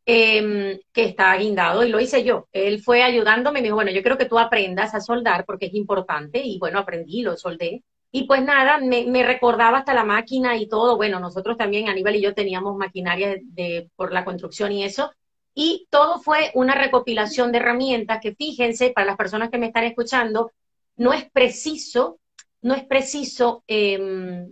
em, 0.06 0.80
que 0.92 1.06
está 1.06 1.36
guindado 1.38 1.84
y 1.84 1.90
lo 1.90 2.00
hice 2.00 2.24
yo. 2.24 2.48
Él 2.52 2.82
fue 2.82 3.04
ayudándome, 3.04 3.60
me 3.60 3.64
dijo, 3.64 3.76
bueno, 3.76 3.92
yo 3.92 4.04
creo 4.04 4.18
que 4.18 4.26
tú 4.26 4.40
aprendas 4.40 4.94
a 4.96 5.02
soldar 5.02 5.46
porque 5.46 5.68
es 5.68 5.74
importante 5.74 6.42
y 6.44 6.60
bueno, 6.60 6.80
aprendí, 6.80 7.22
lo 7.22 7.38
soldé. 7.38 7.84
Y 8.12 8.26
pues 8.28 8.44
nada, 8.44 8.78
me, 8.78 9.06
me, 9.08 9.24
recordaba 9.24 9.80
hasta 9.80 9.94
la 9.94 10.04
máquina 10.04 10.56
y 10.58 10.68
todo. 10.68 10.98
Bueno, 10.98 11.20
nosotros 11.20 11.58
también, 11.58 11.90
Aníbal 11.90 12.16
y 12.16 12.22
yo 12.22 12.36
teníamos 12.36 12.78
maquinaria 12.78 13.38
de, 13.42 13.90
por 13.96 14.14
la 14.14 14.24
construcción 14.24 14.72
y 14.72 14.84
eso. 14.84 15.12
Y 15.56 15.88
todo 15.90 16.20
fue 16.20 16.52
una 16.56 16.76
recopilación 16.76 17.52
de 17.52 17.60
herramientas 17.60 18.20
que 18.22 18.36
fíjense, 18.36 18.92
para 18.92 19.08
las 19.08 19.18
personas 19.18 19.50
que 19.50 19.58
me 19.58 19.68
están 19.68 19.84
escuchando, 19.84 20.52
no 20.96 21.14
es 21.14 21.30
preciso, 21.32 22.20
no 22.62 22.74
es 22.74 22.86
preciso, 22.86 23.64
em, 23.68 24.52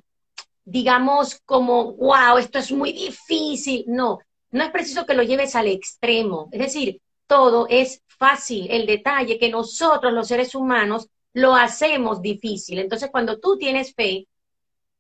digamos, 0.66 1.40
como, 1.46 1.94
wow, 1.94 2.38
esto 2.38 2.60
es 2.60 2.72
muy 2.72 2.92
difícil. 2.94 3.86
No, 3.88 4.20
no 4.52 4.64
es 4.64 4.72
preciso 4.72 5.06
que 5.06 5.14
lo 5.14 5.24
lleves 5.24 5.56
al 5.56 5.68
extremo. 5.68 6.50
Es 6.52 6.60
decir, 6.60 7.02
todo 7.28 7.68
es 7.70 8.02
fácil. 8.08 8.68
El 8.70 8.86
detalle 8.86 9.40
que 9.40 9.50
nosotros, 9.50 10.14
los 10.14 10.28
seres 10.28 10.56
humanos, 10.56 11.08
lo 11.34 11.56
hacemos 11.56 12.22
difícil. 12.22 12.80
Entonces, 12.80 13.10
cuando 13.12 13.40
tú 13.40 13.58
tienes 13.58 13.94
fe, 13.96 14.28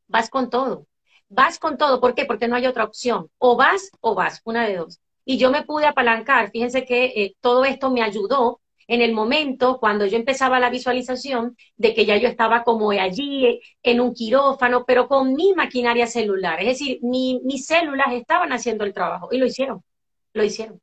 vas 0.07 0.29
con 0.29 0.49
todo. 0.49 0.87
Vas 1.29 1.59
con 1.59 1.77
todo. 1.77 1.99
¿Por 2.01 2.15
qué? 2.15 2.25
Porque 2.25 2.47
no 2.47 2.55
hay 2.55 2.67
otra 2.67 2.83
opción. 2.83 3.29
O 3.37 3.55
vas 3.55 3.91
o 4.01 4.15
vas, 4.15 4.41
una 4.45 4.67
de 4.67 4.77
dos 4.77 4.99
y 5.25 5.37
yo 5.37 5.51
me 5.51 5.63
pude 5.63 5.85
apalancar. 5.85 6.51
Fíjense 6.51 6.85
que 6.85 7.05
eh, 7.05 7.35
todo 7.41 7.65
esto 7.65 7.89
me 7.91 8.01
ayudó 8.01 8.59
en 8.87 9.01
el 9.01 9.13
momento 9.13 9.79
cuando 9.79 10.05
yo 10.05 10.17
empezaba 10.17 10.59
la 10.59 10.69
visualización 10.69 11.55
de 11.77 11.93
que 11.93 12.05
ya 12.05 12.17
yo 12.17 12.27
estaba 12.27 12.63
como 12.63 12.91
allí 12.91 13.61
en 13.83 14.01
un 14.01 14.13
quirófano, 14.13 14.85
pero 14.85 15.07
con 15.07 15.33
mi 15.33 15.53
maquinaria 15.53 16.07
celular. 16.07 16.59
Es 16.61 16.67
decir, 16.67 16.99
mis 17.01 17.65
células 17.65 18.13
estaban 18.13 18.51
haciendo 18.53 18.83
el 18.83 18.93
trabajo 18.93 19.29
y 19.31 19.37
lo 19.37 19.45
hicieron, 19.45 19.83
lo 20.33 20.43
hicieron. 20.43 20.81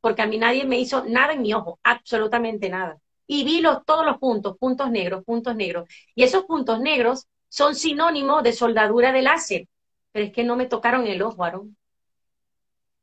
Porque 0.00 0.22
a 0.22 0.26
mí 0.26 0.38
nadie 0.38 0.64
me 0.64 0.78
hizo 0.78 1.04
nada 1.04 1.32
en 1.32 1.42
mi 1.42 1.52
ojo, 1.54 1.78
absolutamente 1.82 2.68
nada. 2.68 2.98
Y 3.26 3.44
vi 3.44 3.60
los, 3.60 3.84
todos 3.84 4.06
los 4.06 4.18
puntos, 4.18 4.56
puntos 4.56 4.90
negros, 4.90 5.24
puntos 5.24 5.54
negros. 5.54 5.88
Y 6.14 6.22
esos 6.22 6.44
puntos 6.44 6.80
negros 6.80 7.26
son 7.48 7.74
sinónimos 7.74 8.42
de 8.42 8.52
soldadura 8.52 9.12
de 9.12 9.22
láser. 9.22 9.68
Pero 10.12 10.26
es 10.26 10.32
que 10.32 10.44
no 10.44 10.56
me 10.56 10.66
tocaron 10.66 11.06
el 11.06 11.20
ojo, 11.22 11.44
Aaron. 11.44 11.76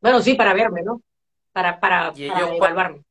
Bueno, 0.01 0.21
sí, 0.21 0.35
para 0.35 0.53
verme, 0.53 0.81
¿no? 0.83 1.01
Para, 1.51 1.79
para, 1.79 2.11
evaluarme. 2.15 3.04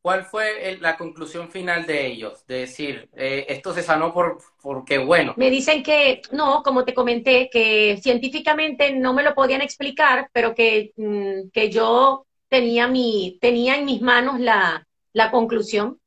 ¿Cuál 0.00 0.24
fue 0.24 0.78
la 0.80 0.96
conclusión 0.96 1.50
final 1.50 1.84
de 1.84 2.06
ellos? 2.06 2.46
De 2.46 2.60
decir, 2.60 3.08
eh, 3.14 3.46
esto 3.48 3.74
se 3.74 3.82
sanó 3.82 4.12
por, 4.14 4.38
porque 4.62 4.98
bueno. 4.98 5.34
Me 5.36 5.50
dicen 5.50 5.82
que, 5.82 6.22
no, 6.32 6.62
como 6.62 6.84
te 6.84 6.94
comenté, 6.94 7.50
que 7.50 7.98
científicamente 8.00 8.92
no 8.92 9.12
me 9.12 9.22
lo 9.22 9.34
podían 9.34 9.60
explicar, 9.60 10.30
pero 10.32 10.54
que, 10.54 10.92
mm, 10.96 11.50
que 11.52 11.70
yo 11.70 12.26
tenía, 12.48 12.88
mi, 12.88 13.38
tenía 13.40 13.76
en 13.76 13.84
mis 13.84 14.00
manos 14.00 14.40
la, 14.40 14.86
la 15.12 15.30
conclusión 15.30 16.00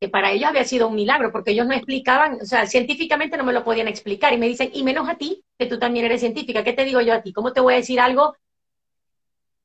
que 0.00 0.08
para 0.08 0.30
ellos 0.30 0.48
había 0.48 0.64
sido 0.64 0.88
un 0.88 0.94
milagro, 0.94 1.32
porque 1.32 1.50
ellos 1.50 1.66
no 1.66 1.74
explicaban, 1.74 2.38
o 2.40 2.44
sea, 2.44 2.66
científicamente 2.66 3.36
no 3.36 3.44
me 3.44 3.52
lo 3.52 3.64
podían 3.64 3.88
explicar, 3.88 4.32
y 4.32 4.38
me 4.38 4.46
dicen, 4.46 4.70
y 4.72 4.84
menos 4.84 5.08
a 5.08 5.16
ti, 5.16 5.42
que 5.58 5.66
tú 5.66 5.78
también 5.78 6.04
eres 6.04 6.20
científica, 6.20 6.62
¿qué 6.62 6.72
te 6.72 6.84
digo 6.84 7.00
yo 7.00 7.14
a 7.14 7.22
ti? 7.22 7.32
¿Cómo 7.32 7.52
te 7.52 7.60
voy 7.60 7.74
a 7.74 7.78
decir 7.78 7.98
algo 7.98 8.36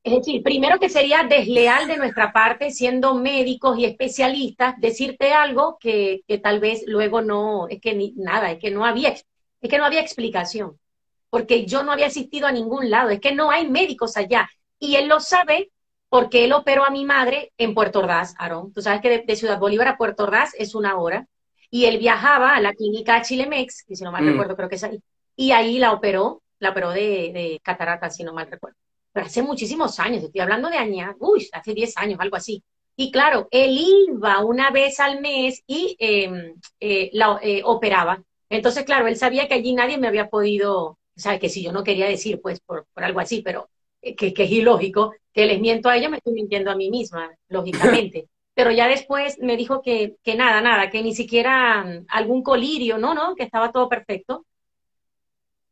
Es 0.03 0.13
decir, 0.13 0.43
primero 0.43 0.79
que 0.79 0.89
sería 0.89 1.23
desleal 1.23 1.87
de 1.87 1.95
nuestra 1.95 2.33
parte, 2.33 2.71
siendo 2.71 3.15
médicos 3.15 3.79
y 3.79 3.85
especialistas, 3.85 4.75
decirte 4.77 5.31
algo 5.31 5.77
que, 5.79 6.23
que 6.27 6.37
tal 6.39 6.59
vez 6.59 6.83
luego 6.87 7.21
no, 7.21 7.69
es 7.69 7.79
que 7.79 7.95
ni, 7.95 8.11
nada, 8.17 8.51
es 8.51 8.59
que 8.59 8.69
no 8.69 8.85
había, 8.85 9.09
es 9.11 9.25
que 9.61 9.77
no 9.77 9.85
había 9.85 10.01
explicación, 10.01 10.77
porque 11.29 11.65
yo 11.65 11.83
no 11.83 11.93
había 11.93 12.07
asistido 12.07 12.47
a 12.47 12.51
ningún 12.51 12.89
lado, 12.89 13.11
es 13.11 13.21
que 13.21 13.33
no 13.33 13.49
hay 13.49 13.69
médicos 13.69 14.17
allá. 14.17 14.49
Y 14.77 14.97
él 14.97 15.07
lo 15.07 15.21
sabe 15.21 15.71
porque 16.09 16.43
él 16.43 16.51
operó 16.51 16.85
a 16.85 16.91
mi 16.91 17.05
madre 17.05 17.53
en 17.57 17.73
Puerto 17.73 17.99
Ordaz, 17.99 18.35
Aaron. 18.37 18.73
Tú 18.73 18.81
sabes 18.81 19.01
que 19.01 19.23
de, 19.25 19.35
Ciudad 19.37 19.57
Bolívar 19.57 19.87
a 19.87 19.97
Puerto 19.97 20.23
Ordaz 20.23 20.53
es 20.55 20.75
una 20.75 20.97
hora. 20.97 21.27
Y 21.71 21.85
él 21.85 21.97
viajaba 21.97 22.55
a 22.55 22.61
la 22.61 22.73
clínica 22.73 23.21
Chilemex, 23.21 23.83
que 23.83 23.95
si 23.95 24.03
no 24.03 24.11
mal 24.11 24.23
mm. 24.23 24.27
recuerdo 24.27 24.55
creo 24.57 24.69
que 24.69 24.75
es 24.75 24.83
ahí, 24.83 25.01
y 25.35 25.53
ahí 25.53 25.79
la 25.79 25.93
operó, 25.93 26.43
la 26.59 26.69
operó 26.71 26.91
de, 26.91 27.31
de 27.33 27.59
catarata, 27.63 28.09
si 28.09 28.23
no 28.23 28.33
mal 28.33 28.51
recuerdo 28.51 28.82
pero 29.13 29.27
hace 29.27 29.43
muchísimos 29.43 29.99
años, 29.99 30.23
estoy 30.23 30.41
hablando 30.41 30.69
de 30.69 30.77
años, 30.77 31.15
uy, 31.19 31.47
hace 31.53 31.73
10 31.73 31.95
años, 31.97 32.19
algo 32.19 32.35
así. 32.35 32.63
Y 32.95 33.11
claro, 33.11 33.47
él 33.51 33.77
iba 33.77 34.43
una 34.43 34.71
vez 34.71 34.99
al 34.99 35.21
mes 35.21 35.63
y 35.67 35.95
em, 35.99 36.55
eh, 36.79 37.09
la 37.13 37.39
eh, 37.41 37.61
operaba. 37.63 38.23
Entonces, 38.49 38.83
claro, 38.83 39.07
él 39.07 39.15
sabía 39.15 39.47
que 39.47 39.55
allí 39.55 39.73
nadie 39.73 39.97
me 39.97 40.07
había 40.07 40.29
podido, 40.29 40.83
o 40.85 40.97
sea, 41.15 41.39
que 41.39 41.49
si 41.49 41.63
yo 41.63 41.71
no 41.71 41.83
quería 41.83 42.07
decir, 42.07 42.41
pues, 42.41 42.59
por, 42.59 42.87
algo 42.95 43.19
así, 43.19 43.41
pero 43.41 43.69
eh, 44.01 44.15
que, 44.15 44.33
es 44.35 44.51
ilógico, 44.51 45.13
que 45.31 45.45
les 45.45 45.59
miento 45.59 45.89
a 45.89 45.97
ellos, 45.97 46.11
me 46.11 46.17
estoy 46.17 46.33
mintiendo 46.33 46.71
a 46.71 46.75
mí 46.75 46.89
misma, 46.89 47.31
lógicamente. 47.49 48.27
pero 48.55 48.71
ya 48.71 48.87
después 48.87 49.39
me 49.39 49.57
dijo 49.57 49.81
que, 49.81 50.17
que 50.23 50.35
nada, 50.35 50.61
nada, 50.61 50.89
que 50.89 51.01
ni 51.03 51.15
siquiera 51.15 51.83
mm, 51.83 52.05
algún 52.09 52.43
colirio, 52.43 52.97
no, 52.97 53.13
no, 53.13 53.35
que 53.35 53.43
estaba 53.43 53.71
todo 53.71 53.89
perfecto. 53.89 54.45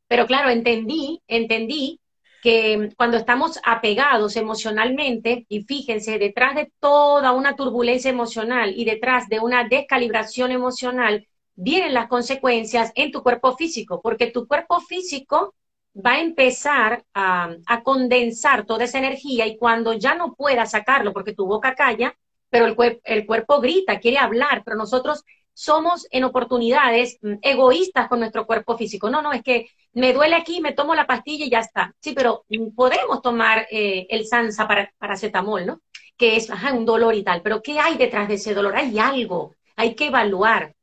Pero 0.07 0.27
claro, 0.27 0.49
entendí, 0.49 1.21
entendí 1.27 1.99
que 2.41 2.89
cuando 2.97 3.17
estamos 3.17 3.59
apegados 3.63 4.35
emocionalmente, 4.35 5.45
y 5.47 5.63
fíjense, 5.63 6.17
detrás 6.17 6.55
de 6.55 6.71
toda 6.79 7.31
una 7.33 7.55
turbulencia 7.55 8.09
emocional 8.09 8.73
y 8.75 8.83
detrás 8.85 9.29
de 9.29 9.39
una 9.39 9.67
descalibración 9.67 10.51
emocional, 10.51 11.27
vienen 11.55 11.93
las 11.93 12.07
consecuencias 12.07 12.91
en 12.95 13.11
tu 13.11 13.21
cuerpo 13.23 13.55
físico, 13.55 14.01
porque 14.01 14.31
tu 14.31 14.47
cuerpo 14.47 14.79
físico 14.81 15.53
va 15.95 16.13
a 16.13 16.21
empezar 16.21 17.03
a, 17.13 17.57
condensar 17.83 18.65
toda 18.65 18.85
esa 18.85 18.99
energía 18.99 19.45
y 19.45 19.57
cuando 19.57 19.93
ya 19.93 20.15
no 20.15 20.33
pueda 20.33 20.65
sacarlo 20.65 21.13
porque 21.13 21.33
tu 21.33 21.45
boca 21.45 21.75
calla, 21.75 22.15
pero 22.49 22.65
el, 22.65 23.01
el 23.03 23.25
cuerpo 23.25 23.61
grita, 23.61 23.99
quiere 23.99 24.17
hablar, 24.17 24.63
pero 24.65 24.77
nosotros 24.77 25.23
somos 25.53 26.07
en 26.11 26.23
oportunidades 26.23 27.17
mm, 27.21 27.35
egoístas 27.41 28.07
con 28.07 28.19
nuestro 28.19 28.45
cuerpo 28.45 28.77
físico. 28.77 29.09
No, 29.09 29.21
no, 29.21 29.33
es 29.33 29.43
que 29.43 29.67
me 29.93 30.13
duele 30.13 30.35
aquí, 30.35 30.61
me 30.61 30.73
tomo 30.73 30.95
la 30.95 31.07
pastilla 31.07 31.45
y 31.45 31.49
ya 31.49 31.59
está. 31.59 31.93
Sí, 31.99 32.13
pero 32.13 32.45
mm, 32.49 32.75
podemos 32.75 33.21
tomar 33.21 33.67
eh, 33.71 34.07
el 34.09 34.25
Sansa 34.25 34.67
para 34.67 34.91
paracetamol, 34.97 35.65
¿no? 35.65 35.81
Que 36.17 36.35
es 36.35 36.49
un 36.73 36.85
dolor 36.85 37.15
y 37.15 37.23
tal. 37.23 37.41
Pero 37.41 37.61
¿qué 37.61 37.79
hay 37.79 37.97
detrás 37.97 38.27
de 38.27 38.35
ese 38.35 38.53
dolor? 38.53 38.75
Hay 38.75 38.97
algo, 38.99 39.55
hay 39.75 39.95
que 39.95 40.07
evaluar, 40.07 40.75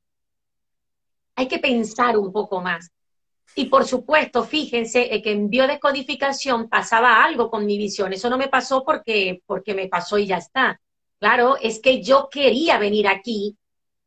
hay 1.37 1.49
que 1.49 1.59
pensar 1.59 2.19
un 2.19 2.33
poco 2.33 2.61
más. 2.61 2.91
Y 3.55 3.67
por 3.67 3.85
supuesto, 3.87 4.45
fíjense 4.45 5.15
eh, 5.15 5.23
que 5.23 5.33
en 5.33 5.49
biodescodificación 5.49 6.69
pasaba 6.69 7.25
algo 7.25 7.51
con 7.51 7.67
mi 7.67 7.79
visión. 7.79 8.13
Eso 8.13 8.31
no 8.31 8.39
me 8.39 8.49
pasó 8.49 8.85
porque, 8.85 9.43
porque 9.47 9.75
me 9.75 9.89
pasó 9.89 10.19
y 10.19 10.27
ya 10.27 10.37
está. 10.37 10.81
Claro, 11.19 11.57
es 11.61 11.81
que 11.81 12.03
yo 12.03 12.29
quería 12.31 12.79
venir 12.79 13.09
aquí 13.09 13.57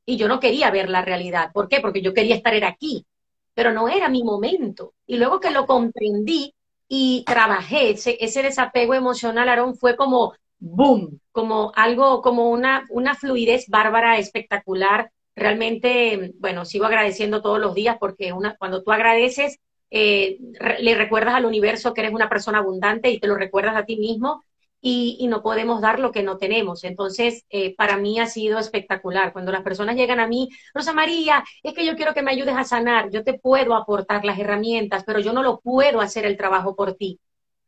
y 0.05 0.17
yo 0.17 0.27
no 0.27 0.39
quería 0.39 0.71
ver 0.71 0.89
la 0.89 1.01
realidad. 1.01 1.51
¿Por 1.53 1.67
qué? 1.67 1.79
Porque 1.79 2.01
yo 2.01 2.13
quería 2.13 2.35
estar 2.35 2.53
aquí, 2.63 3.05
pero 3.53 3.71
no 3.71 3.89
era 3.89 4.09
mi 4.09 4.23
momento. 4.23 4.93
Y 5.05 5.17
luego 5.17 5.39
que 5.39 5.51
lo 5.51 5.65
comprendí 5.65 6.53
y 6.87 7.23
trabajé, 7.25 7.91
ese, 7.91 8.43
desapego 8.43 8.93
emocional, 8.93 9.47
Aarón, 9.49 9.75
fue 9.75 9.95
como 9.95 10.33
boom, 10.59 11.19
como 11.31 11.71
algo, 11.75 12.21
como 12.21 12.49
una, 12.49 12.85
fluidez 13.19 13.67
bárbara, 13.67 14.17
espectacular. 14.17 15.11
Realmente, 15.35 16.33
bueno, 16.39 16.65
sigo 16.65 16.85
agradeciendo 16.85 17.41
todos 17.41 17.59
los 17.59 17.73
días 17.73 17.97
porque 17.99 18.33
cuando 18.59 18.83
tú 18.83 18.91
agradeces, 18.91 19.59
eh, 19.89 20.37
le 20.79 20.95
recuerdas 20.95 21.35
al 21.35 21.45
universo 21.45 21.93
que 21.93 22.01
eres 22.01 22.13
una 22.13 22.29
persona 22.29 22.59
abundante 22.59 23.09
y 23.09 23.19
te 23.19 23.27
lo 23.27 23.35
recuerdas 23.35 23.75
a 23.75 23.85
ti 23.85 23.97
mismo 23.97 24.43
y, 24.81 25.27
no 25.27 25.43
podemos 25.43 25.81
dar 25.81 25.99
lo 25.99 26.11
que 26.11 26.23
no 26.23 26.37
tenemos. 26.37 26.83
Entonces, 26.83 27.45
eh, 27.49 27.75
para 27.75 27.97
mí 27.97 28.19
ha 28.19 28.25
sido 28.25 28.59
espectacular. 28.59 29.31
Cuando 29.31 29.51
las 29.51 29.61
personas 29.61 29.95
llegan 29.95 30.19
a 30.19 30.27
mí, 30.27 30.49
Rosa 30.73 30.93
María, 30.93 31.43
es 31.63 31.73
que 31.73 31.85
yo 31.85 31.95
quiero 31.95 32.13
que 32.13 32.23
me 32.23 32.31
ayudes 32.31 32.55
a 32.57 32.63
sanar, 32.63 33.11
yo 33.11 33.23
te 33.23 33.37
puedo 33.39 33.75
aportar 33.75 34.25
las 34.25 34.39
herramientas, 34.39 35.03
pero 35.05 35.19
yo 35.19 35.33
no 35.33 35.43
lo 35.43 35.59
puedo 35.59 36.01
hacer 36.01 36.25
el 36.25 36.37
trabajo 36.37 36.75
por 36.75 36.95
ti. 36.95 37.19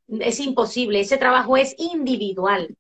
Es 0.08 0.40
imposible, 0.40 1.00
ese 1.00 1.18
trabajo 1.18 1.56
es 1.58 1.76
individual, 1.78 2.76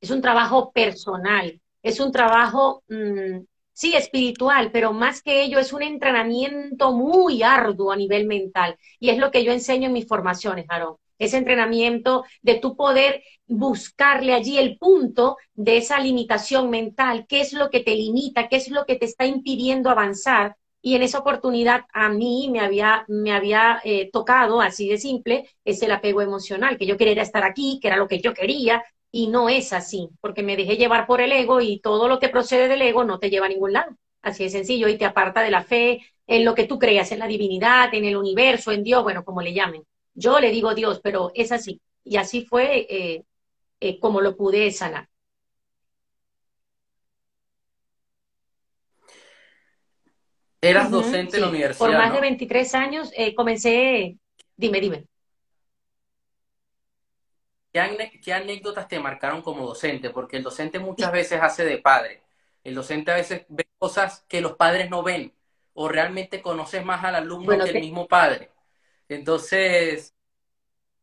es 0.00 0.10
un 0.10 0.22
trabajo 0.22 0.72
personal, 0.72 1.60
es 1.82 2.00
un 2.00 2.12
trabajo, 2.12 2.82
mm, 2.88 3.44
sí, 3.72 3.94
espiritual, 3.94 4.70
pero 4.72 4.92
más 4.92 5.22
que 5.22 5.42
ello 5.42 5.58
es 5.58 5.72
un 5.72 5.82
entrenamiento 5.82 6.92
muy 6.92 7.42
arduo 7.42 7.92
a 7.92 7.96
nivel 7.96 8.26
mental. 8.26 8.76
Y 9.00 9.10
es 9.10 9.18
lo 9.18 9.30
que 9.30 9.44
yo 9.44 9.52
enseño 9.52 9.88
en 9.88 9.92
mis 9.94 10.08
formaciones, 10.08 10.66
Aaron 10.68 10.96
ese 11.18 11.36
entrenamiento 11.36 12.24
de 12.42 12.56
tu 12.56 12.76
poder 12.76 13.22
buscarle 13.46 14.34
allí 14.34 14.58
el 14.58 14.78
punto 14.78 15.36
de 15.54 15.76
esa 15.76 16.00
limitación 16.00 16.70
mental, 16.70 17.26
qué 17.28 17.40
es 17.40 17.52
lo 17.52 17.70
que 17.70 17.80
te 17.80 17.94
limita, 17.94 18.48
qué 18.48 18.56
es 18.56 18.68
lo 18.70 18.84
que 18.86 18.96
te 18.96 19.04
está 19.06 19.26
impidiendo 19.26 19.90
avanzar. 19.90 20.56
Y 20.82 20.96
en 20.96 21.02
esa 21.02 21.18
oportunidad 21.18 21.84
a 21.94 22.10
mí 22.10 22.48
me 22.52 22.60
había, 22.60 23.04
me 23.08 23.32
había 23.32 23.80
eh, 23.84 24.10
tocado, 24.12 24.60
así 24.60 24.88
de 24.88 24.98
simple, 24.98 25.48
es 25.64 25.82
el 25.82 25.92
apego 25.92 26.20
emocional, 26.20 26.76
que 26.76 26.86
yo 26.86 26.96
quería 26.98 27.22
estar 27.22 27.42
aquí, 27.42 27.78
que 27.80 27.88
era 27.88 27.96
lo 27.96 28.06
que 28.08 28.20
yo 28.20 28.34
quería, 28.34 28.84
y 29.10 29.28
no 29.28 29.48
es 29.48 29.72
así, 29.72 30.10
porque 30.20 30.42
me 30.42 30.56
dejé 30.56 30.76
llevar 30.76 31.06
por 31.06 31.20
el 31.20 31.32
ego 31.32 31.60
y 31.60 31.80
todo 31.80 32.08
lo 32.08 32.18
que 32.18 32.28
procede 32.28 32.68
del 32.68 32.82
ego 32.82 33.04
no 33.04 33.18
te 33.18 33.30
lleva 33.30 33.46
a 33.46 33.48
ningún 33.48 33.72
lado. 33.72 33.96
Así 34.22 34.44
de 34.44 34.50
sencillo, 34.50 34.88
y 34.88 34.98
te 34.98 35.04
aparta 35.04 35.40
de 35.42 35.50
la 35.50 35.62
fe 35.62 36.00
en 36.26 36.44
lo 36.44 36.54
que 36.54 36.64
tú 36.66 36.78
creas, 36.78 37.12
en 37.12 37.18
la 37.20 37.26
divinidad, 37.26 37.94
en 37.94 38.04
el 38.04 38.16
universo, 38.16 38.72
en 38.72 38.82
Dios, 38.84 39.02
bueno, 39.02 39.24
como 39.24 39.40
le 39.42 39.54
llamen. 39.54 39.84
Yo 40.14 40.38
le 40.40 40.50
digo 40.50 40.74
Dios, 40.74 41.00
pero 41.02 41.30
es 41.34 41.52
así. 41.52 41.80
Y 42.04 42.16
así 42.16 42.44
fue 42.44 42.86
eh, 42.88 43.24
eh, 43.80 43.98
como 43.98 44.20
lo 44.20 44.36
pude 44.36 44.70
sanar. 44.70 45.08
Eras 50.60 50.90
docente 50.90 51.36
en 51.36 51.42
la 51.42 51.48
universidad. 51.48 51.78
Por 51.86 51.92
más 51.92 52.12
de 52.12 52.20
23 52.20 52.74
años 52.74 53.12
eh, 53.14 53.34
comencé, 53.34 54.16
dime, 54.56 54.80
dime. 54.80 55.06
¿Qué, 58.22 58.32
anécdotas 58.32 58.86
te 58.86 59.00
marcaron 59.00 59.42
como 59.42 59.66
docente? 59.66 60.10
Porque 60.10 60.36
el 60.36 60.44
docente 60.44 60.78
muchas 60.78 61.10
veces 61.10 61.40
hace 61.42 61.64
de 61.64 61.78
padre. 61.78 62.22
El 62.62 62.76
docente 62.76 63.10
a 63.10 63.16
veces 63.16 63.44
ve 63.48 63.66
cosas 63.76 64.24
que 64.28 64.40
los 64.40 64.56
padres 64.56 64.88
no 64.88 65.02
ven. 65.02 65.34
O 65.74 65.88
realmente 65.88 66.40
conoces 66.40 66.84
más 66.84 67.04
al 67.04 67.16
alumno 67.16 67.58
que 67.64 67.70
el 67.70 67.80
mismo 67.80 68.06
padre. 68.06 68.53
Entonces... 69.08 70.12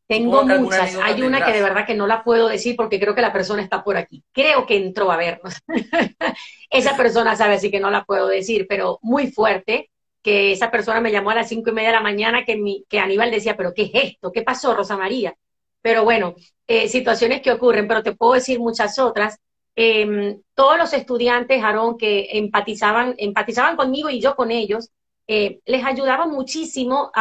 Tengo 0.07 0.43
muchas. 0.43 0.97
Hay 1.01 1.21
una 1.21 1.45
que 1.45 1.53
de 1.53 1.61
verdad 1.61 1.85
que 1.85 1.93
no 1.95 2.05
la 2.05 2.21
puedo 2.25 2.49
decir 2.49 2.75
porque 2.75 2.99
creo 2.99 3.15
que 3.15 3.21
la 3.21 3.31
persona 3.31 3.61
está 3.61 3.81
por 3.81 3.95
aquí. 3.95 4.21
Creo 4.33 4.65
que 4.65 4.75
entró 4.75 5.09
a 5.09 5.15
vernos. 5.15 5.53
esa 6.69 6.97
persona 6.97 7.37
sabe 7.37 7.53
así 7.53 7.71
que 7.71 7.79
no 7.79 7.89
la 7.89 8.03
puedo 8.03 8.27
decir, 8.27 8.65
pero 8.67 8.99
muy 9.01 9.31
fuerte 9.31 9.89
que 10.21 10.51
esa 10.51 10.69
persona 10.69 11.01
me 11.01 11.11
llamó 11.11 11.31
a 11.31 11.35
las 11.35 11.49
cinco 11.49 11.69
y 11.69 11.73
media 11.73 11.89
de 11.89 11.95
la 11.95 12.01
mañana 12.01 12.45
que, 12.45 12.57
mi, 12.57 12.85
que 12.89 12.99
Aníbal 12.99 13.31
decía, 13.31 13.55
pero 13.55 13.73
¿qué 13.73 13.83
es 13.83 13.91
esto? 13.93 14.31
¿Qué 14.31 14.41
pasó, 14.41 14.73
Rosa 14.73 14.97
María? 14.97 15.33
Pero 15.81 16.03
bueno, 16.03 16.35
eh, 16.67 16.87
situaciones 16.89 17.41
que 17.41 17.51
ocurren, 17.51 17.87
pero 17.87 18.03
te 18.03 18.13
puedo 18.13 18.33
decir 18.33 18.59
muchas 18.59 18.99
otras. 18.99 19.39
Em, 19.75 20.41
todos 20.53 20.77
los 20.77 20.93
estudiantes, 20.93 21.63
Aarón, 21.63 21.97
que 21.97 22.27
empatizaban, 22.31 23.15
empatizaban 23.17 23.75
conmigo 23.77 24.09
y 24.09 24.21
yo 24.21 24.35
con 24.35 24.51
ellos, 24.51 24.89
eh, 25.27 25.59
les 25.65 25.85
ayudaba 25.85 26.27
muchísimo 26.27 27.11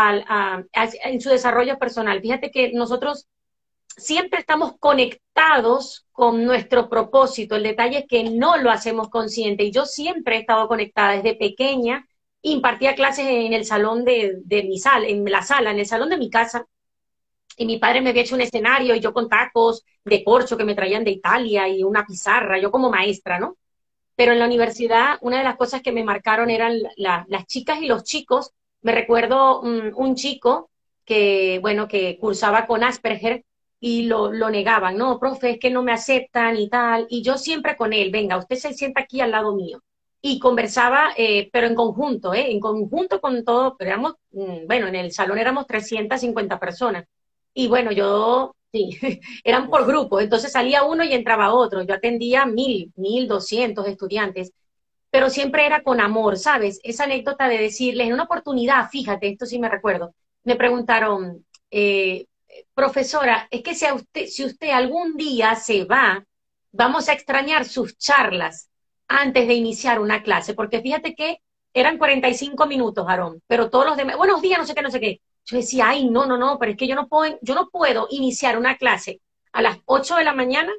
en 0.72 1.20
su 1.20 1.28
desarrollo 1.28 1.78
personal. 1.78 2.20
Fíjate 2.20 2.50
que 2.50 2.72
nosotros 2.72 3.28
siempre 3.96 4.40
estamos 4.40 4.74
conectados 4.78 6.06
con 6.12 6.44
nuestro 6.44 6.88
propósito. 6.88 7.56
El 7.56 7.62
detalle 7.62 7.98
es 8.00 8.06
que 8.08 8.24
no 8.24 8.56
lo 8.56 8.70
hacemos 8.70 9.08
consciente. 9.08 9.64
Y 9.64 9.72
yo 9.72 9.84
siempre 9.86 10.36
he 10.36 10.40
estado 10.40 10.68
conectada 10.68 11.16
desde 11.16 11.36
pequeña. 11.36 12.06
Impartía 12.42 12.94
clases 12.94 13.26
en 13.26 13.52
el 13.52 13.64
salón 13.64 14.04
de, 14.04 14.38
de 14.44 14.62
mi 14.64 14.78
sala, 14.78 15.06
en 15.06 15.24
la 15.24 15.42
sala, 15.42 15.70
en 15.70 15.78
el 15.78 15.86
salón 15.86 16.10
de 16.10 16.18
mi 16.18 16.30
casa. 16.30 16.66
Y 17.56 17.66
mi 17.66 17.78
padre 17.78 18.00
me 18.00 18.10
había 18.10 18.22
hecho 18.22 18.34
un 18.34 18.40
escenario 18.40 18.94
y 18.94 19.00
yo 19.00 19.12
con 19.12 19.28
tacos 19.28 19.84
de 20.04 20.24
corcho 20.24 20.56
que 20.56 20.64
me 20.64 20.74
traían 20.74 21.04
de 21.04 21.10
Italia 21.10 21.68
y 21.68 21.82
una 21.84 22.06
pizarra, 22.06 22.58
yo 22.58 22.70
como 22.70 22.90
maestra, 22.90 23.38
¿no? 23.38 23.56
Pero 24.20 24.33
en 24.33 24.38
la 24.38 24.44
universidad 24.44 25.16
una 25.22 25.38
de 25.38 25.44
las 25.44 25.56
cosas 25.56 25.80
que 25.80 25.92
me 25.92 26.04
marcaron 26.04 26.50
eran 26.50 26.78
las 26.98 27.46
chicas 27.46 27.80
y 27.80 27.87
los 27.87 28.04
chicos. 28.04 28.52
Me 28.83 28.92
recuerdo 28.92 29.62
un, 29.62 30.14
chico 30.14 30.68
que, 31.06 31.59
bueno, 31.62 31.88
que 31.88 32.18
cursaba 32.18 32.66
con 32.66 32.85
Asperger 32.85 33.46
y 33.80 34.02
lo, 34.02 34.30
lo, 34.30 34.50
negaban, 34.50 34.98
no, 34.98 35.18
profe, 35.18 35.52
es 35.52 35.59
que 35.59 35.70
no 35.70 35.83
me 35.83 35.92
aceptan 35.92 36.59
y 36.59 36.68
tal. 36.68 37.06
Y 37.09 37.22
yo 37.22 37.38
siempre 37.38 37.78
con 37.78 37.94
él, 37.94 38.11
venga, 38.11 38.37
usted 38.37 38.56
se 38.56 38.74
sienta 38.74 39.00
aquí 39.00 39.22
al 39.22 39.30
lado 39.30 39.56
mío. 39.56 39.83
Y 40.20 40.38
conversaba, 40.38 41.14
eh, 41.16 41.48
pero 41.50 41.66
en 41.66 41.74
conjunto, 41.74 42.35
¿eh? 42.35 42.50
En 42.50 42.61
conjunto 42.61 43.22
con 43.22 43.42
todo, 43.42 43.74
pero 43.78 43.92
éramos, 43.92 44.16
mm, 44.33 44.66
bueno, 44.66 44.87
en 44.88 44.96
el 44.96 45.12
salón 45.12 45.38
éramos 45.38 45.66
350 45.66 46.61
personas. 46.61 47.06
Y 47.54 47.68
bueno, 47.68 47.90
yo 47.90 48.54
Sí, 48.72 48.90
eran 49.44 49.68
por 49.68 49.87
grupos, 49.87 50.22
entonces 50.22 50.52
salía 50.52 50.85
uno 50.85 51.02
y 51.04 51.12
entraba 51.12 51.52
otro. 51.52 51.83
Yo 51.83 51.94
atendía 51.94 52.46
mil, 52.46 52.92
mil 52.96 53.26
doscientos 53.26 53.87
estudiantes, 53.88 54.52
pero 55.11 55.28
siempre 55.30 55.66
era 55.66 55.83
con 55.83 56.00
amor, 56.00 56.38
¿sabes? 56.38 56.80
Esa 56.85 57.04
anécdota 57.04 57.48
de 57.48 57.59
decirles, 57.59 58.06
en 58.06 58.14
una 58.14 58.24
oportunidad, 58.24 58.88
fíjate, 58.90 59.28
esto 59.28 59.46
sí 59.46 59.59
me 59.59 59.68
recuerdo, 59.68 60.14
me 60.44 60.56
preguntaron, 60.56 61.44
eh, 61.70 62.26
profesora, 62.74 63.48
es 63.50 63.62
que 63.62 63.74
si, 63.74 63.87
usted, 63.92 64.26
si 64.26 64.44
usted 64.44 64.70
algún 64.70 65.16
día 65.16 65.54
se 65.56 65.85
va, 65.85 66.24
vamos 66.72 67.09
a 67.09 67.12
extrañar 67.14 67.64
sus 67.64 67.98
charlas 67.98 68.70
antes 69.09 69.48
de 69.48 69.54
iniciar 69.54 70.00
una 70.00 70.22
clase, 70.22 70.54
porque 70.54 70.80
fíjate 70.80 71.14
que 71.14 71.38
eran 71.74 71.98
45 71.98 72.66
minutos, 72.66 73.06
Aarón, 73.09 73.42
pero 73.48 73.70
todos 73.70 73.87
los 73.87 73.96
demás, 73.96 74.16
buenos 74.16 74.42
días, 74.42 74.59
no 74.61 74.66
sé 74.66 74.74
qué, 74.74 74.83
no 74.83 74.90
sé 74.90 75.00
qué. 75.00 75.20
Yo 75.50 75.56
decía, 75.56 75.88
ay, 75.88 76.08
no, 76.08 76.26
no, 76.26 76.38
no, 76.38 76.58
pero 76.58 76.72
es 76.72 76.78
que 76.78 76.86
yo 76.86 76.94
no 76.94 77.08
puedo, 77.08 77.36
yo 77.42 77.54
no 77.56 77.68
puedo 77.70 78.06
iniciar 78.10 78.56
una 78.56 78.76
clase 78.76 79.20
a 79.52 79.62
las 79.62 79.78
8 79.86 80.14
de 80.16 80.24
la 80.24 80.32
mañana. 80.32 80.72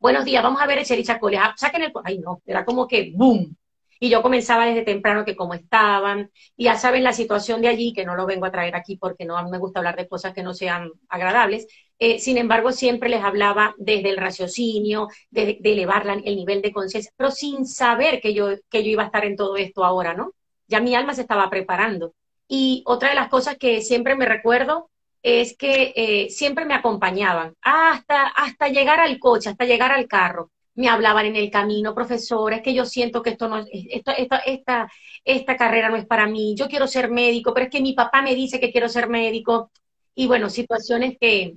Buenos 0.00 0.24
días, 0.24 0.42
vamos 0.42 0.60
a 0.60 0.66
ver 0.66 0.78
el 0.78 1.04
Chacole. 1.04 1.38
Ah, 1.38 1.54
saquen 1.56 1.82
el. 1.82 1.92
Ay, 2.02 2.18
no, 2.18 2.42
era 2.44 2.64
como 2.64 2.88
que 2.88 3.12
boom. 3.14 3.56
Y 4.00 4.08
yo 4.10 4.20
comenzaba 4.20 4.66
desde 4.66 4.82
temprano 4.82 5.24
que 5.24 5.36
cómo 5.36 5.54
estaban. 5.54 6.32
Y 6.56 6.64
ya 6.64 6.76
saben 6.76 7.04
la 7.04 7.12
situación 7.12 7.62
de 7.62 7.68
allí, 7.68 7.92
que 7.92 8.04
no 8.04 8.16
lo 8.16 8.26
vengo 8.26 8.46
a 8.46 8.50
traer 8.50 8.74
aquí 8.74 8.96
porque 8.96 9.24
no 9.24 9.48
me 9.48 9.58
gusta 9.58 9.78
hablar 9.78 9.94
de 9.94 10.08
cosas 10.08 10.34
que 10.34 10.42
no 10.42 10.54
sean 10.54 10.90
agradables. 11.08 11.68
Eh, 12.00 12.18
sin 12.18 12.36
embargo, 12.36 12.72
siempre 12.72 13.08
les 13.08 13.22
hablaba 13.22 13.76
desde 13.78 14.10
el 14.10 14.16
raciocinio, 14.16 15.06
de, 15.30 15.60
elevar 15.62 16.04
el 16.24 16.36
nivel 16.36 16.62
de 16.62 16.72
conciencia, 16.72 17.12
pero 17.16 17.30
sin 17.30 17.64
saber 17.64 18.20
que 18.20 18.34
yo, 18.34 18.48
que 18.68 18.82
yo 18.82 18.90
iba 18.90 19.04
a 19.04 19.06
estar 19.06 19.24
en 19.24 19.36
todo 19.36 19.56
esto 19.56 19.84
ahora, 19.84 20.14
¿no? 20.14 20.32
Ya 20.66 20.80
mi 20.80 20.96
alma 20.96 21.14
se 21.14 21.20
estaba 21.22 21.48
preparando. 21.48 22.12
Y 22.48 22.82
otra 22.86 23.10
de 23.10 23.14
las 23.14 23.28
cosas 23.28 23.56
que 23.56 23.80
siempre 23.82 24.16
me 24.16 24.26
recuerdo 24.26 24.90
es 25.22 25.56
que 25.56 25.92
eh, 25.96 26.30
siempre 26.30 26.66
me 26.66 26.74
acompañaban 26.74 27.54
hasta, 27.62 28.28
hasta 28.28 28.68
llegar 28.68 29.00
al 29.00 29.18
coche, 29.18 29.48
hasta 29.48 29.64
llegar 29.64 29.90
al 29.92 30.06
carro. 30.06 30.50
Me 30.74 30.88
hablaban 30.88 31.26
en 31.26 31.36
el 31.36 31.50
camino, 31.50 31.94
profesora, 31.94 32.56
es 32.56 32.62
que 32.62 32.74
yo 32.74 32.84
siento 32.84 33.22
que 33.22 33.30
esto 33.30 33.48
no, 33.48 33.64
esto, 33.70 34.10
esta, 34.16 34.38
esta, 34.38 34.92
esta 35.24 35.56
carrera 35.56 35.88
no 35.88 35.96
es 35.96 36.04
para 36.04 36.26
mí, 36.26 36.54
yo 36.56 36.68
quiero 36.68 36.86
ser 36.86 37.10
médico, 37.10 37.54
pero 37.54 37.66
es 37.66 37.70
que 37.70 37.80
mi 37.80 37.94
papá 37.94 38.22
me 38.22 38.34
dice 38.34 38.60
que 38.60 38.72
quiero 38.72 38.88
ser 38.88 39.08
médico. 39.08 39.70
Y 40.14 40.26
bueno, 40.26 40.50
situaciones 40.50 41.16
que, 41.18 41.54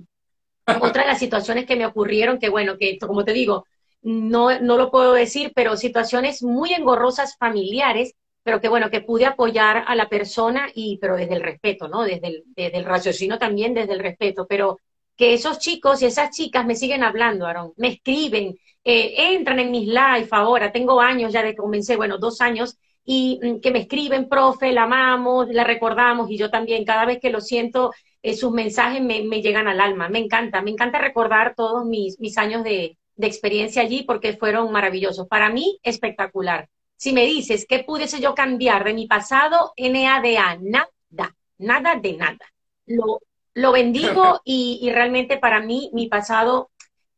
otra 0.80 1.02
de 1.02 1.08
las 1.08 1.18
situaciones 1.18 1.66
que 1.66 1.76
me 1.76 1.86
ocurrieron, 1.86 2.38
que 2.38 2.48
bueno, 2.48 2.78
que 2.78 2.98
como 2.98 3.24
te 3.24 3.32
digo, 3.32 3.66
no, 4.02 4.60
no 4.60 4.76
lo 4.76 4.90
puedo 4.90 5.12
decir, 5.12 5.52
pero 5.54 5.76
situaciones 5.76 6.42
muy 6.42 6.72
engorrosas 6.72 7.36
familiares 7.36 8.14
pero 8.42 8.60
que 8.60 8.68
bueno, 8.68 8.90
que 8.90 9.00
pude 9.00 9.26
apoyar 9.26 9.84
a 9.86 9.94
la 9.94 10.08
persona 10.08 10.68
y, 10.74 10.98
pero 10.98 11.16
desde 11.16 11.34
el 11.34 11.42
respeto, 11.42 11.88
¿no? 11.88 12.02
Desde 12.02 12.28
el, 12.28 12.44
desde 12.56 12.78
el 12.78 12.84
raciocinio 12.84 13.38
también, 13.38 13.74
desde 13.74 13.92
el 13.92 14.00
respeto, 14.00 14.46
pero 14.48 14.78
que 15.16 15.34
esos 15.34 15.58
chicos 15.58 16.00
y 16.00 16.06
esas 16.06 16.30
chicas 16.30 16.64
me 16.64 16.76
siguen 16.76 17.02
hablando, 17.02 17.46
Aaron, 17.46 17.72
me 17.76 17.88
escriben, 17.88 18.56
eh, 18.84 19.34
entran 19.34 19.58
en 19.58 19.70
mis 19.70 19.86
live 19.88 20.28
ahora, 20.30 20.72
tengo 20.72 21.00
años 21.00 21.32
ya 21.32 21.42
de 21.42 21.50
que 21.50 21.56
comencé, 21.56 21.96
bueno, 21.96 22.18
dos 22.18 22.40
años, 22.40 22.78
y 23.04 23.40
mm, 23.42 23.60
que 23.60 23.72
me 23.72 23.80
escriben, 23.80 24.28
profe, 24.28 24.72
la 24.72 24.84
amamos, 24.84 25.48
la 25.50 25.64
recordamos, 25.64 26.30
y 26.30 26.38
yo 26.38 26.50
también, 26.50 26.84
cada 26.84 27.04
vez 27.04 27.18
que 27.20 27.30
lo 27.30 27.40
siento, 27.40 27.92
eh, 28.22 28.34
sus 28.36 28.52
mensajes 28.52 29.02
me, 29.02 29.22
me, 29.24 29.42
llegan 29.42 29.66
al 29.66 29.80
alma, 29.80 30.08
me 30.08 30.20
encanta, 30.20 30.62
me 30.62 30.70
encanta 30.70 30.98
recordar 30.98 31.54
todos 31.56 31.84
mis, 31.84 32.20
mis 32.20 32.38
años 32.38 32.62
de, 32.64 32.96
de 33.16 33.26
experiencia 33.26 33.82
allí 33.82 34.04
porque 34.04 34.36
fueron 34.36 34.70
maravillosos, 34.72 35.26
para 35.28 35.50
mí 35.50 35.78
espectacular. 35.82 36.68
Si 36.98 37.12
me 37.12 37.24
dices, 37.26 37.64
¿qué 37.68 37.84
pudiese 37.84 38.20
yo 38.20 38.34
cambiar 38.34 38.82
de 38.82 38.92
mi 38.92 39.06
pasado? 39.06 39.72
NADA, 39.76 40.58
nada, 40.60 41.36
nada 41.56 41.94
de 41.94 42.12
nada. 42.14 42.52
Lo, 42.86 43.20
lo 43.54 43.70
bendigo 43.70 44.40
y, 44.44 44.90
realmente 44.92 45.38
para 45.38 45.60
mí 45.60 45.90
mi 45.94 46.08
pasado 46.08 46.72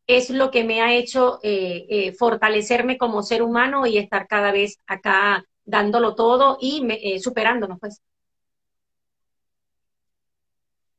es 0.06 0.28
lo 0.28 0.50
que 0.50 0.64
me 0.64 0.82
ha 0.82 0.92
hecho 0.92 1.40
eh, 1.42 1.86
eh, 1.88 2.12
fortalecerme 2.12 2.98
como 2.98 3.22
ser 3.22 3.42
humano 3.42 3.86
y 3.86 3.96
estar 3.96 4.26
cada 4.26 4.52
vez 4.52 4.76
acá 4.86 5.46
dándolo 5.64 6.14
todo 6.14 6.58
y 6.60 6.86
eh, 6.90 7.18
superándonos, 7.18 7.78
pues. 7.80 8.02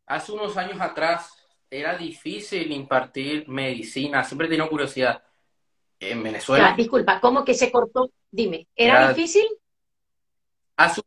Hace 0.07 0.31
unos 0.31 0.57
años 0.57 0.81
atrás 0.81 1.31
era 1.69 1.95
difícil 1.95 2.71
impartir 2.71 3.47
medicina, 3.47 4.23
siempre 4.23 4.47
he 4.47 4.49
tenido 4.49 4.69
curiosidad 4.69 5.21
en 6.01 6.23
Venezuela. 6.23 6.73
disculpa, 6.75 7.21
¿cómo 7.21 7.45
que 7.45 7.53
se 7.53 7.71
cortó? 7.71 8.11
Dime, 8.29 8.67
¿era, 8.75 9.09
difícil? 9.09 9.45
Hace 10.75 11.01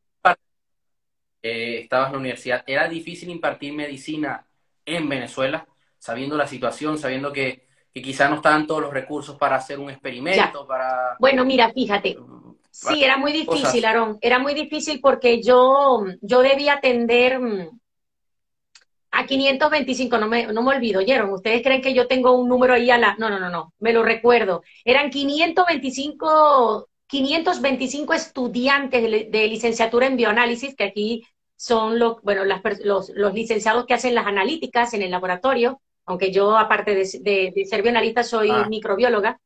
eh, 1.42 1.80
estabas 1.83 2.07
en 2.07 2.12
la 2.12 2.18
universidad, 2.20 2.64
¿era 2.66 2.88
difícil 2.88 3.28
impartir 3.28 3.74
medicina 3.74 4.46
en 4.87 5.09
Venezuela, 5.09 5.66
sabiendo 5.98 6.37
la 6.37 6.46
situación, 6.46 6.96
sabiendo 6.96 7.33
que, 7.33 7.66
que 7.92 8.00
quizás 8.00 8.30
no 8.30 8.37
estaban 8.37 8.66
todos 8.66 8.80
los 8.83 8.92
recursos 8.92 9.37
para 9.37 9.57
hacer 9.57 9.78
un 9.78 9.90
experimento, 9.90 10.66
para... 10.66 11.16
Bueno, 11.18 11.44
mira, 11.44 11.70
fíjate, 11.72 12.16
mm, 12.18 12.54
sí, 12.70 13.04
era 13.04 13.18
muy 13.18 13.33
difícil, 13.33 13.85
Aarón, 13.85 14.16
era 14.22 14.38
muy 14.38 14.54
difícil 14.54 15.00
porque 15.02 15.42
yo, 15.42 16.04
yo 16.22 16.40
debía 16.40 16.74
atender 16.74 17.40
mm, 17.40 17.80
a 19.14 19.27
525, 19.27 20.18
no 20.18 20.29
me, 20.29 20.46
no 20.48 20.62
me 20.62 20.77
olvido, 20.77 21.00
¿oyeron? 21.00 21.33
¿Ustedes 21.33 21.62
creen 21.62 21.81
que 21.81 21.94
yo 21.94 22.09
tengo 22.09 22.33
un 22.33 22.48
número 22.48 22.74
ahí 22.74 22.90
a 22.90 22.98
la...? 22.98 23.14
No, 23.16 23.31
no, 23.31 23.38
no, 23.38 23.48
no, 23.48 23.72
me 23.79 23.92
lo 23.92 24.03
recuerdo. 24.03 24.62
Eran 24.85 25.11
525, 25.11 26.88
525 27.07 28.12
estudiantes 28.12 29.31
de, 29.31 29.48
licenciatura 29.48 30.07
en 30.07 30.16
bioanálisis, 30.16 30.74
que 30.74 30.85
aquí 30.85 31.24
son 31.57 31.98
los, 31.98 32.20
bueno, 32.22 32.44
los, 32.44 33.11
los, 33.11 33.35
licenciados 33.35 33.87
que 33.87 33.94
hacen 33.94 34.14
las 34.14 34.27
analíticas 34.27 34.94
en 34.94 35.03
el 35.03 35.12
laboratorio, 35.12 35.81
aunque 36.07 36.33
yo, 36.33 36.59
aparte 36.59 36.94
de, 36.94 37.53
de, 37.55 37.64
ser 37.66 37.83
bioanalista, 37.83 38.24
soy 38.24 38.50
ah. 38.50 38.66
microbióloga. 38.68 39.40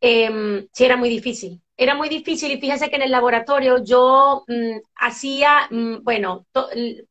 Eh, 0.00 0.66
sí, 0.72 0.84
era 0.84 0.96
muy 0.96 1.08
difícil. 1.08 1.60
Era 1.76 1.94
muy 1.94 2.08
difícil 2.08 2.52
y 2.52 2.60
fíjense 2.60 2.88
que 2.88 2.96
en 2.96 3.02
el 3.02 3.10
laboratorio 3.10 3.82
yo 3.82 4.44
mm, 4.46 4.78
hacía, 4.96 5.66
mm, 5.70 6.04
bueno, 6.04 6.46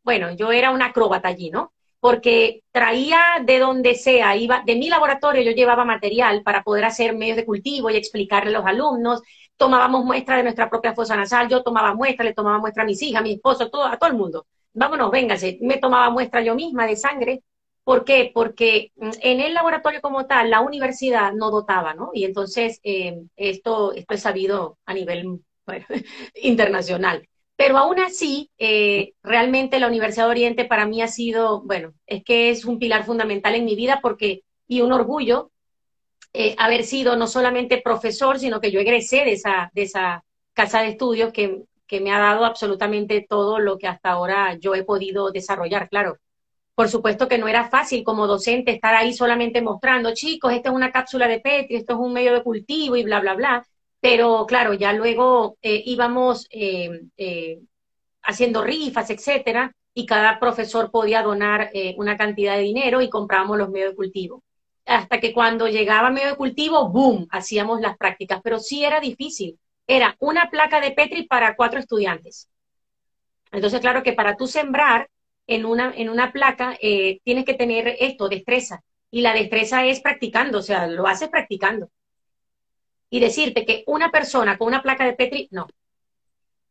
bueno, 0.04 0.32
yo 0.36 0.52
era 0.52 0.72
una 0.72 0.88
acróbata 0.88 1.28
allí, 1.28 1.50
¿no? 1.50 1.74
Porque 2.04 2.64
traía 2.74 3.22
de 3.46 3.60
donde 3.60 3.96
sea, 3.96 4.36
iba, 4.36 4.62
de 4.66 4.76
mi 4.76 4.90
laboratorio 4.90 5.42
yo 5.42 5.52
llevaba 5.54 5.86
material 5.86 6.44
para 6.44 6.62
poder 6.62 6.84
hacer 6.84 7.16
medios 7.16 7.38
de 7.38 7.46
cultivo 7.46 7.90
y 7.90 7.96
explicarle 7.96 8.50
a 8.50 8.60
los 8.60 8.66
alumnos, 8.66 9.22
tomábamos 9.56 10.04
muestras 10.04 10.40
de 10.40 10.44
nuestra 10.44 10.70
propia 10.70 10.94
fosa 10.94 11.16
nasal, 11.16 11.48
yo 11.48 11.64
tomaba 11.64 11.96
muestras, 11.96 12.26
le 12.26 12.34
tomaba 12.34 12.60
muestra 12.60 12.84
a 12.84 12.86
mis 12.86 13.02
hijas, 13.02 13.22
a 13.22 13.24
mi 13.24 13.32
esposo, 13.36 13.70
todo, 13.70 13.86
a 13.86 13.98
todo 13.98 14.10
el 14.10 14.18
mundo. 14.18 14.46
Vámonos, 14.74 15.12
véngase, 15.12 15.60
me 15.62 15.78
tomaba 15.78 16.10
muestra 16.10 16.42
yo 16.42 16.56
misma 16.56 16.86
de 16.88 16.98
sangre. 16.98 17.42
¿Por 17.86 18.04
qué? 18.04 18.32
Porque 18.34 18.92
mm, 18.98 19.12
en 19.22 19.40
el 19.40 19.54
laboratorio 19.54 20.02
como 20.02 20.26
tal, 20.26 20.50
la 20.50 20.60
universidad 20.60 21.32
no 21.32 21.52
dotaba, 21.52 21.94
¿no? 21.94 22.10
Y 22.14 22.26
entonces 22.26 22.82
eh, 22.84 23.18
esto, 23.38 23.94
esto 23.94 24.14
es 24.14 24.22
sabido 24.22 24.78
a 24.86 24.94
nivel 24.94 25.40
internacional. 26.36 27.30
Pero 27.56 27.78
aún 27.78 28.00
así, 28.00 28.50
eh, 28.58 29.14
realmente 29.24 29.80
la 29.80 29.88
Universidad 29.88 30.26
de 30.26 30.32
Oriente 30.32 30.66
para 30.66 30.86
mí 30.86 31.02
ha 31.02 31.08
sido, 31.08 31.62
bueno, 31.62 31.94
es 32.08 32.24
que 32.24 32.50
es 32.50 32.66
un 32.66 32.80
pilar 32.80 33.06
fundamental 33.06 33.56
en 33.56 33.66
mi 33.66 33.76
vida 33.76 34.00
porque, 34.02 34.44
y 34.68 34.82
un 34.82 34.92
orgullo, 34.92 35.52
eh, 36.34 36.56
haber 36.58 36.84
sido 36.84 37.16
no 37.16 37.28
solamente 37.28 37.82
profesor, 37.82 38.40
sino 38.40 38.60
que 38.60 38.72
yo 38.72 38.80
egresé 38.80 39.18
de 39.26 39.34
esa, 39.34 39.72
de 39.74 39.84
esa 39.84 40.24
casa 40.54 40.82
de 40.82 40.90
estudios 40.90 41.32
que, 41.32 41.64
que 41.88 42.02
me 42.02 42.12
ha 42.12 42.20
dado 42.20 42.46
absolutamente 42.46 43.26
todo 43.28 43.60
lo 43.60 43.78
que 43.78 43.88
hasta 43.88 44.12
ahora 44.12 44.56
yo 44.60 44.76
he 44.76 44.84
podido 44.84 45.32
desarrollar, 45.32 45.90
claro. 45.90 46.18
Por 46.76 46.90
supuesto 46.90 47.28
que 47.28 47.38
no 47.38 47.48
era 47.48 47.70
fácil 47.70 48.04
como 48.04 48.28
docente 48.28 48.72
estar 48.72 48.96
ahí 48.96 49.14
solamente 49.14 49.62
mostrando, 49.62 50.14
chicos, 50.14 50.54
esta 50.54 50.70
es 50.70 50.76
una 50.76 50.92
cápsula 50.92 51.28
de 51.28 51.40
Petri, 51.40 51.76
esto 51.78 51.94
es 51.94 52.00
un 52.00 52.14
medio 52.14 52.34
de 52.34 52.44
cultivo 52.44 52.96
y 52.96 53.04
bla, 53.04 53.20
bla, 53.20 53.36
bla. 53.36 53.68
Pero 54.04 54.46
claro, 54.46 54.74
ya 54.74 54.92
luego 54.92 55.58
eh, 55.62 55.82
íbamos 55.86 56.46
eh, 56.52 57.04
eh, 57.16 57.62
haciendo 58.22 58.62
rifas, 58.62 59.10
etcétera, 59.10 59.74
y 59.94 60.06
cada 60.06 60.42
profesor 60.42 60.92
podía 60.92 61.24
donar 61.24 61.72
una 61.96 62.18
cantidad 62.18 62.58
de 62.58 62.64
dinero 62.64 63.02
y 63.02 63.10
comprábamos 63.10 63.58
los 63.58 63.70
medios 63.70 63.92
de 63.92 63.96
cultivo. 63.96 64.44
Hasta 64.86 65.22
que 65.22 65.32
cuando 65.32 65.70
llegaba 65.70 66.10
medio 66.10 66.32
de 66.32 66.36
cultivo, 66.36 66.90
¡boom!, 66.90 67.28
hacíamos 67.32 67.80
las 67.80 67.96
prácticas. 67.96 68.42
Pero 68.44 68.60
sí 68.60 68.84
era 68.84 69.00
difícil. 69.00 69.58
Era 69.88 70.18
una 70.20 70.50
placa 70.50 70.82
de 70.82 70.92
Petri 70.92 71.24
para 71.24 71.56
cuatro 71.56 71.80
estudiantes. 71.80 72.50
Entonces, 73.54 73.80
claro 73.80 74.04
que 74.04 74.12
para 74.12 74.36
tú 74.36 74.48
sembrar 74.48 75.10
en 75.48 75.64
una, 75.64 75.94
en 75.96 76.10
una 76.10 76.34
placa 76.34 76.78
tienes 77.24 77.46
que 77.46 77.54
tener 77.54 77.96
esto, 78.02 78.28
destreza. 78.28 78.82
Y 79.12 79.22
la 79.22 79.34
destreza 79.34 79.86
es 79.86 80.02
practicando, 80.02 80.58
o 80.58 80.62
sea, 80.62 80.88
lo 80.88 81.08
haces 81.08 81.30
practicando 81.30 81.90
y 83.14 83.20
decirte 83.20 83.64
que 83.64 83.84
una 83.86 84.10
persona 84.10 84.58
con 84.58 84.70
una 84.70 84.82
placa 84.82 85.06
de 85.06 85.14
Petri, 85.14 85.48
no, 85.52 85.68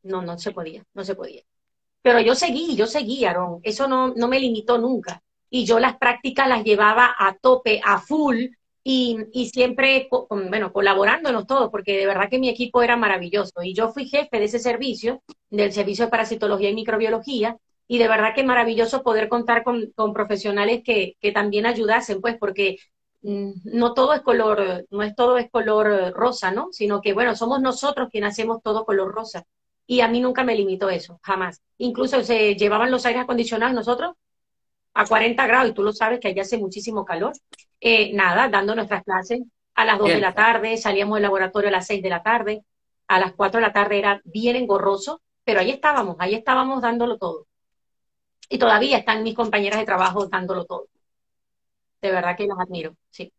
no, 0.03 0.23
no 0.23 0.37
se 0.41 0.51
podía, 0.51 0.83
no 0.93 1.05
se 1.05 1.15
podía. 1.15 1.43
Pero 2.03 2.19
yo 2.19 2.35
seguí, 2.35 2.75
yo 2.75 2.89
seguí, 2.89 3.25
Aaron, 3.25 3.61
eso 3.63 3.87
no, 3.87 4.13
no 4.17 4.27
me 4.27 4.41
limitó 4.41 4.77
nunca. 4.77 5.23
Y 5.49 5.65
yo 5.65 5.79
las 5.79 5.99
prácticas 5.99 6.49
las 6.49 6.65
llevaba 6.65 7.15
a 7.17 7.37
tope, 7.37 7.81
a 7.85 8.01
full, 8.01 8.47
y, 8.83 9.19
y, 9.33 9.51
siempre, 9.51 10.09
bueno, 10.51 10.73
colaborándonos 10.73 11.47
todos, 11.47 11.71
porque 11.71 11.97
de 11.97 12.07
verdad 12.07 12.29
que 12.29 12.41
mi 12.41 12.49
equipo 12.49 12.83
era 12.83 12.97
maravilloso. 12.97 13.63
Y 13.63 13.73
yo 13.73 13.93
fui 13.93 14.07
jefe 14.09 14.41
de 14.41 14.47
ese 14.47 14.59
servicio, 14.59 15.23
del 15.49 15.73
servicio 15.73 16.07
de 16.07 16.11
parasitología 16.11 16.71
y 16.71 16.75
microbiología, 16.75 17.57
y 17.87 17.99
de 17.99 18.09
verdad 18.09 18.35
que 18.35 18.43
maravilloso 18.43 19.05
poder 19.05 19.29
contar 19.29 19.63
con, 19.63 19.93
con 19.95 20.13
profesionales 20.13 20.83
que, 20.85 21.17
que, 21.21 21.31
también 21.31 21.67
ayudasen, 21.67 22.21
pues, 22.21 22.37
porque 22.37 22.79
no 23.23 23.95
todo 23.95 24.15
es 24.15 24.21
color, 24.21 24.87
no 24.91 25.03
es 25.03 25.15
todo 25.15 25.39
es 25.39 25.51
color 25.51 26.13
rosa, 26.13 26.51
¿no? 26.51 26.69
Sino 26.73 27.01
que, 27.01 27.13
bueno, 27.13 27.37
somos 27.37 27.61
nosotros 27.61 28.09
quienes 28.11 28.33
hacemos 28.33 28.63
todo 28.63 28.85
color 28.85 29.13
rosa. 29.13 29.45
Y 29.87 30.01
a 30.01 30.09
mí 30.09 30.21
nunca 30.21 30.45
me 30.45 30.55
limitó 30.55 30.91
eso, 30.91 31.21
jamás. 31.23 31.61
Incluso 31.79 32.23
se 32.23 32.55
llevaban 32.55 32.91
los 32.91 33.05
aires 33.07 33.23
acondicionados 33.23 33.75
nosotros 33.75 34.15
a 34.95 35.07
40 35.07 35.47
grados, 35.47 35.71
y 35.71 35.75
tú 35.75 35.83
lo 35.83 35.93
sabes 35.93 36.21
que 36.21 36.29
allá 36.29 36.43
hace 36.43 36.59
muchísimo 36.59 37.05
calor. 37.05 37.33
Eh, 37.81 38.13
nada, 38.15 38.49
dando 38.49 38.75
nuestras 38.75 39.03
clases 39.05 39.41
a 39.75 39.85
las 39.85 39.99
2 39.99 40.09
de 40.09 40.21
la 40.21 40.35
tarde, 40.35 40.77
salíamos 40.77 41.17
del 41.17 41.23
laboratorio 41.23 41.69
a 41.69 41.73
las 41.73 41.87
6 41.87 42.03
de 42.03 42.11
la 42.11 42.23
tarde, 42.23 42.65
a 43.09 43.19
las 43.19 43.33
4 43.33 43.61
de 43.61 43.67
la 43.67 43.73
tarde 43.73 43.99
era 43.99 44.21
bien 44.25 44.57
engorroso, 44.57 45.23
pero 45.45 45.61
ahí 45.61 45.71
estábamos, 45.71 46.17
ahí 46.19 46.35
estábamos 46.35 46.83
dándolo 46.83 47.19
todo. 47.19 47.47
Y 48.49 48.59
todavía 48.59 48.99
están 48.99 49.23
mis 49.23 49.35
compañeras 49.35 49.81
de 49.81 49.87
trabajo 49.87 50.27
dándolo 50.27 50.67
todo. 50.67 50.89
De 52.03 52.11
verdad 52.11 52.37
que 52.37 52.47
las 52.47 52.59
admiro, 52.59 52.97
sí. 53.11 53.33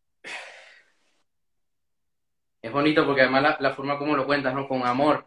Es 2.61 2.71
bonito 2.71 3.05
porque 3.05 3.21
además 3.21 3.57
la, 3.59 3.71
forma 3.71 3.99
como 3.99 4.15
lo 4.15 4.25
cuentas, 4.25 4.55
¿no? 4.55 4.67
Con 4.69 4.85
amor. 4.85 5.25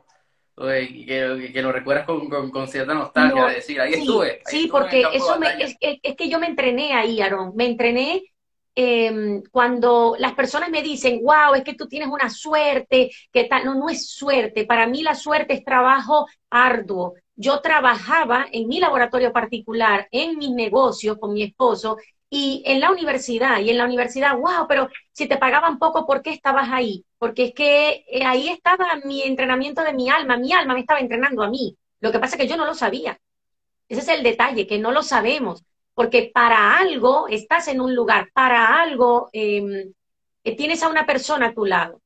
Que, 0.56 1.52
que, 1.52 1.60
lo 1.60 1.70
recuerdas 1.70 2.06
con, 2.06 2.30
con, 2.30 2.66
cierta 2.66 2.94
nostalgia, 2.94 3.44
de 3.44 3.54
decir, 3.56 3.78
ahí 3.78 3.92
estuve. 3.92 4.40
sí, 4.46 4.68
porque 4.72 5.04
eso 5.12 5.38
me, 5.38 5.48
es, 5.62 5.76
es, 5.80 6.16
que 6.16 6.30
yo 6.30 6.40
me 6.40 6.46
entrené 6.46 6.94
ahí, 6.94 7.20
Aaron. 7.20 7.54
Me 7.54 7.66
entrené 7.66 8.22
eh, 8.74 9.42
cuando 9.50 10.16
las 10.18 10.32
personas 10.32 10.70
me 10.70 10.82
dicen, 10.82 11.20
wow, 11.22 11.54
es 11.54 11.62
que 11.62 11.74
tú 11.74 11.86
tienes 11.86 12.08
una 12.08 12.30
suerte, 12.30 13.10
que 13.30 13.44
tal, 13.44 13.66
no, 13.66 13.74
no 13.74 13.90
es 13.90 14.08
suerte, 14.08 14.64
para 14.64 14.86
mí 14.86 15.02
la 15.02 15.14
suerte 15.14 15.52
es 15.52 15.62
trabajo 15.62 16.26
arduo. 16.48 17.14
Yo 17.34 17.60
trabajaba 17.60 18.46
en 18.50 18.66
mi 18.66 18.80
laboratorio 18.80 19.30
particular, 19.30 20.08
en 20.10 20.38
mi 20.38 20.54
negocio 20.54 21.18
con 21.20 21.34
mi 21.34 21.42
esposo 21.42 21.98
y 22.28 22.62
en 22.66 22.80
la 22.80 22.90
universidad, 22.90 23.60
y 23.60 23.70
en 23.70 23.78
la 23.78 23.84
universidad, 23.84 24.36
wow, 24.36 24.66
pero 24.68 24.88
si 25.12 25.28
te 25.28 25.36
pagaban 25.38 25.78
poco, 25.78 26.06
¿por 26.06 26.22
qué 26.22 26.30
estabas 26.30 26.68
ahí? 26.70 27.04
Porque 27.18 27.46
es 27.46 27.54
que 27.54 28.04
eh, 28.08 28.24
ahí 28.24 28.48
estaba 28.48 28.86
mi 29.04 29.22
entrenamiento 29.22 29.82
de 29.82 29.94
mi 29.94 30.10
alma, 30.10 30.36
mi 30.36 30.52
alma 30.52 30.74
me 30.74 30.80
estaba 30.80 31.00
entrenando 31.00 31.42
a 31.42 31.50
mí. 31.50 31.76
Lo 32.00 32.12
que 32.12 32.18
pasa 32.18 32.36
es 32.36 32.42
que 32.42 32.48
yo 32.48 32.56
no 32.56 32.66
lo 32.66 32.74
sabía. 32.74 33.18
Ese 33.88 34.00
es 34.00 34.08
el 34.08 34.22
detalle, 34.22 34.66
que 34.66 34.78
no 34.78 34.90
lo 34.92 35.02
sabemos 35.02 35.64
porque 35.96 36.30
para 36.32 36.76
algo 36.76 37.26
estás 37.26 37.68
en 37.68 37.80
un 37.80 37.94
lugar, 37.94 38.28
para 38.34 38.82
algo 38.82 39.30
em, 39.32 39.94
eh, 40.44 40.54
tienes 40.54 40.82
a 40.82 40.90
una 40.90 41.06
persona 41.06 41.46
a 41.46 41.54
tu 41.54 41.64
lado. 41.64 42.02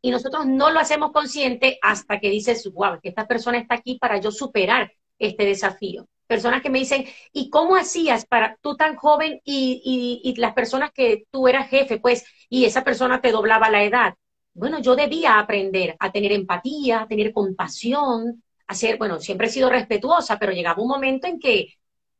Y 0.00 0.10
nosotros 0.10 0.46
no 0.46 0.70
lo 0.70 0.80
hacemos 0.80 1.12
consciente 1.12 1.78
hasta 1.82 2.18
que 2.18 2.30
dices, 2.30 2.66
wow, 2.72 2.98
que 3.02 3.10
esta 3.10 3.28
persona 3.28 3.58
está 3.58 3.74
aquí 3.74 3.98
para 3.98 4.18
yo 4.18 4.30
superar 4.30 4.90
este 5.18 5.44
desafío. 5.44 6.08
Personas 6.30 6.62
que 6.62 6.70
me 6.70 6.78
dicen, 6.78 7.04
¿y 7.32 7.50
cómo 7.50 7.76
hacías 7.76 8.24
para 8.26 8.56
tú 8.62 8.76
tan 8.76 8.96
joven 8.96 9.40
y, 9.44 10.20
y 10.24 10.40
las 10.40 10.54
personas 10.54 10.92
que 10.92 11.24
tú 11.30 11.48
eras 11.48 11.68
jefe, 11.68 11.98
pues, 11.98 12.24
y 12.48 12.64
esa 12.64 12.84
persona 12.84 13.20
te 13.20 13.32
doblaba 13.32 13.68
la 13.70 13.82
edad? 13.84 14.14
Bueno, 14.54 14.78
yo 14.80 14.96
debía 14.96 15.38
aprender 15.38 15.96
a 15.98 16.10
tener 16.12 16.32
empatía, 16.32 17.02
a 17.02 17.08
tener 17.08 17.32
compasión, 17.32 18.42
a 18.66 18.74
ser, 18.74 18.98
bueno, 18.98 19.20
siempre 19.20 19.46
he 19.48 19.50
sido 19.50 19.70
respetuosa, 19.70 20.38
pero 20.38 20.52
llegaba 20.52 20.82
un 20.82 20.88
momento 20.88 21.26
en 21.26 21.38
que 21.40 21.74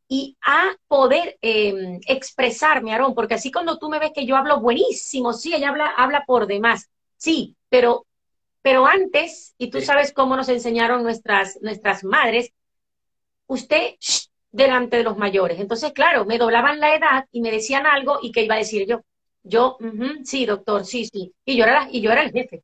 y 0.09 0.37
a 0.43 0.75
poder 0.89 1.39
em, 1.41 2.01
expresarme, 2.07 2.93
Aarón, 2.93 3.15
porque 3.15 3.35
así 3.35 3.53
cuando 3.53 3.79
tú 3.79 3.89
me 3.89 4.01
ves 4.01 4.11
que 4.15 4.27
yo 4.27 4.37
hablo 4.37 4.61
buenísimo, 4.61 5.33
sí, 5.33 5.55
ella 5.55 5.69
habla, 5.71 5.87
habla 5.97 6.25
por 6.27 6.47
demás, 6.49 6.91
sí, 7.17 7.57
pero, 7.69 8.07
pero 8.63 8.87
antes, 8.87 9.55
y 9.59 9.71
tú 9.71 9.81
sabes 9.81 10.13
cómo 10.13 10.37
nos 10.37 10.49
enseñaron 10.49 11.03
nuestras, 11.05 11.59
nuestras 11.63 12.05
madres, 12.05 12.53
usted 13.51 13.95
delante 14.53 14.97
de 14.97 15.03
los 15.03 15.17
mayores. 15.17 15.59
Entonces, 15.59 15.93
claro, 15.93 16.25
me 16.25 16.39
doblaban 16.39 16.79
la 16.81 16.95
edad 16.95 17.27
y 17.33 17.41
me 17.41 17.51
decían 17.51 17.87
algo 17.87 18.19
y 18.23 18.31
qué 18.33 18.43
iba 18.45 18.55
a 18.55 18.59
decir 18.59 18.87
yo. 18.87 19.01
Yo, 19.43 19.79
sí, 20.25 20.47
doctor, 20.47 20.85
sí, 20.85 21.07
sí. 21.07 21.33
Y 21.45 21.57
yo 21.57 21.65
era, 21.65 21.89
y 21.91 22.01
yo 22.01 22.13
era 22.13 22.23
el 22.23 22.31
jefe. 22.31 22.63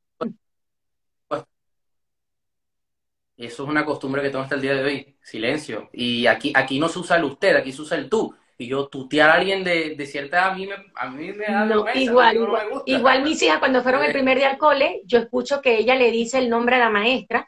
Eso 3.35 3.63
es 3.63 3.69
una 3.69 3.85
costumbre 3.85 4.21
que 4.21 4.29
tengo 4.29 4.43
hasta 4.43 4.55
el 4.55 4.61
día 4.61 4.75
de 4.75 4.83
hoy, 4.83 5.17
silencio. 5.21 5.89
Y 5.93 6.25
aquí, 6.25 6.51
aquí 6.55 6.79
no 6.79 6.87
se 6.87 6.99
usa 6.99 7.17
el 7.17 7.25
usted, 7.25 7.55
aquí 7.55 7.71
se 7.71 7.81
usa 7.81 7.97
el 7.97 8.09
tú. 8.09 8.33
Y 8.57 8.67
yo 8.67 8.87
tutear 8.87 9.29
a 9.29 9.33
alguien 9.33 9.63
de, 9.63 9.95
de 9.95 10.05
cierta 10.07 10.37
edad 10.37 10.51
a 10.51 10.55
mí 10.55 10.65
me, 10.65 10.75
a 10.95 11.09
mí 11.09 11.31
me 11.33 11.45
da 11.45 11.65
no, 11.65 11.85
igual, 11.93 12.35
igual, 12.35 12.67
igual, 12.87 13.23
mis 13.23 13.39
hijas 13.43 13.59
cuando 13.59 13.83
fueron 13.83 14.03
el 14.03 14.11
primer 14.11 14.37
día 14.39 14.49
al 14.49 14.57
cole, 14.57 15.01
yo 15.05 15.19
escucho 15.19 15.61
que 15.61 15.77
ella 15.77 15.93
le 15.93 16.09
dice 16.09 16.39
el 16.39 16.49
nombre 16.49 16.77
a 16.77 16.79
la 16.79 16.89
maestra 16.89 17.45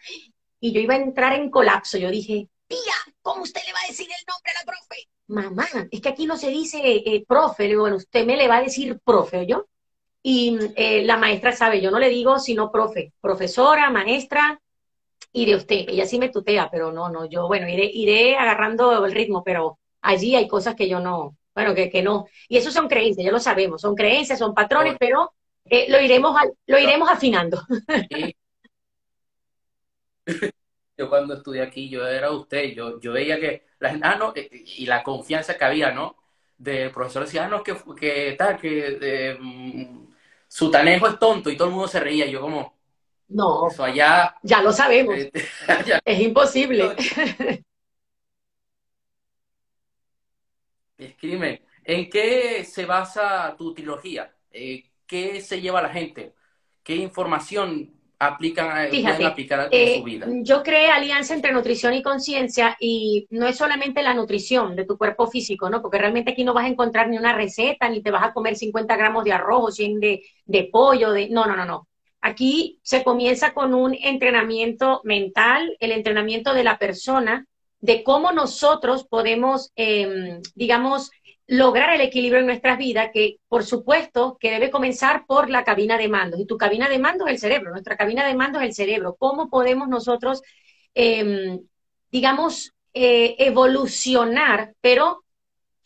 y 0.60 0.72
yo 0.72 0.80
iba 0.80 0.94
a 0.94 0.98
entrar 0.98 1.34
en 1.34 1.50
colapso. 1.50 1.98
Yo 1.98 2.12
dije, 2.12 2.48
tía, 2.68 2.94
¿cómo 3.30 3.44
usted 3.44 3.62
le 3.66 3.74
va 3.74 3.80
a 3.84 3.88
decir 3.88 4.08
el 4.08 4.26
nombre 4.28 4.52
a 4.52 4.60
la 4.60 4.66
profe? 4.66 5.08
Mamá, 5.28 5.88
es 5.92 6.02
que 6.02 6.10
aquí 6.10 6.26
no 6.26 6.36
se 6.36 6.50
dice 6.50 6.80
eh, 6.84 7.24
profe. 7.28 7.64
Le 7.64 7.70
digo, 7.70 7.82
bueno, 7.82 7.98
usted 7.98 8.26
me 8.26 8.36
le 8.36 8.48
va 8.48 8.58
a 8.58 8.64
decir 8.64 9.00
profe, 9.04 9.46
yo. 9.46 9.68
Y 10.24 10.58
eh, 10.76 11.04
la 11.06 11.18
maestra 11.18 11.52
sabe, 11.52 11.80
yo 11.80 11.92
no 11.92 12.00
le 12.00 12.10
digo 12.10 12.40
sino 12.40 12.72
profe, 12.72 13.14
profesora, 13.22 13.90
maestra, 13.90 14.60
iré 15.32 15.56
usted. 15.56 15.86
Ella 15.88 16.06
sí 16.06 16.18
me 16.20 16.30
tutea, 16.30 16.70
pero 16.72 16.92
no, 16.92 17.10
no, 17.10 17.26
yo, 17.26 17.48
bueno, 17.48 17.70
iré, 17.70 17.86
iré 17.86 18.36
agarrando 18.36 19.06
el 19.06 19.12
ritmo, 19.12 19.44
pero 19.44 19.80
allí 20.02 20.36
hay 20.36 20.48
cosas 20.48 20.76
que 20.76 20.90
yo 20.90 21.00
no, 21.00 21.38
bueno, 21.54 21.76
que, 21.76 21.90
que 21.90 22.02
no. 22.02 22.26
Y 22.48 22.58
eso 22.58 22.72
son 22.72 22.88
creencias, 22.90 23.24
ya 23.26 23.32
lo 23.32 23.40
sabemos, 23.40 23.82
son 23.82 23.96
creencias, 23.96 24.40
son 24.40 24.54
patrones, 24.54 24.96
pero 25.00 25.34
eh, 25.66 25.86
lo, 25.90 26.02
iremos 26.02 26.36
lo 26.66 26.80
iremos 26.80 27.10
afinando. 27.10 27.62
Yo 31.00 31.10
cuando 31.10 31.34
estudié 31.36 31.62
aquí, 31.62 31.90
yo 31.90 32.06
era 32.06 32.30
usted, 32.32 32.74
yo, 32.76 33.00
yo 33.00 33.14
veía 33.14 33.40
que, 33.40 33.64
la, 33.80 33.98
ah, 34.02 34.16
no, 34.18 34.34
eh, 34.36 34.50
y 34.52 34.86
la 34.86 35.02
confianza 35.02 35.58
que 35.58 35.64
había, 35.64 35.92
¿no? 35.94 36.18
De 36.58 36.90
profesor 36.90 37.24
decía, 37.24 37.46
ah, 37.46 37.48
no, 37.48 37.64
que, 37.64 37.74
que 37.98 38.36
tal, 38.38 38.60
que 38.60 39.38
mm, 39.40 40.08
su 40.48 40.70
tanejo 40.70 41.08
es 41.08 41.18
tonto, 41.18 41.50
y 41.50 41.56
todo 41.56 41.70
el 41.70 41.74
mundo 41.74 41.88
se 41.88 42.02
reía, 42.02 42.26
yo 42.26 42.42
como, 42.42 42.78
no, 43.30 43.70
Eso 43.70 43.84
allá, 43.84 44.36
ya 44.44 44.62
lo 44.62 44.74
sabemos. 44.74 45.16
Este, 45.68 46.00
es 46.04 46.20
imposible. 46.20 46.96
Escribe, 50.98 51.64
¿en 51.86 52.10
qué 52.10 52.66
se 52.66 52.86
basa 52.86 53.56
tu 53.58 53.74
trilogía? 53.74 54.36
Eh, 54.52 54.92
¿Qué 55.08 55.40
se 55.42 55.62
lleva 55.62 55.82
la 55.82 55.90
gente? 55.90 56.36
¿Qué 56.84 56.96
información 56.96 57.99
aplican, 58.20 58.90
Fíjate, 58.92 59.26
aplicar 59.26 59.70
su 59.70 59.76
eh, 59.76 60.02
vida? 60.04 60.28
Yo 60.42 60.62
creé 60.62 60.90
alianza 60.90 61.34
entre 61.34 61.54
nutrición 61.54 61.94
y 61.94 62.04
conciencia 62.04 62.76
y 62.80 63.26
no 63.32 63.48
es 63.48 63.58
solamente 63.58 64.04
la 64.04 64.14
nutrición 64.14 64.76
de 64.76 64.86
tu 64.86 64.98
cuerpo 64.98 65.28
físico, 65.28 65.70
¿no? 65.70 65.82
Porque 65.82 65.98
realmente 65.98 66.32
aquí 66.32 66.44
no 66.44 66.54
vas 66.54 66.66
a 66.66 66.70
encontrar 66.70 67.10
ni 67.10 67.18
una 67.18 67.34
receta, 67.34 67.90
ni 67.90 68.02
te 68.02 68.12
vas 68.12 68.24
a 68.24 68.34
comer 68.34 68.56
50 68.56 68.96
gramos 68.98 69.24
de 69.24 69.32
arroz 69.32 69.64
o 69.64 69.72
100 69.72 70.00
de, 70.00 70.22
de 70.46 70.70
pollo, 70.72 71.12
de... 71.12 71.30
No, 71.30 71.46
no, 71.46 71.56
no, 71.56 71.66
no. 71.66 71.88
Aquí 72.22 72.80
se 72.84 73.04
comienza 73.04 73.54
con 73.54 73.74
un 73.74 73.96
entrenamiento 73.96 75.00
mental, 75.06 75.78
el 75.80 75.94
entrenamiento 75.94 76.54
de 76.54 76.66
la 76.66 76.78
persona, 76.78 77.48
de 77.82 78.04
cómo 78.04 78.32
nosotros 78.32 79.06
podemos, 79.08 79.72
em, 79.76 80.42
digamos, 80.54 81.12
lograr 81.50 81.96
el 81.96 82.02
equilibrio 82.02 82.42
en 82.42 82.46
nuestras 82.46 82.78
vidas, 82.78 83.10
que 83.12 83.38
por 83.48 83.64
supuesto 83.66 84.38
que 84.40 84.52
debe 84.52 84.70
comenzar 84.70 85.26
por 85.26 85.50
la 85.50 85.64
cabina 85.64 85.98
de 85.98 86.08
mandos. 86.08 86.40
Y 86.40 86.46
tu 86.46 86.58
cabina 86.58 86.88
de 86.88 87.00
mando 87.00 87.26
es 87.26 87.34
el 87.34 87.40
cerebro, 87.40 87.72
nuestra 87.72 87.98
cabina 87.98 88.26
de 88.26 88.36
mando 88.36 88.60
es 88.60 88.68
el 88.68 88.74
cerebro. 88.76 89.16
¿Cómo 89.18 89.50
podemos 89.50 89.90
nosotros, 89.90 90.44
em, 90.94 91.60
digamos, 92.12 92.74
eh, 92.94 93.36
evolucionar, 93.40 94.74
pero 94.82 95.24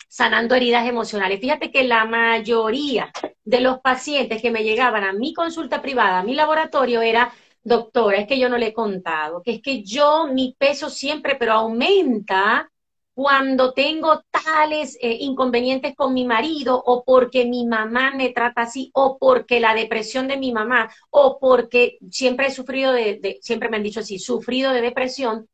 sanando 0.10 0.54
heridas 0.56 0.88
emocionales. 0.88 1.40
Fíjate 1.40 1.72
que 1.72 1.84
la 1.86 2.06
mayoría 2.06 3.12
de 3.44 3.62
los 3.62 3.80
pacientes 3.80 4.42
que 4.42 4.52
me 4.52 4.64
llegaban 4.64 5.04
a 5.04 5.14
mi 5.14 5.34
consulta 5.34 5.82
privada, 5.82 6.20
a 6.20 6.24
mi 6.24 6.36
laboratorio, 6.36 7.02
era, 7.02 7.34
doctora, 7.64 8.18
es 8.20 8.28
que 8.28 8.38
yo 8.38 8.50
no 8.50 8.58
le 8.58 8.68
he 8.68 8.74
contado, 8.74 9.42
que 9.42 9.54
es 9.54 9.62
que 9.62 9.82
yo, 9.84 10.28
mi 10.28 10.56
peso 10.58 10.90
siempre, 10.90 11.36
pero 11.36 11.54
aumenta 11.54 12.70
cuando 13.14 13.74
tengo 13.74 14.24
tales 14.32 14.98
eh, 15.02 15.18
inconvenientes 15.22 15.96
con 15.96 16.14
mi 16.14 16.26
marido 16.26 16.82
o 16.86 17.04
porque 17.04 17.46
mi 17.46 17.66
mamá 17.66 18.12
me 18.16 18.30
trata 18.30 18.62
así 18.62 18.92
o 18.94 19.18
porque 19.20 19.60
la 19.60 19.76
depresión 19.76 20.28
de 20.28 20.38
mi 20.38 20.52
mamá 20.52 20.90
o 21.12 21.38
porque 21.40 21.98
siempre 22.10 22.48
he 22.48 22.52
sufrido 22.52 22.92
de 22.94 23.40
siempre 23.42 23.70
me 23.70 23.78
han 23.78 23.84
dicho 23.84 24.00
así, 24.00 24.20
sufrido 24.20 24.72
de 24.74 24.82
depresión, 24.82 25.48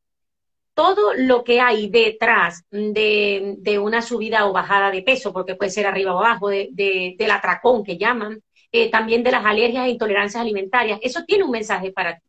todo 0.79 1.13
lo 1.13 1.43
que 1.43 1.59
hay 1.59 1.89
detrás 1.89 2.63
de, 2.71 3.79
una 3.83 4.01
subida 4.01 4.47
o 4.47 4.53
bajada 4.53 4.91
de 4.91 5.01
peso, 5.01 5.33
porque 5.33 5.55
puede 5.55 5.71
ser 5.71 5.85
arriba 5.85 6.15
o 6.15 6.19
abajo, 6.19 6.47
de, 6.47 6.69
del 7.17 7.31
atracón 7.31 7.83
que 7.83 7.97
llaman, 7.97 8.41
eh, 8.71 8.89
también 8.89 9.21
de 9.21 9.31
las 9.31 9.43
alergias 9.43 9.87
e 9.87 9.89
intolerancias 9.89 10.39
alimentarias, 10.41 10.97
eso 11.01 11.25
tiene 11.27 11.43
un 11.43 11.51
mensaje 11.51 11.91
para 11.91 12.17
ti. 12.17 12.28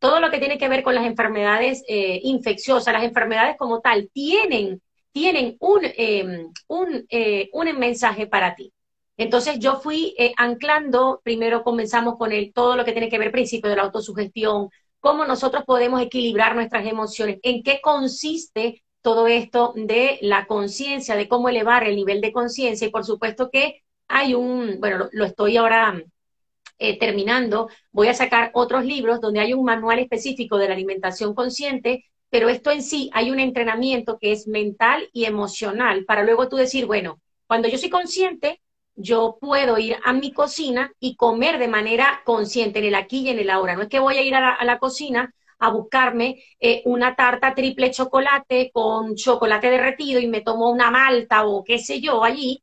Todo 0.00 0.18
lo 0.20 0.30
que 0.30 0.38
tiene 0.38 0.58
que 0.58 0.68
ver 0.68 0.82
con 0.82 0.96
las 0.96 1.06
enfermedades 1.06 1.84
eh, 1.88 2.20
infecciosas, 2.24 2.92
las 2.92 3.04
enfermedades 3.04 3.56
como 3.56 3.80
tal, 3.80 4.10
tienen, 4.12 4.82
tienen 5.12 5.56
un, 5.60 5.82
em, 5.84 6.52
un, 6.66 7.06
eh, 7.08 7.48
un 7.52 7.78
mensaje 7.78 8.26
para 8.26 8.56
ti. 8.56 8.72
Entonces 9.16 9.58
yo 9.60 9.80
fui 9.80 10.16
anclando, 10.36 11.20
primero 11.22 11.62
comenzamos 11.62 12.16
con 12.16 12.32
el, 12.32 12.52
todo 12.52 12.74
lo 12.76 12.84
que 12.84 12.92
tiene 12.92 13.10
que 13.10 13.18
ver 13.18 13.30
principio 13.30 13.70
de 13.70 13.76
la 13.76 13.82
autosugestión, 13.82 14.70
cómo 15.00 15.24
nosotros 15.24 15.64
podemos 15.66 16.00
equilibrar 16.02 16.54
nuestras 16.54 16.86
emociones, 16.86 17.38
en 17.42 17.62
qué 17.62 17.80
consiste 17.82 18.82
todo 19.02 19.26
esto 19.26 19.72
de 19.76 20.18
la 20.20 20.46
conciencia, 20.46 21.16
de 21.16 21.28
cómo 21.28 21.48
elevar 21.48 21.84
el 21.84 21.96
nivel 21.96 22.20
de 22.20 22.32
conciencia 22.32 22.86
y 22.86 22.90
por 22.90 23.04
supuesto 23.04 23.50
que 23.50 23.82
hay 24.08 24.34
un, 24.34 24.78
bueno, 24.78 25.08
lo, 25.12 25.24
estoy 25.24 25.56
ahora 25.56 26.02
eh, 26.80 26.98
terminando, 26.98 27.68
voy 27.92 28.08
a 28.08 28.14
sacar 28.14 28.50
otros 28.54 28.86
libros 28.86 29.20
donde 29.20 29.40
hay 29.40 29.52
un 29.52 29.64
manual 29.64 29.98
específico 29.98 30.56
de 30.56 30.66
la 30.68 30.74
alimentación 30.74 31.34
consciente, 31.34 32.06
pero 32.30 32.48
esto 32.48 32.70
en 32.70 32.82
sí 32.82 33.10
hay 33.12 33.30
un 33.30 33.38
entrenamiento 33.38 34.18
que 34.18 34.32
es 34.32 34.48
mental 34.48 35.08
y 35.12 35.26
emocional 35.26 36.06
para 36.06 36.24
luego 36.24 36.48
tú 36.48 36.56
decir, 36.56 36.86
bueno, 36.86 37.20
cuando 37.46 37.68
yo 37.68 37.76
soy 37.76 37.90
consciente, 37.90 38.62
yo 38.94 39.36
puedo 39.40 39.78
ir 39.78 39.96
a 40.04 40.12
mi 40.14 40.32
cocina 40.32 40.92
y 40.98 41.16
comer 41.16 41.58
de 41.58 41.68
manera 41.68 42.22
consciente 42.24 42.78
en 42.78 42.86
el 42.86 42.94
aquí 42.94 43.20
y 43.20 43.28
en 43.28 43.38
el 43.40 43.50
ahora. 43.50 43.74
No 43.74 43.82
es 43.82 43.88
que 43.88 43.98
voy 43.98 44.16
a 44.16 44.22
ir 44.22 44.34
a 44.34 44.64
la, 44.64 44.78
cocina 44.78 45.34
a 45.58 45.70
buscarme 45.70 46.42
eh, 46.60 46.82
una 46.86 47.14
tarta 47.14 47.54
triple 47.54 47.90
chocolate 47.90 48.70
con 48.72 49.16
chocolate 49.16 49.70
derretido 49.70 50.18
y 50.18 50.28
me 50.28 50.40
tomo 50.40 50.70
una 50.70 50.90
malta 50.90 51.46
o 51.46 51.62
qué 51.62 51.78
sé 51.78 52.00
yo 52.00 52.24
allí 52.24 52.62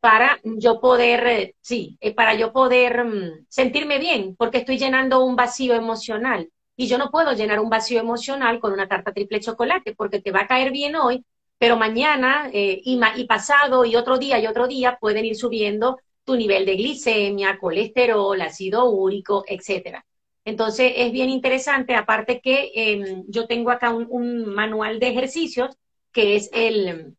para 0.00 0.40
yo 0.44 0.80
poder, 0.80 1.54
sí, 1.60 1.96
eh, 2.00 2.14
para 2.14 2.34
yo 2.34 2.52
poder 2.52 3.04
mm, 3.04 3.46
sentirme 3.48 3.98
bien, 3.98 4.36
porque 4.36 4.58
estoy 4.58 4.78
llenando 4.78 5.24
un 5.24 5.36
vacío 5.36 5.74
emocional. 5.74 6.50
Y 6.76 6.86
yo 6.86 6.98
no 6.98 7.10
puedo 7.10 7.32
llenar 7.32 7.60
un 7.60 7.70
vacío 7.70 8.00
emocional 8.00 8.60
con 8.60 8.72
una 8.72 8.88
tarta 8.88 9.12
triple 9.12 9.40
chocolate, 9.40 9.94
porque 9.94 10.20
te 10.20 10.30
va 10.30 10.42
a 10.42 10.46
caer 10.46 10.70
bien 10.70 10.96
hoy, 10.96 11.24
pero 11.58 11.76
mañana 11.76 12.48
eh, 12.52 12.80
y, 12.84 13.00
y 13.16 13.24
pasado 13.26 13.84
y 13.84 13.96
otro 13.96 14.18
día 14.18 14.38
y 14.38 14.46
otro 14.46 14.68
día 14.68 14.98
pueden 15.00 15.24
ir 15.24 15.36
subiendo 15.36 15.98
tu 16.24 16.36
nivel 16.36 16.66
de 16.66 16.76
glicemia, 16.76 17.58
colesterol, 17.58 18.40
ácido 18.40 18.90
úrico, 18.90 19.44
etcétera. 19.46 20.04
Entonces 20.44 20.92
es 20.96 21.12
bien 21.12 21.30
interesante, 21.30 21.94
aparte 21.94 22.40
que 22.40 22.70
em, 22.74 23.24
yo 23.28 23.46
tengo 23.46 23.70
acá 23.70 23.90
un, 23.90 24.46
manual 24.46 24.98
de 24.98 25.08
ejercicios 25.08 25.76
que 26.12 26.36
es 26.36 26.48
el 26.52 27.16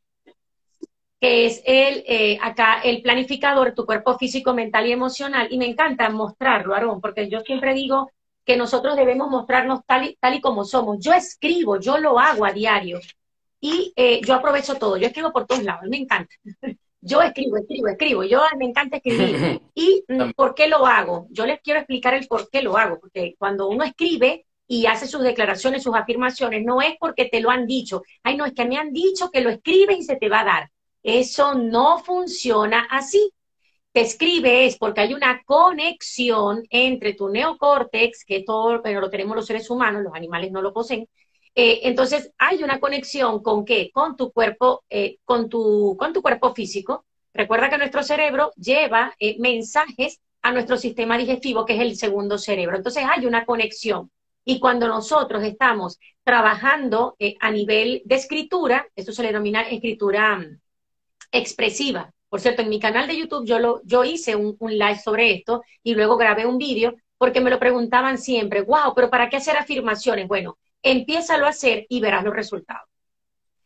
que 1.20 1.46
es 1.46 1.62
el 1.66 2.04
eh, 2.08 2.38
acá 2.42 2.82
el 2.82 3.02
planificador, 3.02 3.74
tu 3.74 3.86
cuerpo 3.86 4.18
físico, 4.18 4.54
mental 4.54 4.88
y 4.88 4.92
emocional, 4.92 5.48
y 5.52 5.58
me 5.58 5.66
encanta 5.68 6.10
mostrarlo, 6.10 6.74
Aarón, 6.74 7.02
porque 7.02 7.30
yo 7.30 7.42
siempre 7.42 7.74
digo 7.74 8.12
que 8.46 8.58
nosotros 8.58 8.96
debemos 8.96 9.30
mostrarnos 9.30 9.86
tal 9.86 10.06
y, 10.06 10.16
tal 10.16 10.36
y 10.36 10.42
como 10.42 10.64
somos. 10.64 10.98
Yo 11.00 11.14
escribo, 11.14 11.80
yo 11.80 11.98
lo 11.98 12.20
hago 12.20 12.46
a 12.46 12.54
diario, 12.54 13.00
y 13.62 13.94
eh, 13.96 14.22
yo 14.26 14.36
aprovecho 14.36 14.76
todo, 14.76 14.98
yo 14.98 15.08
escribo 15.08 15.32
por 15.32 15.46
todos 15.46 15.64
lados, 15.64 15.84
me 15.90 15.98
encanta. 15.98 16.34
Yo 17.02 17.22
escribo, 17.22 17.58
escribo, 17.58 17.88
escribo, 17.88 18.24
yo 18.24 18.42
me 18.58 18.66
encanta 18.66 18.98
escribir. 18.98 19.62
¿Y 19.76 20.04
por 20.36 20.54
qué 20.54 20.68
lo 20.68 20.86
hago? 20.86 21.28
Yo 21.30 21.46
les 21.46 21.62
quiero 21.62 21.80
explicar 21.80 22.14
el 22.14 22.28
por 22.28 22.50
qué 22.50 22.62
lo 22.62 22.78
hago, 22.78 23.00
porque 23.00 23.36
cuando 23.38 23.68
uno 23.70 23.84
escribe 23.84 24.46
y 24.68 24.86
hace 24.86 25.08
sus 25.08 25.24
declaraciones, 25.24 25.84
sus 25.84 25.96
afirmaciones, 25.96 26.64
no 26.64 26.82
es 26.82 26.96
porque 27.00 27.26
te 27.26 27.42
lo 27.42 27.50
han 27.50 27.66
dicho. 27.66 28.04
Ay, 28.24 28.38
no, 28.38 28.46
es 28.46 28.54
que 28.54 28.66
me 28.66 28.78
han 28.78 28.92
dicho 28.92 29.32
que 29.32 29.42
lo 29.42 29.50
escribe 29.50 29.94
y 29.94 30.04
se 30.04 30.18
te 30.18 30.30
va 30.30 30.42
a 30.42 30.46
dar. 30.46 30.70
Eso 31.04 31.56
no 31.56 32.00
funciona 32.00 32.88
así. 32.90 33.32
Te 33.92 34.02
escribe 34.02 34.66
es 34.66 34.78
porque 34.78 35.02
hay 35.02 35.14
una 35.14 35.44
conexión 35.44 36.64
entre 36.70 37.14
tu 37.16 37.30
neocórtex, 37.30 38.26
que 38.26 38.44
todo, 38.44 38.82
pero 38.82 39.02
lo 39.02 39.10
tenemos 39.10 39.36
los 39.36 39.46
seres 39.48 39.70
humanos, 39.70 40.04
los 40.04 40.14
animales 40.14 40.52
no 40.52 40.62
lo 40.62 40.74
poseen, 40.74 41.08
eh, 41.56 41.82
entonces, 41.90 42.32
hay 42.38 42.64
una 42.64 42.80
conexión 42.80 43.42
con 43.44 43.66
qué? 43.66 43.92
Con 43.92 44.16
tu 44.16 44.32
cuerpo, 44.32 44.84
eh, 44.90 45.18
con, 45.26 45.50
tu, 45.50 45.96
con 46.00 46.14
tu 46.14 46.22
cuerpo 46.22 46.54
físico. 46.54 47.06
Recuerda 47.34 47.70
que 47.70 47.78
nuestro 47.78 48.04
cerebro 48.04 48.52
lleva 48.56 49.14
eh, 49.20 49.36
mensajes 49.40 50.22
a 50.42 50.52
nuestro 50.52 50.78
sistema 50.78 51.18
digestivo, 51.18 51.66
que 51.66 51.76
es 51.76 51.82
el 51.82 51.98
segundo 51.98 52.38
cerebro. 52.38 52.78
Entonces, 52.78 53.04
hay 53.10 53.26
una 53.26 53.46
conexión. 53.46 54.12
Y 54.46 54.60
cuando 54.60 54.88
nosotros 54.88 55.44
estamos 55.44 56.00
trabajando 56.24 57.18
a 57.40 57.52
nivel 57.52 58.02
de 58.06 58.16
escritura, 58.16 58.88
eso 58.96 59.12
se 59.12 59.22
le 59.22 59.28
denomina 59.30 59.62
escritura 59.64 60.38
mm, 60.38 60.60
expresiva. 61.32 62.12
Por 62.30 62.40
cierto, 62.42 62.62
en 62.62 62.70
mi 62.70 62.80
canal 62.80 63.08
de 63.08 63.18
YouTube 63.18 63.46
yo, 63.46 63.60
lo, 63.60 63.82
yo 63.84 64.04
hice 64.04 64.36
un, 64.36 64.56
un 64.60 64.72
live 64.78 65.00
sobre 65.00 65.32
esto 65.34 65.64
y 65.84 65.96
luego 65.96 66.18
grabé 66.18 66.46
un 66.46 66.58
vídeo 66.58 66.96
porque 67.18 67.42
me 67.42 67.50
lo 67.50 67.60
preguntaban 67.60 68.18
siempre, 68.18 68.62
wow, 68.62 68.94
pero 68.96 69.10
¿para 69.10 69.30
qué 69.30 69.38
hacer 69.38 69.58
afirmaciones? 69.58 70.28
Bueno, 70.28 70.58
empiézalo 70.82 71.46
a 71.46 71.50
hacer 71.50 71.86
y 71.90 72.00
verás 72.00 72.24
los 72.24 72.34
resultados. 72.34 72.88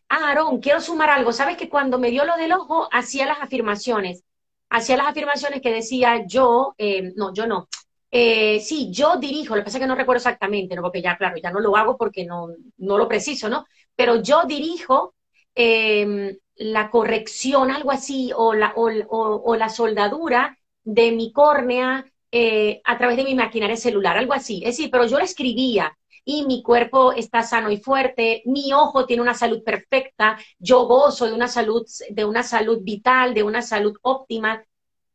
Ah, 0.10 0.30
Aarón, 0.30 0.60
quiero 0.60 0.80
sumar 0.82 1.10
algo. 1.10 1.34
Sabes 1.34 1.58
que 1.58 1.70
cuando 1.70 1.98
me 2.00 2.12
dio 2.12 2.26
lo 2.26 2.36
del 2.38 2.54
ojo, 2.54 2.88
hacía 2.92 3.26
las 3.26 3.40
afirmaciones. 3.42 4.24
Hacía 4.70 4.98
las 4.98 5.08
afirmaciones 5.08 5.62
que 5.62 5.72
decía 5.72 6.26
yo, 6.28 6.76
eh, 6.78 7.14
no, 7.16 7.34
yo 7.34 7.48
no. 7.48 7.68
Eh, 8.12 8.60
sí, 8.60 8.92
yo 8.92 9.18
dirijo, 9.18 9.56
lo 9.56 9.62
que 9.62 9.66
pasa 9.66 9.78
es 9.78 9.82
que 9.82 9.88
no 9.88 9.96
recuerdo 9.96 10.18
exactamente, 10.18 10.76
porque 10.80 11.02
ya, 11.02 11.18
claro, 11.18 11.36
ya 11.42 11.50
no 11.52 11.60
lo 11.60 11.76
hago 11.76 11.98
porque 11.98 12.26
no, 12.26 12.48
no 12.78 12.98
lo 12.98 13.08
preciso, 13.08 13.50
¿no? 13.50 13.66
Pero 13.96 14.22
yo 14.22 14.44
dirijo 14.46 15.16
em, 15.56 16.36
la 16.56 16.90
corrección, 16.90 17.72
algo 17.72 17.92
así, 17.92 18.32
o 18.36 18.54
la, 18.54 18.74
o, 18.76 19.56
la 19.56 19.70
soldadura 19.70 20.58
de 20.84 21.12
mi 21.12 21.32
córnea 21.32 22.06
eh, 22.32 22.82
a 22.84 22.98
través 22.98 23.18
de 23.18 23.24
mi 23.24 23.36
maquinaria 23.36 23.78
celular, 23.78 24.18
algo 24.18 24.34
así. 24.34 24.58
Es 24.64 24.78
decir, 24.78 24.90
pero 24.92 25.06
yo 25.06 25.18
lo 25.18 25.24
escribía, 25.24 25.96
y 26.26 26.46
mi 26.46 26.64
cuerpo 26.64 27.12
está 27.14 27.44
sano 27.44 27.70
y 27.70 27.78
fuerte, 27.78 28.44
mi 28.46 28.72
ojo 28.74 29.06
tiene 29.06 29.22
una 29.22 29.34
salud 29.34 29.64
perfecta, 29.64 30.38
yo 30.58 30.86
gozo 30.86 31.26
de 31.26 31.34
una 31.34 31.48
salud, 31.48 31.86
de 32.10 32.26
una 32.26 32.44
salud 32.44 32.80
vital, 32.82 33.34
de 33.34 33.44
una 33.44 33.62
salud 33.62 33.98
óptima. 34.02 34.64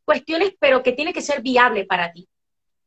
Cuestiones, 0.05 0.55
pero 0.59 0.83
que 0.83 0.93
tiene 0.93 1.13
que 1.13 1.23
ser 1.23 1.43
viable 1.43 1.87
para 1.87 2.13
ti. 2.13 2.29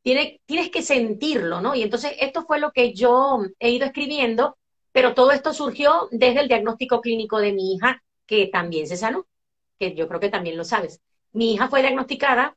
Tiene, 0.03 0.41
tienes 0.45 0.69
que 0.69 0.81
sentirlo, 0.81 1.61
¿no? 1.61 1.75
Y 1.75 1.83
entonces 1.83 2.13
esto 2.19 2.43
fue 2.43 2.59
lo 2.59 2.71
que 2.71 2.93
yo 2.93 3.39
he 3.59 3.69
ido 3.71 3.85
escribiendo, 3.85 4.57
pero 4.91 5.13
todo 5.13 5.31
esto 5.31 5.53
surgió 5.53 6.07
desde 6.11 6.41
el 6.41 6.47
diagnóstico 6.47 7.01
clínico 7.01 7.39
de 7.39 7.53
mi 7.53 7.73
hija, 7.73 8.01
que 8.31 8.47
también 8.47 8.87
se 8.87 8.95
sanó, 8.95 9.27
que 9.77 9.93
yo 9.93 10.07
creo 10.07 10.21
que 10.21 10.29
también 10.29 10.55
lo 10.55 10.63
sabes. 10.63 11.01
Mi 11.33 11.53
hija 11.53 11.67
fue 11.67 11.81
diagnosticada 11.81 12.55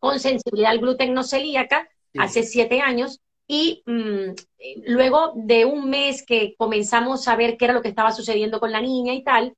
con 0.00 0.18
sensibilidad 0.18 0.72
al 0.72 0.80
gluten 0.80 1.14
no 1.14 1.22
celíaca 1.22 1.88
hace 2.18 2.42
siete 2.42 2.80
años 2.80 3.20
y 3.46 3.84
mm, 3.86 4.34
luego 4.88 5.34
de 5.36 5.64
un 5.66 5.88
mes 5.88 6.26
que 6.26 6.56
comenzamos 6.58 7.28
a 7.28 7.36
ver 7.36 7.56
qué 7.56 7.66
era 7.66 7.74
lo 7.74 7.80
que 7.80 7.90
estaba 7.90 8.10
sucediendo 8.10 8.58
con 8.58 8.72
la 8.72 8.80
niña 8.80 9.14
y 9.14 9.22
tal, 9.22 9.54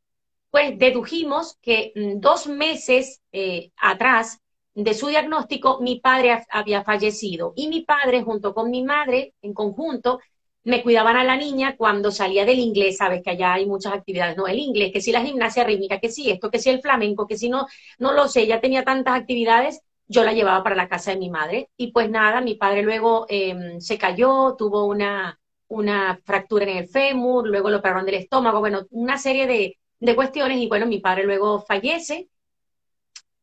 pues 0.51 0.79
dedujimos 0.79 1.57
que 1.63 1.93
mm, 1.97 2.21
dos 2.21 2.47
meses 2.47 3.23
eh, 3.33 3.71
atrás 3.79 4.43
de 4.75 4.93
su 4.93 5.07
diagnóstico, 5.07 5.81
mi 5.81 6.01
padre 6.01 6.45
había 6.51 6.85
fallecido 6.85 7.55
y 7.57 7.69
mi 7.69 7.81
padre 7.81 8.23
junto 8.23 8.53
con 8.53 8.71
mi 8.71 8.83
madre 8.83 9.33
en 9.41 9.55
conjunto 9.55 10.21
me 10.65 10.83
cuidaban 10.83 11.17
a 11.17 11.25
la 11.25 11.37
niña 11.37 11.77
cuando 11.77 12.11
salía 12.11 12.45
del 12.45 12.59
inglés, 12.59 12.99
sabes 12.99 13.23
que 13.23 13.31
allá 13.31 13.55
hay 13.55 13.67
muchas 13.67 13.95
actividades, 13.95 14.37
no 14.37 14.47
el 14.47 14.59
inglés, 14.59 14.93
que 14.93 15.01
si 15.01 15.13
la 15.13 15.23
gimnasia 15.23 15.65
rítmica, 15.65 15.99
que 16.01 16.11
si 16.11 16.31
esto, 16.31 16.51
que 16.51 16.59
si 16.59 16.71
el 16.71 16.81
flamenco, 16.81 17.27
que 17.27 17.39
si 17.39 17.49
no, 17.49 17.67
no 17.99 18.13
lo 18.13 18.29
sé, 18.29 18.47
ya 18.47 18.61
tenía 18.61 18.85
tantas 18.85 19.19
actividades 19.19 19.83
yo 20.11 20.25
la 20.25 20.33
llevaba 20.33 20.65
para 20.65 20.75
la 20.75 20.89
casa 20.89 21.13
de 21.13 21.19
mi 21.19 21.31
madre. 21.31 21.71
Y 21.77 21.93
pues 21.93 22.11
nada, 22.11 22.41
mi 22.41 22.57
padre 22.57 22.83
luego 22.83 23.27
em, 23.29 23.81
se 23.81 23.97
cayó, 23.97 24.57
tuvo 24.59 24.85
una, 24.87 25.39
una 25.69 26.21
fractura 26.25 26.65
en 26.65 26.79
el 26.79 26.89
fémur, 26.89 27.47
luego 27.47 27.71
lo 27.71 27.79
operaron 27.79 28.05
del 28.05 28.17
estómago, 28.17 28.59
bueno, 28.59 28.87
una 28.91 29.19
serie 29.19 29.47
de, 29.47 29.79
de 30.01 30.17
cuestiones 30.17 30.59
y 30.59 30.69
bueno, 30.69 30.87
mi 30.87 30.99
padre 30.99 31.25
luego 31.25 31.61
fallece. 31.61 32.29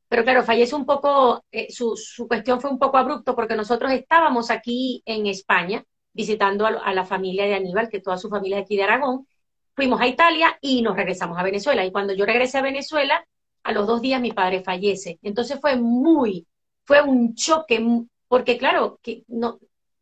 Pero 0.09 0.23
claro, 0.23 0.43
fallece 0.43 0.75
un 0.75 0.85
poco, 0.85 1.43
eh, 1.51 1.71
su, 1.71 1.95
su, 1.95 2.27
cuestión 2.27 2.59
fue 2.59 2.69
un 2.69 2.79
poco 2.79 2.97
abrupto 2.97 3.35
porque 3.35 3.55
nosotros 3.55 3.91
estábamos 3.91 4.51
aquí 4.51 5.01
en 5.05 5.25
España 5.27 5.83
visitando 6.17 6.65
a, 6.65 6.93
la 6.93 7.05
familia 7.05 7.45
de 7.45 7.53
Aníbal, 7.53 7.89
que 7.89 8.01
toda 8.01 8.17
su 8.17 8.27
familia 8.27 8.57
es 8.57 8.63
aquí 8.63 8.75
de 8.75 8.83
Aragón. 8.83 9.27
Fuimos 9.75 10.01
a 10.01 10.07
Italia 10.07 10.57
y 10.59 10.81
nos 10.81 10.95
regresamos 10.95 11.37
a 11.37 11.43
Venezuela. 11.43 11.85
Y 11.85 11.91
cuando 11.91 12.13
yo 12.13 12.25
regresé 12.25 12.57
a 12.57 12.63
Venezuela, 12.63 13.23
a 13.63 13.71
los 13.71 13.85
dos 13.85 14.01
días 14.01 14.19
mi 14.19 14.31
padre 14.31 14.63
fallece. 14.63 15.19
Entonces 15.21 15.59
fue 15.61 15.75
muy, 15.75 16.47
fue 16.85 17.03
un 17.03 17.35
choque, 17.35 17.85
porque 18.27 18.57
claro, 18.57 18.99
que 19.03 19.23
no, 19.27 19.59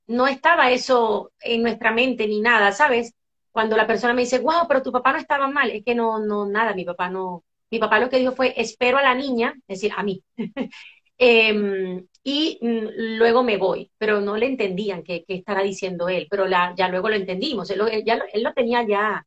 no 0.07 0.25
estaba 0.27 0.71
eso 0.71 1.33
en 1.41 1.61
nuestra 1.61 1.91
mente 1.91 2.27
ni 2.27 2.39
nada, 2.39 2.71
¿sabes? 2.71 3.13
Cuando 3.51 3.75
la 3.75 3.85
persona 3.85 4.13
me 4.13 4.21
dice, 4.21 4.39
wow, 4.39 4.67
pero 4.69 4.81
tu 4.81 4.93
papá 4.93 5.11
no 5.11 5.19
estaba 5.19 5.49
mal, 5.49 5.69
es 5.69 5.83
que 5.83 5.95
no, 5.95 6.19
no, 6.19 6.45
nada, 6.45 6.73
mi 6.73 6.85
papá 6.85 7.09
no, 7.09 7.43
mi 7.69 7.79
papá 7.79 7.99
lo 7.99 8.09
que 8.09 8.19
dijo 8.19 8.31
fue, 8.31 8.53
espero 8.55 8.97
a 8.97 9.03
la 9.03 9.15
niña, 9.15 9.53
es 9.67 9.81
decir, 9.81 9.91
a 9.97 10.03
mí, 10.03 10.23
em, 11.17 12.07
y 12.27 12.57
mm, 12.61 13.17
luego 13.19 13.43
me 13.43 13.57
voy, 13.57 13.91
pero 13.99 14.19
no 14.19 14.35
le 14.35 14.47
entendían 14.47 15.03
qué, 15.03 15.23
estará 15.27 15.61
diciendo 15.61 16.09
él, 16.09 16.27
pero 16.29 16.47
la, 16.47 16.73
ya 16.75 16.89
luego 16.89 17.09
lo 17.09 17.15
entendimos, 17.15 17.69
él, 17.69 17.81
ya, 18.05 18.19
él 18.33 18.43
lo 18.43 18.53
tenía 18.53 18.83
ya, 18.87 19.25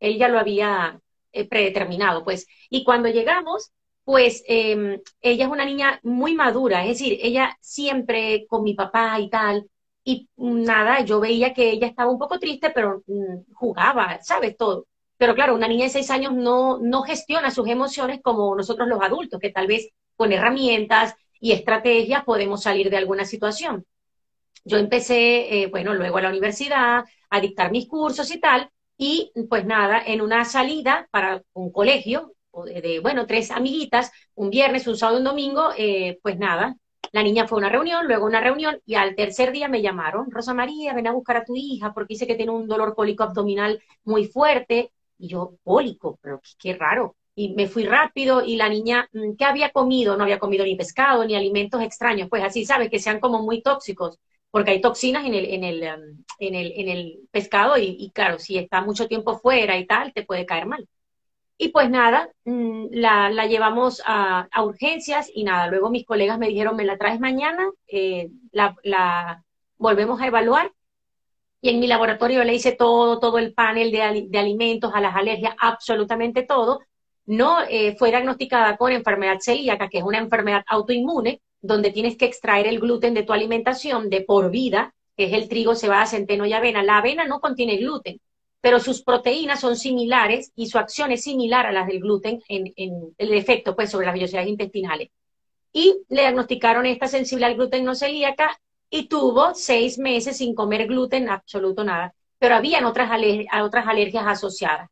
él 0.00 0.18
ya 0.18 0.28
lo 0.28 0.38
había 0.40 1.00
eh, 1.32 1.48
predeterminado, 1.48 2.24
pues, 2.24 2.46
y 2.68 2.82
cuando 2.84 3.08
llegamos, 3.08 3.70
pues 4.04 4.42
em, 4.48 5.00
ella 5.20 5.44
es 5.46 5.50
una 5.50 5.64
niña 5.64 6.00
muy 6.02 6.34
madura, 6.34 6.82
es 6.84 6.98
decir, 6.98 7.18
ella 7.22 7.56
siempre 7.60 8.46
con 8.48 8.64
mi 8.64 8.74
papá 8.74 9.20
y 9.20 9.30
tal, 9.30 9.70
y 10.04 10.28
nada, 10.36 11.04
yo 11.04 11.20
veía 11.20 11.54
que 11.54 11.70
ella 11.70 11.86
estaba 11.86 12.10
un 12.10 12.18
poco 12.18 12.38
triste, 12.40 12.70
pero 12.70 13.02
mm, 13.06 13.52
jugaba, 13.54 14.20
¿sabes? 14.22 14.56
Todo. 14.56 14.86
Pero 15.18 15.34
claro, 15.34 15.54
una 15.54 15.68
niña 15.68 15.84
de 15.84 15.90
seis 15.90 16.10
años 16.10 16.32
no, 16.34 16.78
no 16.78 17.02
gestiona 17.02 17.50
sus 17.52 17.68
emociones 17.68 18.20
como 18.22 18.56
nosotros 18.56 18.88
los 18.88 19.00
adultos, 19.02 19.38
que 19.40 19.50
tal 19.50 19.66
vez 19.68 19.90
con 20.16 20.32
herramientas 20.32 21.14
y 21.40 21.52
estrategias 21.52 22.24
podemos 22.24 22.62
salir 22.62 22.90
de 22.90 22.96
alguna 22.98 23.24
situación. 23.24 23.86
Yo 24.64 24.78
empecé, 24.78 25.62
eh, 25.62 25.66
bueno, 25.68 25.94
luego 25.94 26.18
a 26.18 26.22
la 26.22 26.30
universidad, 26.30 27.04
a 27.30 27.40
dictar 27.40 27.70
mis 27.72 27.88
cursos 27.88 28.30
y 28.30 28.40
tal, 28.40 28.70
Y 28.96 29.32
pues 29.48 29.64
nada, 29.64 30.02
en 30.06 30.20
una 30.20 30.44
salida 30.44 31.08
para 31.10 31.42
un 31.54 31.72
colegio, 31.72 32.34
de, 32.66 33.00
bueno, 33.00 33.26
tres 33.26 33.50
amiguitas, 33.50 34.12
un 34.34 34.50
viernes, 34.50 34.86
un 34.86 34.96
sábado, 34.96 35.18
un 35.18 35.24
domingo, 35.24 35.70
eh, 35.78 36.18
pues 36.22 36.38
nada, 36.38 36.76
la 37.12 37.22
niña 37.22 37.46
fue 37.48 37.56
a 37.56 37.60
una 37.60 37.68
reunión, 37.70 38.06
luego 38.06 38.26
una 38.26 38.40
reunión 38.40 38.80
y 38.86 38.94
al 38.96 39.14
tercer 39.16 39.52
día 39.52 39.68
me 39.68 39.82
llamaron, 39.82 40.30
Rosa 40.30 40.54
María, 40.54 40.94
ven 40.94 41.06
a 41.06 41.12
buscar 41.12 41.36
a 41.38 41.44
tu 41.44 41.54
hija 41.56 41.92
porque 41.94 42.14
dice 42.14 42.26
que 42.26 42.34
tiene 42.36 42.52
un 42.52 42.68
dolor 42.68 42.94
cólico 42.94 43.24
abdominal 43.24 43.82
muy 44.04 44.26
fuerte. 44.26 44.92
Y 45.18 45.28
yo, 45.28 45.56
cólico, 45.64 46.18
pero 46.22 46.40
qué, 46.58 46.74
raro. 46.74 47.16
Y 47.40 47.54
me 47.54 47.66
fui 47.68 47.84
rápido 47.84 48.44
y 48.44 48.56
la 48.56 48.68
niña, 48.68 49.08
mm, 49.12 49.34
¿qué 49.38 49.46
había 49.46 49.70
comido? 49.70 50.14
No 50.14 50.24
había 50.24 50.38
comido 50.38 50.62
ni 50.64 50.76
pescado 50.76 51.24
ni 51.24 51.34
alimentos 51.34 51.80
extraños, 51.82 52.28
pues 52.28 52.42
así, 52.44 52.66
¿sabes? 52.66 52.90
Que 52.90 52.98
sean 52.98 53.18
como 53.18 53.42
muy 53.42 53.62
tóxicos, 53.62 54.18
porque 54.50 54.72
hay 54.72 54.80
toxinas 54.82 55.24
en 55.24 55.32
el, 55.34 55.46
en 55.46 55.64
el, 55.64 55.82
um, 55.84 56.24
en 56.38 56.54
el, 56.54 56.72
en 56.76 56.88
el 56.90 57.20
pescado 57.30 57.78
y, 57.78 57.96
y 57.98 58.10
claro, 58.10 58.38
si 58.38 58.58
está 58.58 58.82
mucho 58.82 59.08
tiempo 59.08 59.38
fuera 59.38 59.78
y 59.78 59.86
tal, 59.86 60.12
te 60.12 60.22
puede 60.22 60.44
caer 60.44 60.66
mal. 60.66 60.86
Y 61.56 61.70
pues 61.70 61.88
nada, 61.90 62.30
mm, 62.44 62.88
la, 62.92 63.30
la 63.30 63.46
llevamos 63.46 64.02
a, 64.06 64.48
a, 64.52 64.64
urgencias 64.64 65.30
y 65.34 65.44
nada, 65.44 65.68
luego 65.68 65.88
mis 65.90 66.04
colegas 66.06 66.38
me 66.38 66.48
dijeron, 66.48 66.76
me 66.76 66.84
la 66.84 66.98
traes 66.98 67.20
mañana, 67.20 67.70
eh, 67.88 68.28
la, 68.52 68.76
la, 68.82 69.44
volvemos 69.78 70.20
a 70.20 70.26
evaluar. 70.26 70.72
Y 71.62 71.70
en 71.70 71.80
mi 71.80 71.86
laboratorio 71.86 72.44
le 72.44 72.54
hice 72.54 72.72
todo, 72.72 73.18
todo 73.20 73.38
el 73.38 73.54
panel 73.54 73.90
de, 73.92 74.26
de 74.28 74.38
alimentos, 74.38 74.92
a 74.94 75.00
las 75.00 75.16
alergias, 75.16 75.54
absolutamente 75.58 76.42
todo. 76.42 76.80
No 77.26 77.58
eh, 77.68 77.96
fue 77.98 78.10
diagnosticada 78.10 78.76
con 78.76 78.92
enfermedad 78.92 79.38
celíaca, 79.40 79.88
que 79.88 79.98
es 79.98 80.04
una 80.04 80.18
enfermedad 80.18 80.64
autoinmune, 80.66 81.40
donde 81.60 81.90
tienes 81.90 82.16
que 82.16 82.24
extraer 82.24 82.66
el 82.66 82.80
gluten 82.80 83.14
de 83.14 83.22
tu 83.22 83.32
alimentación 83.32 84.08
de 84.10 84.22
por 84.22 84.50
vida, 84.50 84.94
que 85.16 85.24
es 85.24 85.32
el 85.32 85.48
trigo, 85.48 85.74
cebada, 85.74 86.06
centeno 86.06 86.46
y 86.46 86.52
avena. 86.52 86.82
La 86.82 86.98
avena 86.98 87.26
no 87.26 87.40
contiene 87.40 87.76
gluten, 87.76 88.20
pero 88.60 88.80
sus 88.80 89.02
proteínas 89.02 89.60
son 89.60 89.76
similares 89.76 90.52
y 90.54 90.66
su 90.66 90.78
acción 90.78 91.12
es 91.12 91.22
similar 91.22 91.66
a 91.66 91.72
las 91.72 91.86
del 91.86 92.00
gluten 92.00 92.42
en, 92.48 92.72
el 93.16 93.34
efecto 93.34 93.74
pues, 93.74 93.90
sobre 93.90 94.06
las 94.06 94.14
vellosidades 94.14 94.48
intestinales. 94.48 95.08
Y 95.72 96.02
le 96.08 96.22
diagnosticaron 96.22 96.86
esta 96.86 97.06
sensible 97.06 97.46
al 97.46 97.54
gluten 97.54 97.84
no 97.84 97.94
celíaca 97.94 98.58
y 98.88 99.06
tuvo 99.06 99.54
seis 99.54 99.98
meses 99.98 100.38
sin 100.38 100.54
comer 100.54 100.86
gluten, 100.86 101.28
absoluto 101.28 101.84
nada, 101.84 102.12
pero 102.38 102.56
habían 102.56 102.84
otras, 102.84 103.10
otras 103.62 103.86
alergias 103.86 104.24
asociadas. 104.26 104.90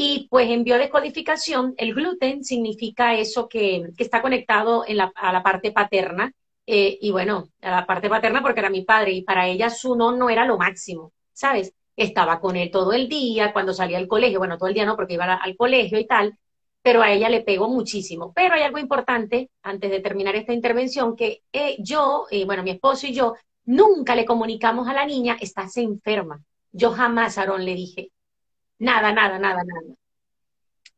Y 0.00 0.28
pues 0.30 0.48
en 0.48 0.62
biodescodificación, 0.62 1.74
el 1.76 1.92
gluten 1.92 2.44
significa 2.44 3.14
eso 3.14 3.48
que, 3.48 3.90
está 3.98 4.22
conectado 4.22 4.84
en 4.86 4.98
la, 4.98 5.10
a 5.16 5.32
la 5.32 5.42
parte 5.42 5.72
paterna, 5.72 6.32
eh, 6.66 6.98
y 7.00 7.10
bueno, 7.10 7.48
a 7.62 7.70
la 7.72 7.86
parte 7.86 8.08
paterna 8.08 8.40
porque 8.40 8.60
era 8.60 8.70
mi 8.70 8.84
padre, 8.84 9.10
y 9.10 9.22
para 9.22 9.48
ella 9.48 9.70
su 9.70 9.96
no 9.96 10.12
no 10.12 10.30
era 10.30 10.44
lo 10.46 10.56
máximo, 10.56 11.12
¿sabes? 11.32 11.74
estaba 11.96 12.38
con 12.40 12.54
él 12.54 12.70
todo 12.70 12.92
el 12.92 13.08
día, 13.08 13.52
cuando 13.52 13.74
salía 13.74 13.98
al 13.98 14.06
colegio, 14.06 14.38
bueno, 14.38 14.56
todo 14.56 14.68
el 14.68 14.74
día 14.74 14.86
no, 14.86 14.94
porque 14.94 15.14
iba 15.14 15.34
al 15.34 15.56
colegio 15.56 15.98
y 15.98 16.06
tal, 16.06 16.38
pero 16.80 17.02
a 17.02 17.10
ella 17.10 17.28
le 17.28 17.40
pegó 17.40 17.68
muchísimo. 17.68 18.32
Pero 18.32 18.54
hay 18.54 18.62
algo 18.62 18.78
importante, 18.78 19.50
antes 19.62 19.90
de 19.90 19.98
terminar 19.98 20.36
esta 20.36 20.52
intervención, 20.52 21.16
que 21.16 21.42
eh, 21.52 21.76
yo, 21.80 22.26
y 22.30 22.44
bueno, 22.44 22.62
mi 22.62 22.70
esposo 22.70 23.08
y 23.08 23.14
yo, 23.14 23.34
nunca 23.64 24.14
le 24.14 24.24
comunicamos 24.24 24.86
a 24.86 24.94
la 24.94 25.04
niña, 25.04 25.36
estás 25.40 25.76
enferma. 25.76 26.40
Yo 26.70 26.92
jamás, 26.92 27.36
Aarón, 27.36 27.64
le 27.64 27.74
dije, 27.74 28.12
nada, 28.78 29.12
nada, 29.12 29.38
nada, 29.38 29.62
nada. 29.64 29.94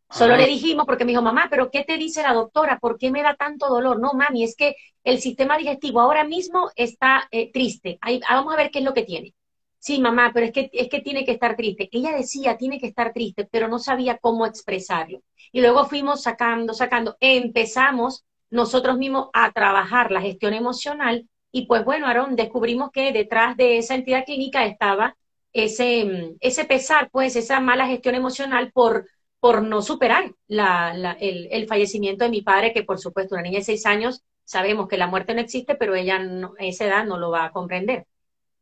Solo 0.09 0.37
le 0.37 0.47
dijimos, 0.47 0.87
porque 0.87 1.05
me 1.05 1.13
dijo, 1.13 1.23
mamá, 1.23 1.47
pero 1.49 1.71
¿qué 1.71 1.85
te 1.85 1.97
dice 1.97 2.23
la 2.23 2.35
doctora? 2.35 2.81
¿Por 2.81 2.99
qué 2.99 3.13
me 3.13 3.23
da 3.23 3.37
tanto 3.37 3.69
dolor? 3.69 4.01
No, 4.01 4.13
mami, 4.13 4.43
es 4.43 4.57
que 4.57 4.75
el 5.05 5.21
sistema 5.21 5.57
digestivo 5.57 6.01
ahora 6.01 6.25
mismo 6.25 6.71
está 6.75 7.29
eh, 7.31 7.53
triste. 7.53 7.99
Ahí, 8.01 8.21
vamos 8.29 8.53
a 8.53 8.57
ver 8.57 8.71
qué 8.73 8.81
es 8.81 8.85
lo 8.85 8.93
que 8.93 9.05
tiene 9.05 9.35
sí, 9.81 10.01
mamá, 10.01 10.31
pero 10.33 10.47
es 10.47 10.53
que, 10.53 10.71
es 10.73 10.89
que 10.89 11.01
tiene 11.01 11.25
que 11.25 11.33
estar 11.33 11.57
triste. 11.57 11.89
Ella 11.91 12.13
decía, 12.17 12.57
tiene 12.57 12.79
que 12.79 12.87
estar 12.87 13.13
triste, 13.13 13.49
pero 13.51 13.67
no 13.67 13.79
sabía 13.79 14.19
cómo 14.19 14.47
expresarlo. 14.47 15.23
Y 15.53 15.61
luego 15.61 15.87
fuimos 15.87 16.23
sacando, 16.23 16.75
sacando, 16.75 17.17
empezamos 17.21 18.25
nosotros 18.51 18.99
mismos 18.99 19.29
a 19.33 19.51
trabajar 19.53 20.13
la 20.13 20.21
gestión 20.21 20.55
emocional 20.55 21.29
y 21.53 21.67
pues 21.67 21.85
bueno, 21.85 22.07
Aarón, 22.07 22.37
descubrimos 22.37 22.91
que 22.93 23.13
detrás 23.13 23.57
de 23.57 23.79
esa 23.79 23.95
entidad 23.95 24.25
clínica 24.25 24.65
estaba 24.67 25.17
ese, 25.53 26.37
ese 26.41 26.65
pesar, 26.65 27.11
pues 27.11 27.37
esa 27.37 27.61
mala 27.61 27.87
gestión 27.87 28.15
emocional 28.15 28.71
por, 28.73 29.07
por 29.41 29.63
no 29.63 29.83
superar 29.83 30.33
la, 30.47 31.17
el, 31.21 31.49
el, 31.51 31.67
fallecimiento 31.67 32.25
de 32.25 32.31
mi 32.31 32.43
padre, 32.43 32.73
que 32.73 32.85
por 32.85 32.99
supuesto 32.99 33.35
una 33.35 33.43
niña 33.43 33.59
de 33.59 33.65
seis 33.65 33.87
años, 33.87 34.23
sabemos 34.45 34.89
que 34.89 34.97
la 34.97 35.07
muerte 35.07 35.35
no 35.35 35.41
existe, 35.41 35.75
pero 35.75 35.95
ella 35.95 36.19
no, 36.19 36.55
a 36.59 36.65
esa 36.65 36.87
edad 36.87 37.05
no 37.05 37.19
lo 37.19 37.31
va 37.31 37.45
a 37.47 37.53
comprender. 37.53 38.07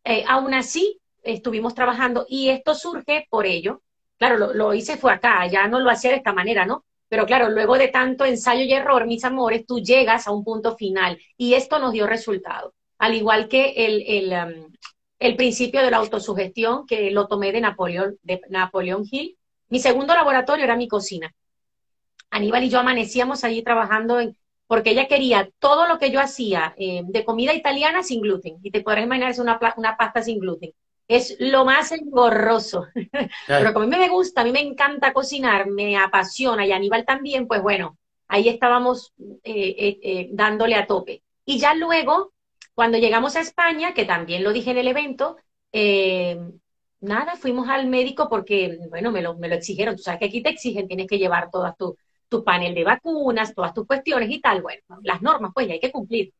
Eh, 0.04 0.24
aún 0.26 0.54
así, 0.54 1.00
estuvimos 1.22 1.74
trabajando 1.74 2.26
y 2.28 2.50
esto 2.50 2.74
surge 2.74 3.26
por 3.30 3.46
ello. 3.46 3.82
Claro, 4.18 4.52
lo, 4.52 4.74
hice 4.74 4.96
fue 4.96 5.12
acá, 5.12 5.46
ya 5.46 5.68
no 5.68 5.80
lo 5.80 5.90
hacía 5.90 6.10
de 6.10 6.16
esta 6.16 6.32
manera, 6.32 6.66
¿no? 6.66 6.84
Pero 7.08 7.24
claro, 7.24 7.48
luego 7.50 7.78
de 7.78 7.88
tanto 7.88 8.24
ensayo 8.24 8.62
y 8.62 8.72
error, 8.72 9.06
mis 9.06 9.24
amores, 9.24 9.64
tú 9.66 9.80
llegas 9.80 10.26
a 10.26 10.32
un 10.32 10.44
punto 10.44 10.76
final 10.76 11.18
y 11.36 11.54
esto 11.54 11.78
nos 11.78 11.92
dio 11.92 12.06
resultado. 12.06 12.74
Al 12.98 13.14
igual 13.14 13.48
que 13.48 13.70
el, 13.76 14.02
el, 14.06 14.66
el 15.18 15.36
principio 15.36 15.82
de 15.82 15.90
la 15.90 15.98
autosugestión 15.98 16.86
que 16.86 17.10
lo 17.10 17.26
tomé 17.26 17.52
de 17.52 17.60
Napoleón, 17.60 18.18
de 18.22 18.40
Napoleón 18.48 19.04
Hill. 19.10 19.36
Mi 19.68 19.80
segundo 19.80 20.14
laboratorio 20.14 20.64
era 20.64 20.76
mi 20.76 20.88
cocina. 20.88 21.34
Aníbal 22.30 22.64
y 22.64 22.70
yo 22.70 22.78
amanecíamos 22.78 23.44
allí 23.44 23.62
trabajando 23.62 24.20
en, 24.20 24.36
porque 24.66 24.90
ella 24.90 25.08
quería 25.08 25.50
todo 25.58 25.86
lo 25.86 25.98
que 25.98 26.10
yo 26.10 26.20
hacía 26.20 26.74
eh, 26.76 27.02
de 27.04 27.24
comida 27.24 27.54
italiana 27.54 28.02
sin 28.02 28.20
gluten. 28.20 28.58
Y 28.62 28.70
te 28.70 28.82
podrás 28.82 29.04
imaginar, 29.04 29.30
es 29.30 29.38
una, 29.38 29.58
una 29.76 29.96
pasta 29.96 30.22
sin 30.22 30.38
gluten 30.38 30.72
es 31.08 31.36
lo 31.40 31.64
más 31.64 31.90
engorroso. 31.90 32.86
Pero 33.46 33.72
como 33.72 33.86
a 33.86 33.88
mí 33.88 33.96
me 33.96 34.10
gusta, 34.10 34.42
a 34.42 34.44
mí 34.44 34.52
me 34.52 34.60
encanta 34.60 35.12
cocinar, 35.12 35.66
me 35.66 35.96
apasiona 35.96 36.66
y 36.66 36.72
Aníbal 36.72 37.06
también, 37.06 37.48
pues 37.48 37.62
bueno, 37.62 37.96
ahí 38.28 38.48
estábamos 38.48 39.14
eh, 39.42 39.98
eh, 40.02 40.28
dándole 40.32 40.74
a 40.74 40.86
tope. 40.86 41.22
Y 41.46 41.58
ya 41.58 41.74
luego, 41.74 42.32
cuando 42.78 42.96
llegamos 42.96 43.34
a 43.34 43.40
España, 43.40 43.92
que 43.92 44.04
también 44.04 44.44
lo 44.44 44.52
dije 44.52 44.70
en 44.70 44.78
el 44.78 44.86
evento, 44.86 45.36
nada, 47.00 47.34
fuimos 47.34 47.68
al 47.68 47.88
médico 47.88 48.28
porque, 48.28 48.78
bueno, 48.88 49.10
me 49.10 49.20
lo, 49.20 49.36
me 49.36 49.48
lo 49.48 49.56
exigieron. 49.56 49.96
Tú 49.96 50.02
sabes 50.04 50.20
que 50.20 50.26
aquí 50.26 50.44
te 50.44 50.50
exigen, 50.50 50.86
tienes 50.86 51.08
que 51.08 51.18
llevar 51.18 51.50
todas 51.50 51.76
tu, 51.76 51.96
tu 52.28 52.44
panel 52.44 52.76
de 52.76 52.84
vacunas, 52.84 53.52
todas 53.52 53.74
tus 53.74 53.84
cuestiones 53.84 54.30
y 54.30 54.40
tal. 54.40 54.62
Bueno, 54.62 54.80
las 55.02 55.20
normas, 55.22 55.50
pues, 55.52 55.68
hay 55.68 55.80
que 55.80 55.90
cumplir. 55.90 56.32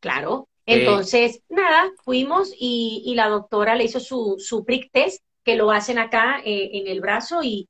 Claro, 0.00 0.48
entonces, 0.64 1.42
nada, 1.50 1.92
fuimos 2.02 2.50
y, 2.58 3.12
la 3.14 3.28
doctora 3.28 3.74
le 3.74 3.84
hizo 3.84 4.00
su, 4.00 4.36
su 4.38 4.64
prick 4.64 4.90
test, 4.90 5.22
que 5.42 5.54
lo 5.54 5.70
hacen 5.70 5.98
acá 5.98 6.40
eh, 6.42 6.70
en 6.72 6.86
el 6.86 7.02
brazo 7.02 7.42
y 7.42 7.68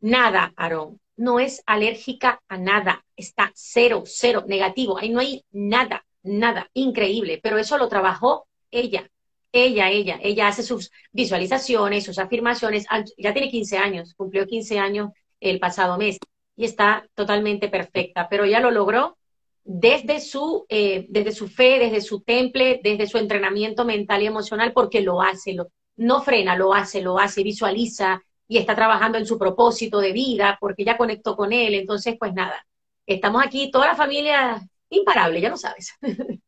nada, 0.00 0.52
Aarón, 0.56 0.98
no 1.22 1.38
es 1.38 1.62
alérgica 1.66 2.42
a 2.48 2.58
nada, 2.58 3.04
está 3.16 3.52
cero, 3.54 4.02
cero, 4.04 4.44
negativo, 4.46 4.98
ahí 4.98 5.10
no 5.10 5.20
hay 5.20 5.44
nada, 5.52 6.04
nada, 6.24 6.68
increíble, 6.74 7.38
pero 7.40 7.58
eso 7.58 7.78
lo 7.78 7.88
trabajó 7.88 8.46
ella, 8.72 9.08
ella, 9.52 9.90
ella, 9.90 10.18
ella 10.20 10.48
hace 10.48 10.64
sus 10.64 10.90
visualizaciones, 11.12 12.04
sus 12.04 12.18
afirmaciones, 12.18 12.86
ya 13.16 13.32
tiene 13.32 13.50
15 13.50 13.78
años, 13.78 14.14
cumplió 14.14 14.46
15 14.46 14.80
años 14.80 15.10
el 15.38 15.60
pasado 15.60 15.96
mes 15.96 16.18
y 16.56 16.64
está 16.64 17.06
totalmente 17.14 17.68
perfecta, 17.68 18.26
pero 18.28 18.44
ya 18.44 18.58
lo 18.58 18.72
logró 18.72 19.16
desde 19.62 20.18
su, 20.18 20.66
eh, 20.68 21.06
desde 21.08 21.30
su 21.30 21.46
fe, 21.46 21.78
desde 21.78 22.00
su 22.00 22.22
temple, 22.22 22.80
desde 22.82 23.06
su 23.06 23.18
entrenamiento 23.18 23.84
mental 23.84 24.22
y 24.22 24.26
emocional, 24.26 24.72
porque 24.72 25.02
lo 25.02 25.22
hace, 25.22 25.52
lo, 25.52 25.68
no 25.96 26.20
frena, 26.22 26.56
lo 26.56 26.74
hace, 26.74 27.00
lo 27.00 27.20
hace, 27.20 27.44
visualiza 27.44 28.22
y 28.52 28.58
está 28.58 28.74
trabajando 28.74 29.18
en 29.18 29.26
su 29.26 29.38
propósito 29.38 29.98
de 29.98 30.12
vida, 30.12 30.58
porque 30.60 30.84
ya 30.84 30.96
conectó 30.96 31.36
con 31.36 31.52
él. 31.52 31.74
Entonces, 31.74 32.16
pues 32.18 32.34
nada, 32.34 32.66
estamos 33.06 33.42
aquí, 33.44 33.70
toda 33.70 33.86
la 33.86 33.94
familia 33.94 34.60
imparable, 34.90 35.40
ya 35.40 35.48
lo 35.48 35.56
sabes. 35.56 35.94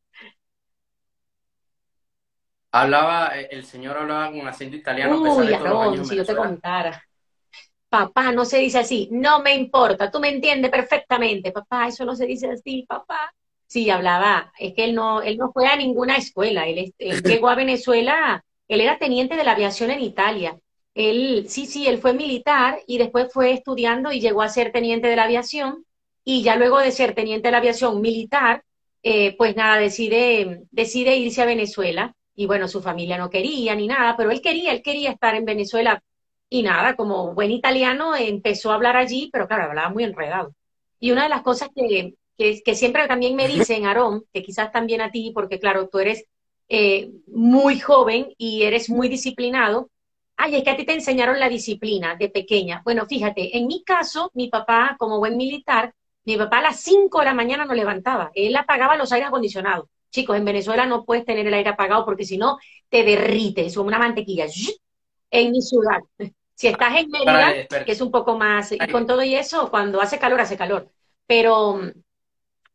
Hablaba, 2.73 3.29
el 3.29 3.65
señor 3.65 3.97
hablaba 3.97 4.33
con 4.33 4.49
acento 4.49 4.77
italiano. 4.77 5.17
Uy, 5.21 6.05
si 6.05 6.17
yo 6.17 6.25
te 6.25 6.35
contara 6.35 7.01
papá 7.95 8.33
no 8.33 8.45
se 8.45 8.59
dice 8.59 8.81
así, 8.81 9.09
no 9.13 9.41
me 9.41 9.55
importa, 9.55 10.11
tú 10.11 10.19
me 10.19 10.29
entiendes 10.29 10.69
perfectamente, 10.69 11.53
papá, 11.53 11.87
eso 11.87 12.05
no 12.05 12.17
se 12.17 12.27
dice 12.27 12.51
así, 12.51 12.85
papá. 12.89 13.33
Sí, 13.69 13.89
hablaba, 13.89 14.53
es 14.59 14.75
que 14.75 14.83
él 14.83 14.97
no, 14.97 15.23
él 15.23 15.37
no 15.37 15.53
fue 15.53 15.69
a 15.69 15.77
ninguna 15.77 16.17
escuela, 16.17 16.67
él, 16.67 16.93
llegó 17.25 17.49
a 17.49 17.55
Venezuela, 17.55 18.45
él 18.67 18.81
era 18.81 18.99
teniente 18.99 19.37
de 19.37 19.45
la 19.45 19.53
aviación 19.53 19.93
en 19.93 20.01
Italia. 20.01 20.59
Él, 20.95 21.47
sí, 21.49 21.67
sí, 21.67 21.87
él 21.89 21.99
fue 21.99 22.15
militar 22.15 22.81
y 22.87 22.99
después 22.99 23.33
fue 23.33 23.53
estudiando 23.53 24.13
y 24.13 24.21
llegó 24.21 24.43
a 24.43 24.49
ser 24.49 24.73
teniente 24.73 25.09
de 25.09 25.17
la 25.17 25.25
aviación. 25.25 25.85
Y 26.25 26.43
ya 26.43 26.57
luego 26.57 26.79
de 26.79 26.93
ser 26.93 27.15
teniente 27.15 27.49
de 27.49 27.53
la 27.53 27.59
aviación 27.59 28.01
militar, 28.01 28.65
eh, 29.03 29.37
pues 29.37 29.57
nada, 29.57 29.77
decide, 29.79 30.63
decide 30.71 31.17
irse 31.17 31.43
a 31.43 31.47
Venezuela. 31.47 32.15
Y 32.35 32.47
bueno, 32.47 32.69
su 32.69 32.83
familia 32.83 33.19
no 33.19 33.31
quería 33.31 33.75
ni 33.75 33.87
nada, 33.87 34.17
pero 34.17 34.31
él 34.31 34.41
quería, 34.41 34.73
él 34.73 34.83
quería 34.83 35.11
estar 35.13 35.35
en 35.35 35.45
Venezuela. 35.45 36.03
Y 36.49 36.63
nada, 36.63 36.97
como 36.97 37.35
buen 37.35 37.51
italiano, 37.51 38.15
empezó 38.17 38.71
a 38.71 38.77
hablar 38.77 38.97
allí, 38.97 39.31
pero 39.33 39.49
claro, 39.49 39.65
hablaba 39.65 39.91
muy 39.91 40.05
enredado. 40.05 40.55
Y 41.01 41.11
una 41.11 41.25
de 41.25 41.29
las 41.29 41.43
cosas 41.43 41.69
que, 41.75 42.15
que, 42.39 42.75
siempre 42.75 43.07
también 43.09 43.37
me 43.37 43.49
dicen, 43.49 43.87
Aarón, 43.87 44.25
que 44.33 44.43
quizás 44.43 44.73
también 44.73 45.01
a 45.01 45.11
ti, 45.11 45.33
porque 45.35 45.59
claro, 45.59 45.89
tú 45.89 45.99
eres 45.99 46.25
eh, 46.69 47.11
muy 47.27 47.79
joven 47.81 48.33
y 48.39 48.63
eres 48.63 48.89
muy 48.89 49.09
disciplinado, 49.09 49.91
ay, 50.37 50.57
es 50.57 50.65
que 50.65 50.71
a 50.71 50.77
ti 50.77 50.85
te 50.85 50.95
enseñaron 50.95 51.39
la 51.39 51.49
disciplina 51.49 52.17
de 52.17 52.29
pequeña. 52.29 52.83
Bueno, 52.85 53.07
fíjate, 53.07 53.57
en 53.57 53.67
mi 53.67 53.83
caso, 53.85 54.31
mi 54.35 54.49
papá, 54.49 54.97
como 54.99 55.19
buen 55.19 55.37
militar, 55.37 55.95
mi 56.25 56.37
papá 56.37 56.59
a 56.59 56.63
las 56.63 56.81
5 56.81 57.19
de 57.21 57.25
la 57.27 57.35
mañana 57.35 57.65
no 57.65 57.75
levantaba, 57.75 58.31
él 58.35 58.57
apagaba 58.57 58.97
los 58.97 59.13
aires 59.13 59.29
acondicionados. 59.29 59.89
Chicos, 60.11 60.37
en 60.37 60.45
Venezuela 60.45 60.87
no 60.87 61.05
puedes 61.05 61.25
tener 61.25 61.47
el 61.47 61.55
aire 61.55 61.71
apagado 61.71 62.05
porque 62.05 62.25
si 62.25 62.39
no 62.39 62.59
te 62.89 63.03
derrites 63.03 63.75
como 63.75 63.89
una 63.89 63.99
mantequilla. 63.99 64.47
En 65.31 65.51
mi 65.51 65.61
ciudad. 65.61 66.01
Si 66.57 66.69
estás 66.69 66.97
en 66.97 67.11
Mérida, 67.11 67.67
que 67.85 67.91
es 67.91 68.01
un 68.01 68.13
poco 68.13 68.39
más, 68.39 68.71
y 68.71 68.79
con 68.79 69.09
todo 69.09 69.25
y 69.25 69.35
eso, 69.35 69.73
cuando 69.73 70.01
hace 70.01 70.21
calor, 70.21 70.41
hace 70.41 70.57
calor. 70.57 70.89
Pero, 71.27 71.81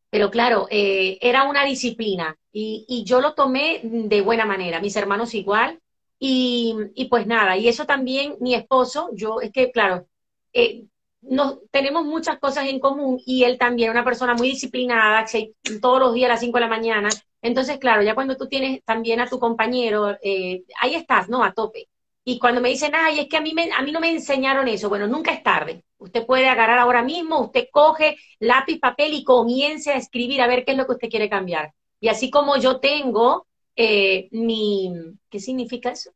pero 0.09 0.29
claro, 0.29 0.67
eh, 0.69 1.17
era 1.21 1.43
una 1.43 1.63
disciplina 1.63 2.35
y, 2.51 2.83
y, 2.89 3.05
yo 3.05 3.21
lo 3.21 3.35
tomé 3.35 3.79
de 3.81 4.19
buena 4.19 4.45
manera, 4.45 4.81
mis 4.81 4.97
hermanos 4.97 5.33
igual. 5.33 5.79
Y, 6.19 7.07
pues 7.09 7.27
nada, 7.27 7.55
y 7.57 7.67
eso 7.69 7.85
también 7.85 8.35
mi 8.41 8.53
esposo, 8.53 9.09
yo 9.13 9.39
es 9.41 9.51
que, 9.51 9.71
claro, 9.71 10.05
eh, 10.53 10.83
tenemos 11.71 12.05
muchas 12.05 12.39
cosas 12.39 12.67
en 12.67 12.79
común 12.79 13.21
y 13.25 13.43
él 13.43 13.57
también, 13.57 13.91
una 13.91 14.03
persona 14.03 14.33
muy 14.33 14.49
disciplinada, 14.49 15.25
todos 15.81 15.99
los 15.99 16.13
días 16.13 16.29
a 16.29 16.33
las 16.33 16.41
5 16.41 16.57
de 16.57 16.61
la 16.61 16.67
mañana. 16.67 17.09
Entonces, 17.41 17.77
claro, 17.77 18.01
ya 18.01 18.15
cuando 18.15 18.35
tú 18.37 18.47
tienes 18.47 18.83
también 18.83 19.21
a 19.21 19.29
tu 19.29 19.39
compañero, 19.39 20.17
eh, 20.21 20.63
ahí 20.81 20.95
estás, 20.95 21.29
¿no? 21.29 21.43
A 21.43 21.53
tope. 21.53 21.87
Y 22.25 22.37
cuando 22.37 22.61
me 22.61 22.69
dicen, 22.69 22.93
ay, 22.95 23.19
es 23.21 23.27
que 23.27 23.37
a 23.37 23.41
mí, 23.41 23.53
a 23.75 23.81
mí 23.81 23.91
no 23.91 23.99
me 23.99 24.11
enseñaron 24.11 24.67
eso, 24.67 24.89
bueno, 24.89 25.07
nunca 25.07 25.31
es 25.31 25.41
tarde. 25.41 25.83
Usted 25.97 26.25
puede 26.25 26.47
agarrar 26.47 26.79
ahora 26.79 27.01
mismo, 27.01 27.39
usted 27.41 27.67
coge 27.71 28.17
lápiz, 28.39 28.79
papel 28.79 29.13
y 29.13 29.23
comience 29.23 29.91
a 29.91 29.97
escribir 29.97 30.41
a 30.41 30.47
ver 30.47 30.63
qué 30.65 30.71
es 30.71 30.77
lo 30.77 30.85
que 30.85 30.93
usted 30.93 31.09
quiere 31.09 31.29
cambiar. 31.29 31.73
Y 31.99 32.09
así 32.09 32.29
como 32.29 32.57
yo 32.57 32.79
tengo 32.79 33.47
eh, 33.75 34.27
mi, 34.31 34.93
¿qué 35.29 35.39
significa 35.39 35.91
eso? 35.91 36.11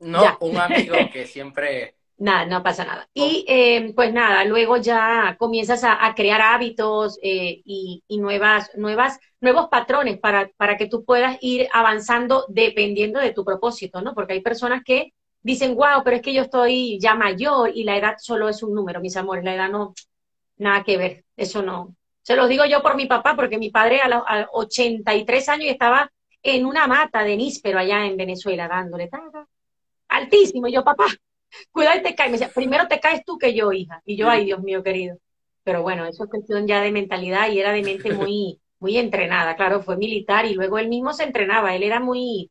no, 0.00 0.36
un 0.40 0.58
amigo 0.58 0.94
que 1.10 1.26
siempre 1.26 1.94
Nada, 2.16 2.46
no 2.46 2.62
pasa 2.62 2.84
nada. 2.84 3.08
Y 3.12 3.44
eh, 3.48 3.92
pues 3.94 4.12
nada, 4.12 4.44
luego 4.44 4.76
ya 4.76 5.36
comienzas 5.38 5.82
a, 5.84 6.14
crear 6.14 6.40
hábitos 6.40 7.18
eh, 7.22 7.60
y, 7.64 8.02
nuevas, 8.18 8.70
nuevas, 8.76 9.18
nuevos 9.40 9.68
patrones 9.68 10.18
para, 10.20 10.48
para 10.56 10.76
que 10.76 10.86
tú 10.86 11.04
puedas 11.04 11.36
ir 11.40 11.68
avanzando 11.72 12.46
dependiendo 12.48 13.18
de 13.18 13.32
tu 13.32 13.44
propósito, 13.44 14.00
¿no? 14.00 14.14
Porque 14.14 14.34
hay 14.34 14.42
personas 14.42 14.82
que 14.84 15.12
dicen, 15.42 15.74
wow, 15.74 16.02
pero 16.04 16.16
es 16.16 16.22
que 16.22 16.32
yo 16.32 16.42
estoy 16.42 16.98
ya 17.00 17.16
mayor 17.16 17.72
y 17.74 17.82
la 17.82 17.96
edad 17.96 18.14
solo 18.18 18.48
es 18.48 18.62
un 18.62 18.74
número, 18.74 19.00
mis 19.00 19.16
amores, 19.16 19.44
la 19.44 19.54
edad 19.54 19.68
no, 19.68 19.92
nada 20.56 20.84
que 20.84 20.96
ver, 20.96 21.24
eso 21.36 21.62
no. 21.62 21.96
Se 22.24 22.36
los 22.36 22.48
digo 22.48 22.64
yo 22.64 22.82
por 22.82 22.96
mi 22.96 23.04
papá, 23.04 23.36
porque 23.36 23.58
mi 23.58 23.70
padre 23.70 24.00
a 24.00 24.08
los 24.08 24.22
83 24.52 25.48
años 25.50 25.68
estaba 25.68 26.10
en 26.42 26.64
una 26.64 26.86
mata 26.86 27.22
de 27.22 27.36
níspero 27.36 27.78
allá 27.78 28.06
en 28.06 28.16
Venezuela 28.16 28.66
dándole, 28.66 29.10
altísimo, 30.08 30.66
y 30.66 30.72
yo, 30.72 30.82
papá, 30.82 31.04
cuidado 31.70 31.98
y 31.98 32.02
te 32.02 32.14
caes. 32.14 32.30
Me 32.30 32.38
decía, 32.38 32.54
primero 32.54 32.88
te 32.88 32.98
caes 32.98 33.22
tú 33.26 33.36
que 33.36 33.52
yo, 33.52 33.72
hija. 33.72 34.00
Y 34.06 34.16
yo, 34.16 34.30
ay, 34.30 34.46
Dios 34.46 34.62
mío, 34.62 34.82
querido. 34.82 35.18
Pero 35.64 35.82
bueno, 35.82 36.06
eso 36.06 36.24
es 36.24 36.30
cuestión 36.30 36.66
ya 36.66 36.80
de 36.80 36.92
mentalidad 36.92 37.50
y 37.50 37.60
era 37.60 37.72
de 37.72 37.82
mente 37.82 38.12
muy, 38.14 38.58
muy 38.78 38.96
entrenada. 38.96 39.54
Claro, 39.54 39.82
fue 39.82 39.98
militar 39.98 40.46
y 40.46 40.54
luego 40.54 40.78
él 40.78 40.88
mismo 40.88 41.12
se 41.12 41.24
entrenaba. 41.24 41.74
Él 41.76 41.82
era 41.82 42.00
muy 42.00 42.50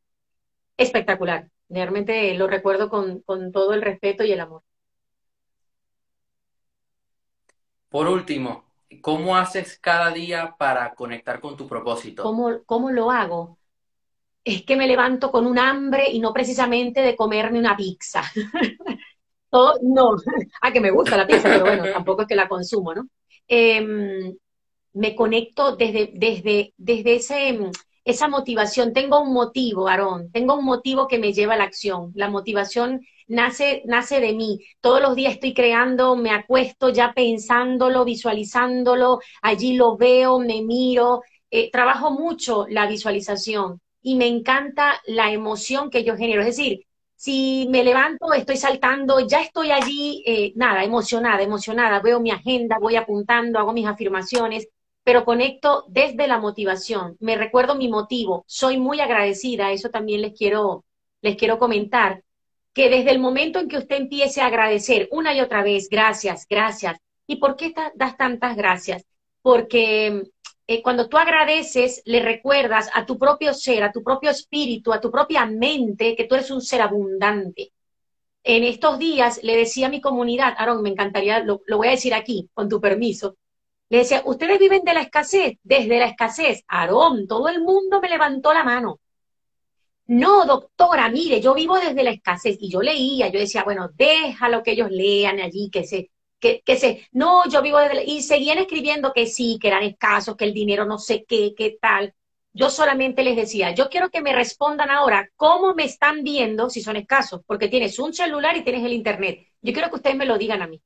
espectacular. 0.78 1.50
Realmente 1.68 2.32
lo 2.36 2.46
recuerdo 2.46 2.90
con, 2.90 3.22
con 3.22 3.52
todo 3.52 3.74
el 3.74 3.82
respeto 3.82 4.24
y 4.24 4.34
el 4.34 4.40
amor. 4.40 4.62
Por 7.90 8.08
último, 8.08 8.66
¿cómo 9.02 9.36
haces 9.36 9.78
cada 9.80 10.12
día 10.12 10.56
para 10.58 10.94
conectar 10.94 11.40
con 11.40 11.56
tu 11.58 11.68
propósito? 11.68 12.24
¿Cómo, 12.24 12.64
cómo 12.66 12.92
lo 12.92 13.12
hago? 13.12 13.58
es 14.44 14.64
que 14.64 14.76
me 14.76 14.88
levanto 14.88 15.32
con 15.32 15.48
un 15.48 15.58
hambre 15.58 16.10
y 16.12 16.20
no 16.20 16.34
precisamente 16.34 17.02
de 17.02 17.16
comerme 17.16 17.60
una 17.60 17.78
pizza. 17.78 18.24
no, 19.52 20.10
a 20.12 20.18
ah, 20.62 20.72
que 20.72 20.82
me 20.82 20.92
gusta 20.92 21.18
la 21.18 21.28
pizza, 21.28 21.44
pero 21.44 21.66
bueno, 21.66 21.84
tampoco 21.92 22.24
es 22.24 22.28
que 22.28 22.36
la 22.36 22.50
consumo, 22.50 22.94
¿no? 22.94 23.08
Em, 23.48 24.36
me 24.94 25.16
conecto 25.16 25.76
desde, 25.76 26.12
desde, 26.14 26.74
desde 26.78 27.16
ese, 27.16 27.60
esa 28.04 28.28
motivación. 28.28 28.94
Tengo 28.94 29.22
un 29.22 29.34
motivo, 29.34 29.88
Aarón, 29.88 30.32
tengo 30.32 30.56
un 30.56 30.66
motivo 30.66 31.08
que 31.08 31.20
me 31.20 31.34
lleva 31.34 31.54
a 31.54 31.58
la 31.58 31.64
acción. 31.64 32.12
La 32.16 32.30
motivación 32.30 33.02
nace, 33.28 33.84
nace 33.86 34.20
de 34.20 34.34
mí. 34.34 34.60
Todos 34.82 35.02
los 35.02 35.16
días 35.16 35.34
estoy 35.34 35.54
creando, 35.54 36.16
me 36.16 36.32
acuesto 36.32 36.90
ya 36.90 37.14
pensándolo, 37.14 38.06
visualizándolo, 38.06 39.20
allí 39.42 39.76
lo 39.76 39.98
veo, 39.98 40.40
me 40.40 40.62
miro. 40.62 41.22
Eh, 41.52 41.70
trabajo 41.72 42.12
mucho 42.12 42.66
la 42.70 42.88
visualización 42.88 43.80
y 44.02 44.16
me 44.16 44.28
encanta 44.28 45.02
la 45.06 45.32
emoción 45.32 45.90
que 45.90 46.04
yo 46.04 46.18
genero. 46.18 46.42
Es 46.42 46.48
decir, 46.48 46.86
si 47.16 47.68
me 47.70 47.84
levanto, 47.84 48.34
estoy 48.34 48.58
saltando, 48.58 49.20
ya 49.26 49.42
estoy 49.42 49.72
allí, 49.72 50.24
eh, 50.26 50.52
nada, 50.56 50.84
emocionada, 50.84 51.42
emocionada, 51.42 52.02
veo 52.02 52.20
mi 52.20 52.32
agenda, 52.32 52.78
voy 52.80 52.96
apuntando, 52.98 53.60
hago 53.60 53.72
mis 53.72 53.88
afirmaciones, 53.88 54.68
pero 55.04 55.26
conecto 55.26 55.86
desde 55.88 56.28
la 56.28 56.40
motivación. 56.40 57.16
Me 57.20 57.38
recuerdo 57.38 57.76
mi 57.76 57.88
motivo, 57.88 58.44
soy 58.48 58.78
muy 58.78 59.00
agradecida, 59.00 59.72
eso 59.72 59.90
también 59.90 60.22
les 60.22 60.38
quiero, 60.38 60.84
les 61.22 61.38
quiero 61.38 61.60
comentar, 61.60 62.24
que 62.74 62.90
desde 62.90 63.12
el 63.12 63.20
momento 63.20 63.60
en 63.60 63.68
que 63.68 63.78
usted 63.78 63.98
empiece 63.98 64.42
a 64.42 64.48
agradecer 64.48 65.08
una 65.12 65.34
y 65.34 65.42
otra 65.42 65.64
vez, 65.64 65.90
gracias, 65.90 66.48
gracias. 66.50 66.98
¿Y 67.28 67.38
por 67.38 67.56
qué 67.56 67.74
das 67.96 68.18
tantas 68.18 68.56
gracias? 68.56 69.06
Porque 69.42 70.24
eh, 70.68 70.82
cuando 70.82 71.08
tú 71.08 71.18
agradeces, 71.18 72.02
le 72.06 72.22
recuerdas 72.22 72.90
a 72.94 73.06
tu 73.06 73.18
propio 73.18 73.54
ser, 73.54 73.84
a 73.84 73.92
tu 73.92 74.04
propio 74.04 74.32
espíritu, 74.32 74.94
a 74.94 75.02
tu 75.02 75.12
propia 75.12 75.46
mente, 75.46 76.16
que 76.16 76.26
tú 76.26 76.36
eres 76.36 76.52
un 76.52 76.62
ser 76.62 76.82
abundante. 76.82 77.72
En 78.44 78.64
estos 78.64 79.00
días 79.00 79.40
le 79.44 79.56
decía 79.56 79.88
a 79.88 79.90
mi 79.90 80.02
comunidad, 80.02 80.54
Aaron, 80.58 80.82
me 80.82 80.90
encantaría, 80.90 81.40
lo, 81.40 81.62
voy 81.68 81.88
a 81.88 81.92
decir 81.92 82.14
aquí, 82.14 82.50
con 82.54 82.68
tu 82.70 82.82
permiso, 82.82 83.38
le 83.90 84.00
decía, 84.00 84.24
ustedes 84.26 84.60
viven 84.60 84.84
de 84.84 84.94
la 84.94 85.02
escasez, 85.02 85.58
desde 85.64 86.00
la 86.00 86.08
escasez. 86.08 86.64
Aarón, 86.68 87.28
todo 87.28 87.48
el 87.50 87.62
mundo 87.62 88.02
me 88.02 88.10
levantó 88.10 88.54
la 88.54 88.64
mano. 88.64 89.00
No, 90.06 90.46
doctora, 90.46 91.10
mire, 91.10 91.40
yo 91.42 91.54
vivo 91.54 91.80
desde 91.80 92.04
la 92.04 92.12
escasez. 92.12 92.58
Y 92.60 92.70
yo 92.70 92.82
leía, 92.82 93.30
yo 93.30 93.40
decía, 93.40 93.64
bueno, 93.64 93.90
déjalo 93.96 94.64
que 94.64 94.72
ellos 94.72 94.92
lean 94.92 95.40
allí, 95.40 95.70
que 95.70 95.86
se, 95.86 96.12
que, 96.40 96.78
se, 96.78 97.08
no, 97.12 97.48
yo 97.50 97.62
vivo 97.62 97.80
desde, 97.80 98.04
y 98.04 98.22
seguían 98.22 98.58
escribiendo 98.58 99.14
que 99.14 99.28
sí, 99.28 99.58
que 99.62 99.70
eran 99.70 99.84
escasos, 99.84 100.36
que 100.36 100.46
el 100.46 100.54
dinero 100.54 100.86
no 100.86 100.98
sé 101.00 101.26
qué, 101.28 101.54
qué 101.56 101.78
tal. 101.82 102.14
Yo 102.52 102.70
solamente 102.70 103.24
les 103.24 103.36
decía, 103.36 103.74
yo 103.74 103.90
quiero 103.90 104.10
que 104.10 104.22
me 104.22 104.34
respondan 104.34 104.92
ahora 104.92 105.30
cómo 105.36 105.74
me 105.74 105.86
están 105.86 106.24
viendo 106.24 106.70
si 106.70 106.82
son 106.82 106.98
escasos, 106.98 107.42
porque 107.48 107.68
tienes 107.68 107.98
un 107.98 108.14
celular 108.14 108.56
y 108.58 108.64
tienes 108.64 108.84
el 108.84 108.94
internet. 108.94 109.48
Yo 109.62 109.74
quiero 109.74 109.90
que 109.90 109.96
ustedes 109.96 110.18
me 110.18 110.26
lo 110.26 110.38
digan 110.38 110.62
a 110.62 110.68
mí. 110.68 110.82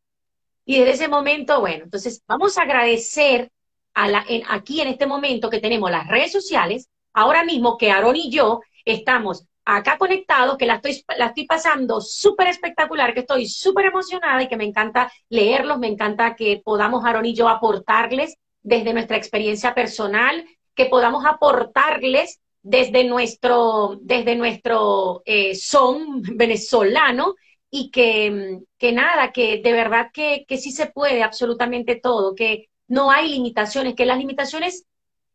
Y 0.65 0.79
desde 0.79 0.91
ese 0.91 1.07
momento, 1.07 1.59
bueno, 1.59 1.85
entonces 1.85 2.21
vamos 2.27 2.57
a 2.57 2.61
agradecer 2.63 3.51
a 3.93 4.07
la, 4.07 4.25
aquí 4.49 4.79
en 4.79 4.89
este 4.89 5.07
momento 5.07 5.49
que 5.49 5.59
tenemos 5.59 5.89
las 5.89 6.07
redes 6.07 6.31
sociales, 6.31 6.87
ahora 7.13 7.43
mismo 7.43 7.77
que 7.77 7.89
Aaron 7.89 8.15
y 8.15 8.29
yo 8.29 8.61
estamos 8.91 9.45
acá 9.65 9.97
conectados, 9.97 10.57
que 10.57 10.65
la 10.65 10.75
estoy, 10.75 11.03
la 11.17 11.27
estoy 11.27 11.45
pasando 11.45 11.99
súper 11.99 12.47
espectacular, 12.47 13.13
que 13.13 13.19
estoy 13.19 13.47
súper 13.47 13.87
emocionada 13.87 14.41
y 14.41 14.47
que 14.47 14.55
me 14.55 14.63
encanta 14.63 15.11
leerlos, 15.29 15.77
me 15.77 15.87
encanta 15.87 16.35
que 16.35 16.61
podamos, 16.63 17.03
Aaron 17.03 17.25
y 17.25 17.35
yo, 17.35 17.49
aportarles 17.49 18.37
desde 18.61 18.93
nuestra 18.93 19.17
experiencia 19.17 19.75
personal, 19.75 20.45
que 20.73 20.85
podamos 20.85 21.25
aportarles 21.25 22.39
desde 22.61 23.03
nuestro, 23.03 23.99
desde 24.01 24.35
nuestro 24.35 25.21
eh, 25.25 25.55
son 25.55 26.21
venezolano 26.21 27.35
y 27.69 27.91
que, 27.91 28.59
que, 28.77 28.91
nada, 28.93 29.33
que 29.33 29.61
de 29.61 29.73
verdad 29.73 30.11
que, 30.13 30.45
que 30.47 30.57
sí 30.57 30.71
se 30.71 30.87
puede 30.87 31.23
absolutamente 31.23 31.95
todo, 31.95 32.35
que 32.35 32.69
no 32.87 33.11
hay 33.11 33.29
limitaciones, 33.29 33.95
que 33.95 34.05
las 34.05 34.17
limitaciones 34.17 34.85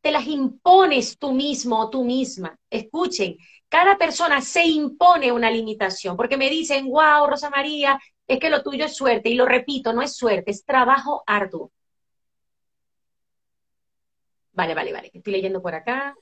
te 0.02 0.10
las 0.10 0.26
impones 0.26 1.16
tú 1.16 1.32
mismo 1.32 1.78
o 1.78 1.88
tú 1.88 2.04
misma. 2.04 2.58
Escuchen, 2.68 3.36
cada 3.68 3.96
persona 3.96 4.42
se 4.42 4.64
impone 4.64 5.32
una 5.32 5.50
limitación, 5.50 6.16
porque 6.16 6.36
me 6.36 6.50
dicen, 6.50 6.86
wow, 6.88 7.26
Rosa 7.26 7.48
María, 7.48 7.98
es 8.26 8.38
que 8.38 8.50
lo 8.50 8.62
tuyo 8.62 8.84
es 8.84 8.96
suerte, 8.96 9.30
y 9.30 9.34
lo 9.34 9.46
repito, 9.46 9.92
no 9.92 10.02
es 10.02 10.16
suerte, 10.16 10.50
es 10.50 10.64
trabajo 10.64 11.22
arduo. 11.26 11.70
Vale, 14.52 14.74
vale, 14.74 14.92
vale, 14.92 15.10
estoy 15.14 15.32
leyendo 15.32 15.62
por 15.62 15.74
acá. 15.74 16.14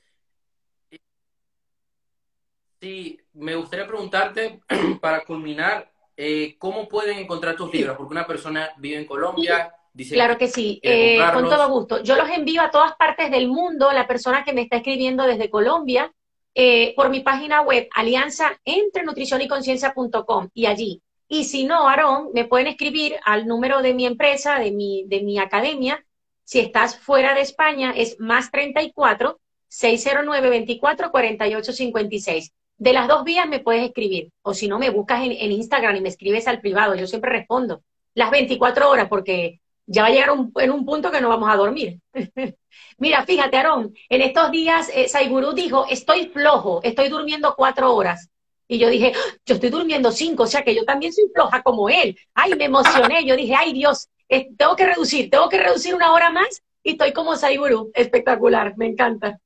Sí, 2.80 3.18
me 3.32 3.56
gustaría 3.56 3.86
preguntarte, 3.86 4.60
para 5.00 5.24
culminar, 5.24 5.90
eh, 6.16 6.56
¿cómo 6.58 6.86
pueden 6.86 7.18
encontrar 7.18 7.56
tus 7.56 7.72
libros? 7.72 7.96
Porque 7.96 8.12
una 8.12 8.26
persona 8.26 8.70
vive 8.76 8.98
en 8.98 9.06
Colombia, 9.06 9.74
dice... 9.92 10.14
Claro 10.14 10.38
que 10.38 10.48
sí, 10.48 10.80
eh, 10.82 11.18
con 11.32 11.48
todo 11.48 11.68
gusto. 11.68 12.02
Yo 12.02 12.16
los 12.16 12.28
envío 12.30 12.62
a 12.62 12.70
todas 12.70 12.94
partes 12.96 13.30
del 13.30 13.48
mundo, 13.48 13.92
la 13.92 14.06
persona 14.06 14.44
que 14.44 14.52
me 14.52 14.62
está 14.62 14.76
escribiendo 14.76 15.24
desde 15.24 15.50
Colombia, 15.50 16.12
eh, 16.54 16.94
por 16.96 17.10
mi 17.10 17.20
página 17.20 17.62
web, 17.62 17.88
alianza 17.94 18.58
entre 18.64 19.04
nutrición 19.04 19.40
y 19.40 19.48
conciencia.com 19.48 20.48
y 20.52 20.66
allí. 20.66 21.02
Y 21.28 21.44
si 21.44 21.64
no, 21.64 21.88
Aarón, 21.88 22.30
me 22.34 22.44
pueden 22.44 22.66
escribir 22.66 23.16
al 23.24 23.46
número 23.46 23.82
de 23.82 23.94
mi 23.94 24.04
empresa, 24.04 24.58
de 24.58 24.72
mi, 24.72 25.04
de 25.06 25.22
mi 25.22 25.38
academia. 25.38 26.04
Si 26.42 26.58
estás 26.58 26.98
fuera 26.98 27.34
de 27.34 27.42
España, 27.42 27.92
es 27.96 28.18
más 28.18 28.50
34 28.50 29.38
609 29.68 30.50
24 30.50 31.10
48 31.12 31.72
56. 31.72 32.52
de 32.76 32.92
las 32.92 33.06
dos 33.06 33.24
vías 33.24 33.46
me 33.46 33.60
puedes 33.60 33.84
escribir, 33.84 34.32
o 34.42 34.54
si 34.54 34.66
no, 34.66 34.78
me 34.78 34.90
buscas 34.90 35.22
en, 35.22 35.32
Instagram 35.32 35.96
y 35.96 36.00
me 36.00 36.08
escribes 36.08 36.48
al 36.48 36.60
privado, 36.60 36.94
yo 36.94 37.06
siempre 37.06 37.30
respondo 37.30 37.82
las 38.14 38.30
24 38.30 38.90
horas 38.90 39.08
porque 39.08 39.60
ya 39.92 40.02
va 40.02 40.08
a 40.08 40.10
llegar 40.12 40.30
en 40.56 40.70
un 40.70 40.84
punto 40.84 41.10
que 41.10 41.20
no 41.20 41.28
vamos 41.28 41.50
a 41.50 41.56
dormir. 41.56 41.98
Mira, 42.98 43.24
fíjate, 43.26 43.56
Aarón, 43.56 43.92
en 44.08 44.22
estos 44.22 44.52
días 44.52 44.88
eh, 44.94 45.08
Saiguru 45.08 45.52
dijo, 45.52 45.84
estoy 45.90 46.28
flojo, 46.28 46.80
estoy 46.84 47.08
durmiendo 47.08 47.54
cuatro 47.56 47.92
horas. 47.92 48.30
Y 48.68 48.78
yo 48.78 48.88
dije, 48.88 49.12
¡Ah! 49.16 49.36
yo 49.44 49.56
estoy 49.56 49.68
durmiendo 49.70 50.12
cinco, 50.12 50.44
o 50.44 50.46
sea 50.46 50.62
que 50.62 50.76
yo 50.76 50.84
también 50.84 51.12
soy 51.12 51.24
floja 51.34 51.62
como 51.62 51.88
él. 51.88 52.16
Ay, 52.34 52.54
me 52.54 52.66
emocioné, 52.66 53.24
yo 53.24 53.34
dije, 53.34 53.54
ay 53.56 53.72
Dios, 53.72 54.08
tengo 54.28 54.76
que 54.76 54.86
reducir, 54.86 55.28
tengo 55.28 55.48
que 55.48 55.58
reducir 55.58 55.92
una 55.92 56.12
hora 56.12 56.30
más 56.30 56.62
y 56.84 56.92
estoy 56.92 57.12
como 57.12 57.34
Saiguru. 57.34 57.90
Espectacular, 57.92 58.76
me 58.76 58.86
encanta. 58.86 59.40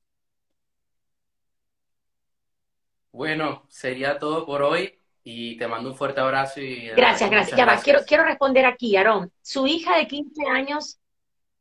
Bueno, 3.11 3.65
sería 3.67 4.19
todo 4.19 4.45
por 4.45 4.61
hoy 4.61 4.94
y 5.27 5.57
te 5.57 5.67
mando 5.67 5.89
un 5.89 5.95
fuerte 5.95 6.21
abrazo. 6.21 6.61
Y, 6.61 6.89
gracias, 6.89 7.29
gracias. 7.31 7.57
Ya 7.57 7.65
va, 7.65 7.81
quiero, 7.81 8.01
quiero 8.05 8.23
responder 8.23 8.63
aquí, 8.65 8.95
Aarón. 8.95 9.31
Su 9.41 9.65
hija 9.65 9.97
de 9.97 10.07
15 10.07 10.45
años, 10.47 10.99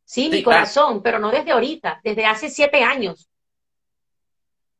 sí, 0.04 0.28
mi 0.28 0.42
corazón, 0.42 1.02
pero 1.02 1.18
no 1.18 1.30
desde 1.30 1.52
ahorita, 1.52 2.00
desde 2.04 2.26
hace 2.26 2.50
siete 2.50 2.84
años. 2.84 3.30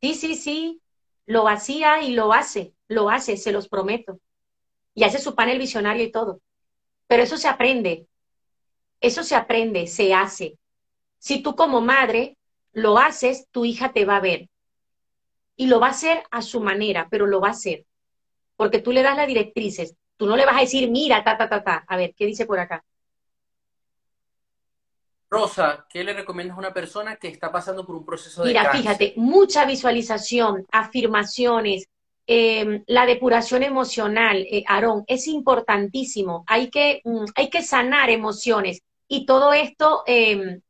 Sí, 0.02 0.14
sí, 0.14 0.34
sí, 0.34 0.82
lo 1.24 1.48
hacía 1.48 2.02
y 2.02 2.12
lo 2.12 2.34
hace, 2.34 2.74
lo 2.86 3.08
hace, 3.08 3.38
se 3.38 3.52
los 3.52 3.68
prometo. 3.68 4.20
Y 4.92 5.04
hace 5.04 5.18
su 5.18 5.34
panel 5.34 5.58
visionario 5.58 6.04
y 6.04 6.12
todo. 6.12 6.42
Pero 7.06 7.22
eso 7.22 7.38
se 7.38 7.48
aprende, 7.48 8.06
eso 9.00 9.24
se 9.24 9.34
aprende, 9.34 9.86
se 9.86 10.12
hace. 10.12 10.58
Si 11.18 11.42
tú 11.42 11.56
como 11.56 11.80
madre 11.80 12.36
lo 12.72 12.98
haces, 12.98 13.48
tu 13.50 13.64
hija 13.64 13.94
te 13.94 14.04
va 14.04 14.16
a 14.16 14.20
ver 14.20 14.50
y 15.56 15.68
lo 15.68 15.80
va 15.80 15.86
a 15.86 15.90
hacer 15.90 16.22
a 16.30 16.42
su 16.42 16.60
manera, 16.60 17.08
pero 17.10 17.26
lo 17.26 17.40
va 17.40 17.48
a 17.48 17.52
hacer. 17.52 17.86
Porque 18.56 18.80
tú 18.80 18.92
le 18.92 19.02
das 19.02 19.16
las 19.16 19.26
directrices. 19.26 19.94
Tú 20.16 20.26
no 20.26 20.36
le 20.36 20.46
vas 20.46 20.56
a 20.56 20.60
decir, 20.60 20.90
mira, 20.90 21.24
ta, 21.24 21.36
ta, 21.36 21.48
ta, 21.48 21.64
ta. 21.64 21.84
A 21.88 21.96
ver, 21.96 22.14
¿qué 22.16 22.26
dice 22.26 22.46
por 22.46 22.58
acá? 22.58 22.84
Rosa, 25.34 25.86
¿qué 25.90 26.04
le 26.04 26.12
recomiendas 26.12 26.56
a 26.56 26.60
una 26.60 26.72
persona 26.72 27.16
que 27.16 27.26
está 27.26 27.50
pasando 27.50 27.84
por 27.84 27.96
un 27.96 28.04
proceso 28.04 28.42
de 28.42 28.50
Mira, 28.50 28.70
fíjate, 28.70 29.14
mucha 29.16 29.64
visualización, 29.64 30.64
afirmaciones, 30.70 31.88
em, 32.26 32.84
la 32.86 33.04
depuración 33.04 33.64
emocional, 33.64 34.46
eh, 34.48 34.62
Aarón, 34.68 35.02
es 35.08 35.26
importantísimo. 35.26 36.44
Hay 36.46 36.70
que, 36.70 37.00
mm, 37.04 37.24
hay 37.34 37.50
que 37.50 37.62
sanar 37.62 38.10
emociones. 38.10 38.82
Y 39.08 39.26
todo 39.26 39.52
esto 39.52 40.04
em, 40.06 40.60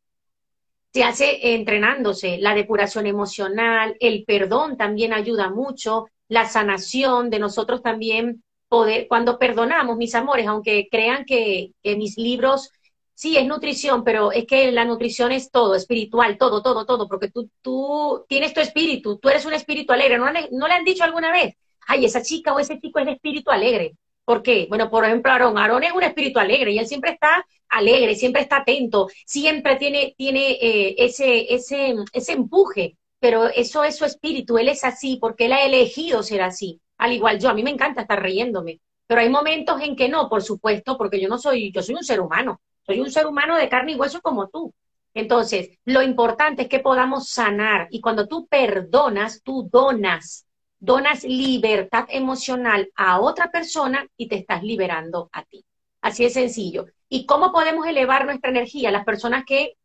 se 0.95 1.05
hace 1.05 1.55
entrenándose, 1.55 2.39
la 2.39 2.55
depuración 2.55 3.07
emocional, 3.07 3.97
el 4.01 4.25
perdón 4.25 4.77
también 4.79 5.13
ayuda 5.13 5.51
mucho, 5.51 6.07
la 6.29 6.49
sanación 6.49 7.31
de 7.31 7.39
nosotros 7.39 7.83
también 7.83 8.43
poder, 8.69 9.07
cuando 9.09 9.39
perdonamos, 9.39 9.97
mis 9.97 10.15
amores, 10.15 10.47
aunque 10.47 10.89
crean 10.91 11.25
que, 11.25 11.73
mis 11.85 12.17
libros, 12.17 12.71
sí, 13.15 13.37
es 13.37 13.47
nutrición, 13.47 14.05
pero 14.05 14.33
es 14.33 14.47
que 14.47 14.73
la 14.73 14.85
nutrición 14.85 15.33
es 15.33 15.51
todo, 15.51 15.75
espiritual, 15.75 16.39
todo, 16.39 16.63
todo, 16.63 16.85
todo, 16.87 17.09
porque 17.09 17.31
tú, 17.31 17.51
tú 17.63 18.25
tienes 18.29 18.55
tu 18.55 18.61
espíritu, 18.61 19.19
tú 19.19 19.29
eres 19.29 19.45
un 19.47 19.53
espíritu 19.53 19.93
alegre, 19.93 20.19
¿no, 20.19 20.27
no 20.27 20.69
le 20.69 20.75
han 20.75 20.85
dicho 20.85 21.05
alguna 21.05 21.33
vez? 21.33 21.55
Ay, 21.87 22.05
esa 22.05 22.23
chica 22.23 22.55
o 22.55 22.59
ese 22.59 22.81
chico 22.81 22.99
es 22.99 23.07
de 23.07 23.13
espíritu 23.13 23.51
alegre. 23.51 23.95
¿Por 24.25 24.43
qué? 24.43 24.67
Bueno, 24.69 24.91
por 24.91 25.05
ejemplo, 25.05 25.31
Aarón. 25.31 25.59
Aarón 25.59 25.85
es 25.85 25.93
un 25.93 26.03
espíritu 26.03 26.39
alegre 26.39 26.73
y 26.73 26.79
él 26.79 26.87
siempre 26.87 27.11
está 27.13 27.47
alegre, 27.69 28.15
siempre 28.15 28.43
está 28.43 28.59
atento, 28.59 29.09
siempre 29.27 29.77
tiene, 29.77 30.15
tiene 30.17 30.53
eh, 30.53 30.95
ese, 30.99 31.53
ese, 31.55 31.95
ese 32.13 32.33
empuje, 32.33 32.97
pero 33.25 33.49
eso 33.49 33.83
es 33.85 33.97
su 33.97 34.05
espíritu, 34.05 34.59
él 34.59 34.69
es 34.69 34.85
así 34.85 35.17
porque 35.19 35.47
él 35.47 35.55
ha 35.55 35.63
elegido 35.63 36.23
ser 36.23 36.43
así. 36.43 36.79
Al 36.99 37.11
igual 37.11 37.39
yo, 37.39 37.49
a 37.49 37.55
mí 37.55 37.63
me 37.63 37.71
encanta 37.71 38.03
estar 38.03 38.23
riéndome, 38.23 38.83
pero 39.07 39.23
hay 39.23 39.31
momentos 39.31 39.81
en 39.81 39.97
que 39.97 40.11
no, 40.11 40.29
por 40.29 40.43
supuesto, 40.43 40.99
porque 40.99 41.19
yo 41.19 41.27
no 41.31 41.39
soy, 41.39 41.73
yo 41.73 41.83
soy 41.83 41.95
un 41.95 42.05
ser 42.05 42.21
humano, 42.21 42.61
soy 42.83 43.01
un 43.01 43.11
ser 43.11 43.27
humano 43.27 43.57
de 43.57 43.71
carne 43.71 43.93
y 43.93 43.95
hueso 43.95 44.21
como 44.21 44.49
tú. 44.51 44.75
Entonces, 45.15 45.71
lo 45.87 46.03
importante 46.03 46.65
es 46.65 46.69
que 46.69 46.81
podamos 46.81 47.31
sanar 47.31 47.89
y 47.91 48.03
cuando 48.03 48.29
tú 48.29 48.47
perdonas, 48.47 49.41
tú 49.43 49.71
donas 49.73 50.47
donas 50.79 51.25
libertad 51.25 52.05
emocional 52.11 52.91
a 52.95 53.21
otra 53.21 53.51
persona 53.51 54.07
y 54.19 54.29
te 54.29 54.37
estás 54.37 54.63
liberando 54.63 55.31
a 55.33 55.45
ti. 55.45 55.65
Así 56.03 56.27
es 56.27 56.35
sencillo. 56.35 56.85
¿Y 57.09 57.25
cómo 57.25 57.53
podemos 57.53 57.87
elevar 57.87 58.27
nuestra 58.27 58.51
energía? 58.51 58.91
Las 58.91 59.07
personas 59.07 59.45
que, 59.47 59.79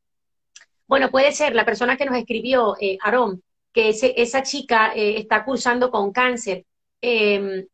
bueno, 0.89 1.11
puede 1.11 1.31
ser 1.33 1.53
la 1.53 1.65
persona 1.65 1.97
que 1.97 2.05
nos 2.05 2.17
escribió, 2.17 2.75
eh, 2.81 2.97
Aarón, 3.01 3.43
que 3.71 3.89
esa 3.89 4.41
chica 4.41 4.91
eh, 4.95 5.19
está 5.19 5.45
cursando 5.45 5.91
con 5.91 6.11
cáncer. 6.11 6.65
Em, 6.99 7.67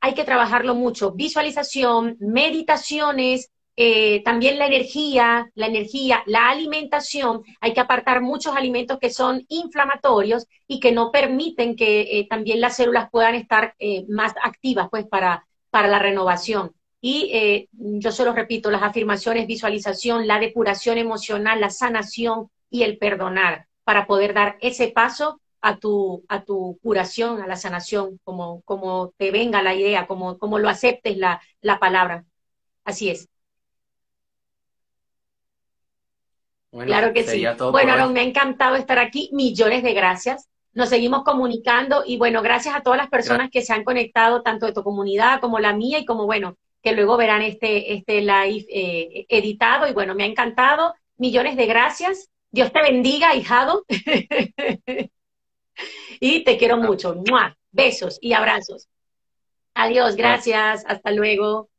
hay 0.00 0.14
que 0.14 0.24
trabajarlo 0.24 0.74
mucho. 0.74 1.12
Visualización, 1.12 2.16
meditaciones, 2.18 3.50
eh, 3.76 4.22
también 4.24 4.58
la 4.58 4.66
energía, 4.66 5.50
la 5.54 5.66
energía, 5.66 6.22
la 6.24 6.48
alimentación, 6.48 7.42
hay 7.60 7.74
que 7.74 7.80
apartar 7.80 8.22
muchos 8.22 8.56
alimentos 8.56 8.98
que 8.98 9.10
son 9.10 9.44
inflamatorios 9.48 10.46
y 10.66 10.80
que 10.80 10.92
no 10.92 11.10
permiten 11.12 11.76
que 11.76 12.18
eh, 12.18 12.26
también 12.30 12.62
las 12.62 12.76
células 12.76 13.10
puedan 13.10 13.34
estar 13.34 13.74
más 14.08 14.32
activas 14.42 14.88
pues 14.90 15.06
para, 15.06 15.46
para 15.68 15.88
la 15.88 15.98
renovación. 15.98 16.72
Y 17.00 17.68
yo 17.78 18.10
se 18.10 18.24
lo 18.24 18.32
repito, 18.32 18.70
las 18.70 18.82
afirmaciones, 18.82 19.46
visualización, 19.46 20.26
la 20.26 20.40
depuración 20.40 20.98
emocional, 20.98 21.60
la 21.60 21.70
sanación 21.70 22.50
y 22.70 22.82
el 22.82 22.98
perdonar 22.98 23.66
para 23.84 24.06
poder 24.06 24.34
dar 24.34 24.56
ese 24.60 24.88
paso 24.88 25.40
a 25.60 25.78
tu, 25.78 26.24
a 26.28 26.44
tu 26.44 26.78
curación, 26.82 27.40
a 27.40 27.46
la 27.46 27.56
sanación, 27.56 28.20
como, 28.24 28.62
como 28.62 29.12
te 29.16 29.30
venga 29.30 29.62
la 29.62 29.74
idea, 29.74 30.06
como, 30.06 30.38
como 30.38 30.58
lo 30.58 30.68
aceptes 30.68 31.16
la, 31.16 31.40
la 31.60 31.78
palabra. 31.78 32.24
Así 32.84 33.10
es. 33.10 33.28
claro 36.70 37.12
que 37.12 37.24
sí. 37.24 37.44
Bueno, 37.70 37.92
Aaron, 37.92 38.12
me 38.12 38.20
ha 38.20 38.24
encantado 38.24 38.76
estar 38.76 38.98
aquí. 38.98 39.30
Millones 39.32 39.82
de 39.82 39.92
gracias. 39.94 40.48
Nos 40.72 40.90
seguimos 40.90 41.24
comunicando 41.24 42.04
y 42.06 42.18
bueno, 42.18 42.42
gracias 42.42 42.76
a 42.76 42.82
todas 42.82 42.98
las 42.98 43.08
personas 43.08 43.50
que 43.50 43.62
se 43.62 43.72
han 43.72 43.82
conectado, 43.82 44.42
tanto 44.42 44.66
de 44.66 44.72
tu 44.72 44.82
comunidad 44.82 45.40
como 45.40 45.58
la 45.58 45.72
mía 45.72 45.98
y 45.98 46.04
como 46.04 46.26
bueno, 46.26 46.58
que 46.86 46.92
luego 46.92 47.16
verán 47.16 47.42
este, 47.42 47.94
este 47.94 48.20
live 48.20 48.64
eh, 48.70 49.26
editado 49.28 49.88
y 49.88 49.92
bueno, 49.92 50.14
me 50.14 50.22
ha 50.22 50.26
encantado. 50.26 50.94
Millones 51.16 51.56
de 51.56 51.66
gracias. 51.66 52.30
Dios 52.52 52.72
te 52.72 52.80
bendiga, 52.80 53.34
hijado. 53.34 53.84
y 56.20 56.44
te 56.44 56.56
quiero 56.56 56.76
mucho. 56.76 57.16
Besos 57.72 58.18
y 58.20 58.34
abrazos. 58.34 58.86
Adiós, 59.74 60.14
gracias. 60.14 60.84
Hasta 60.86 61.10
luego. 61.10 61.70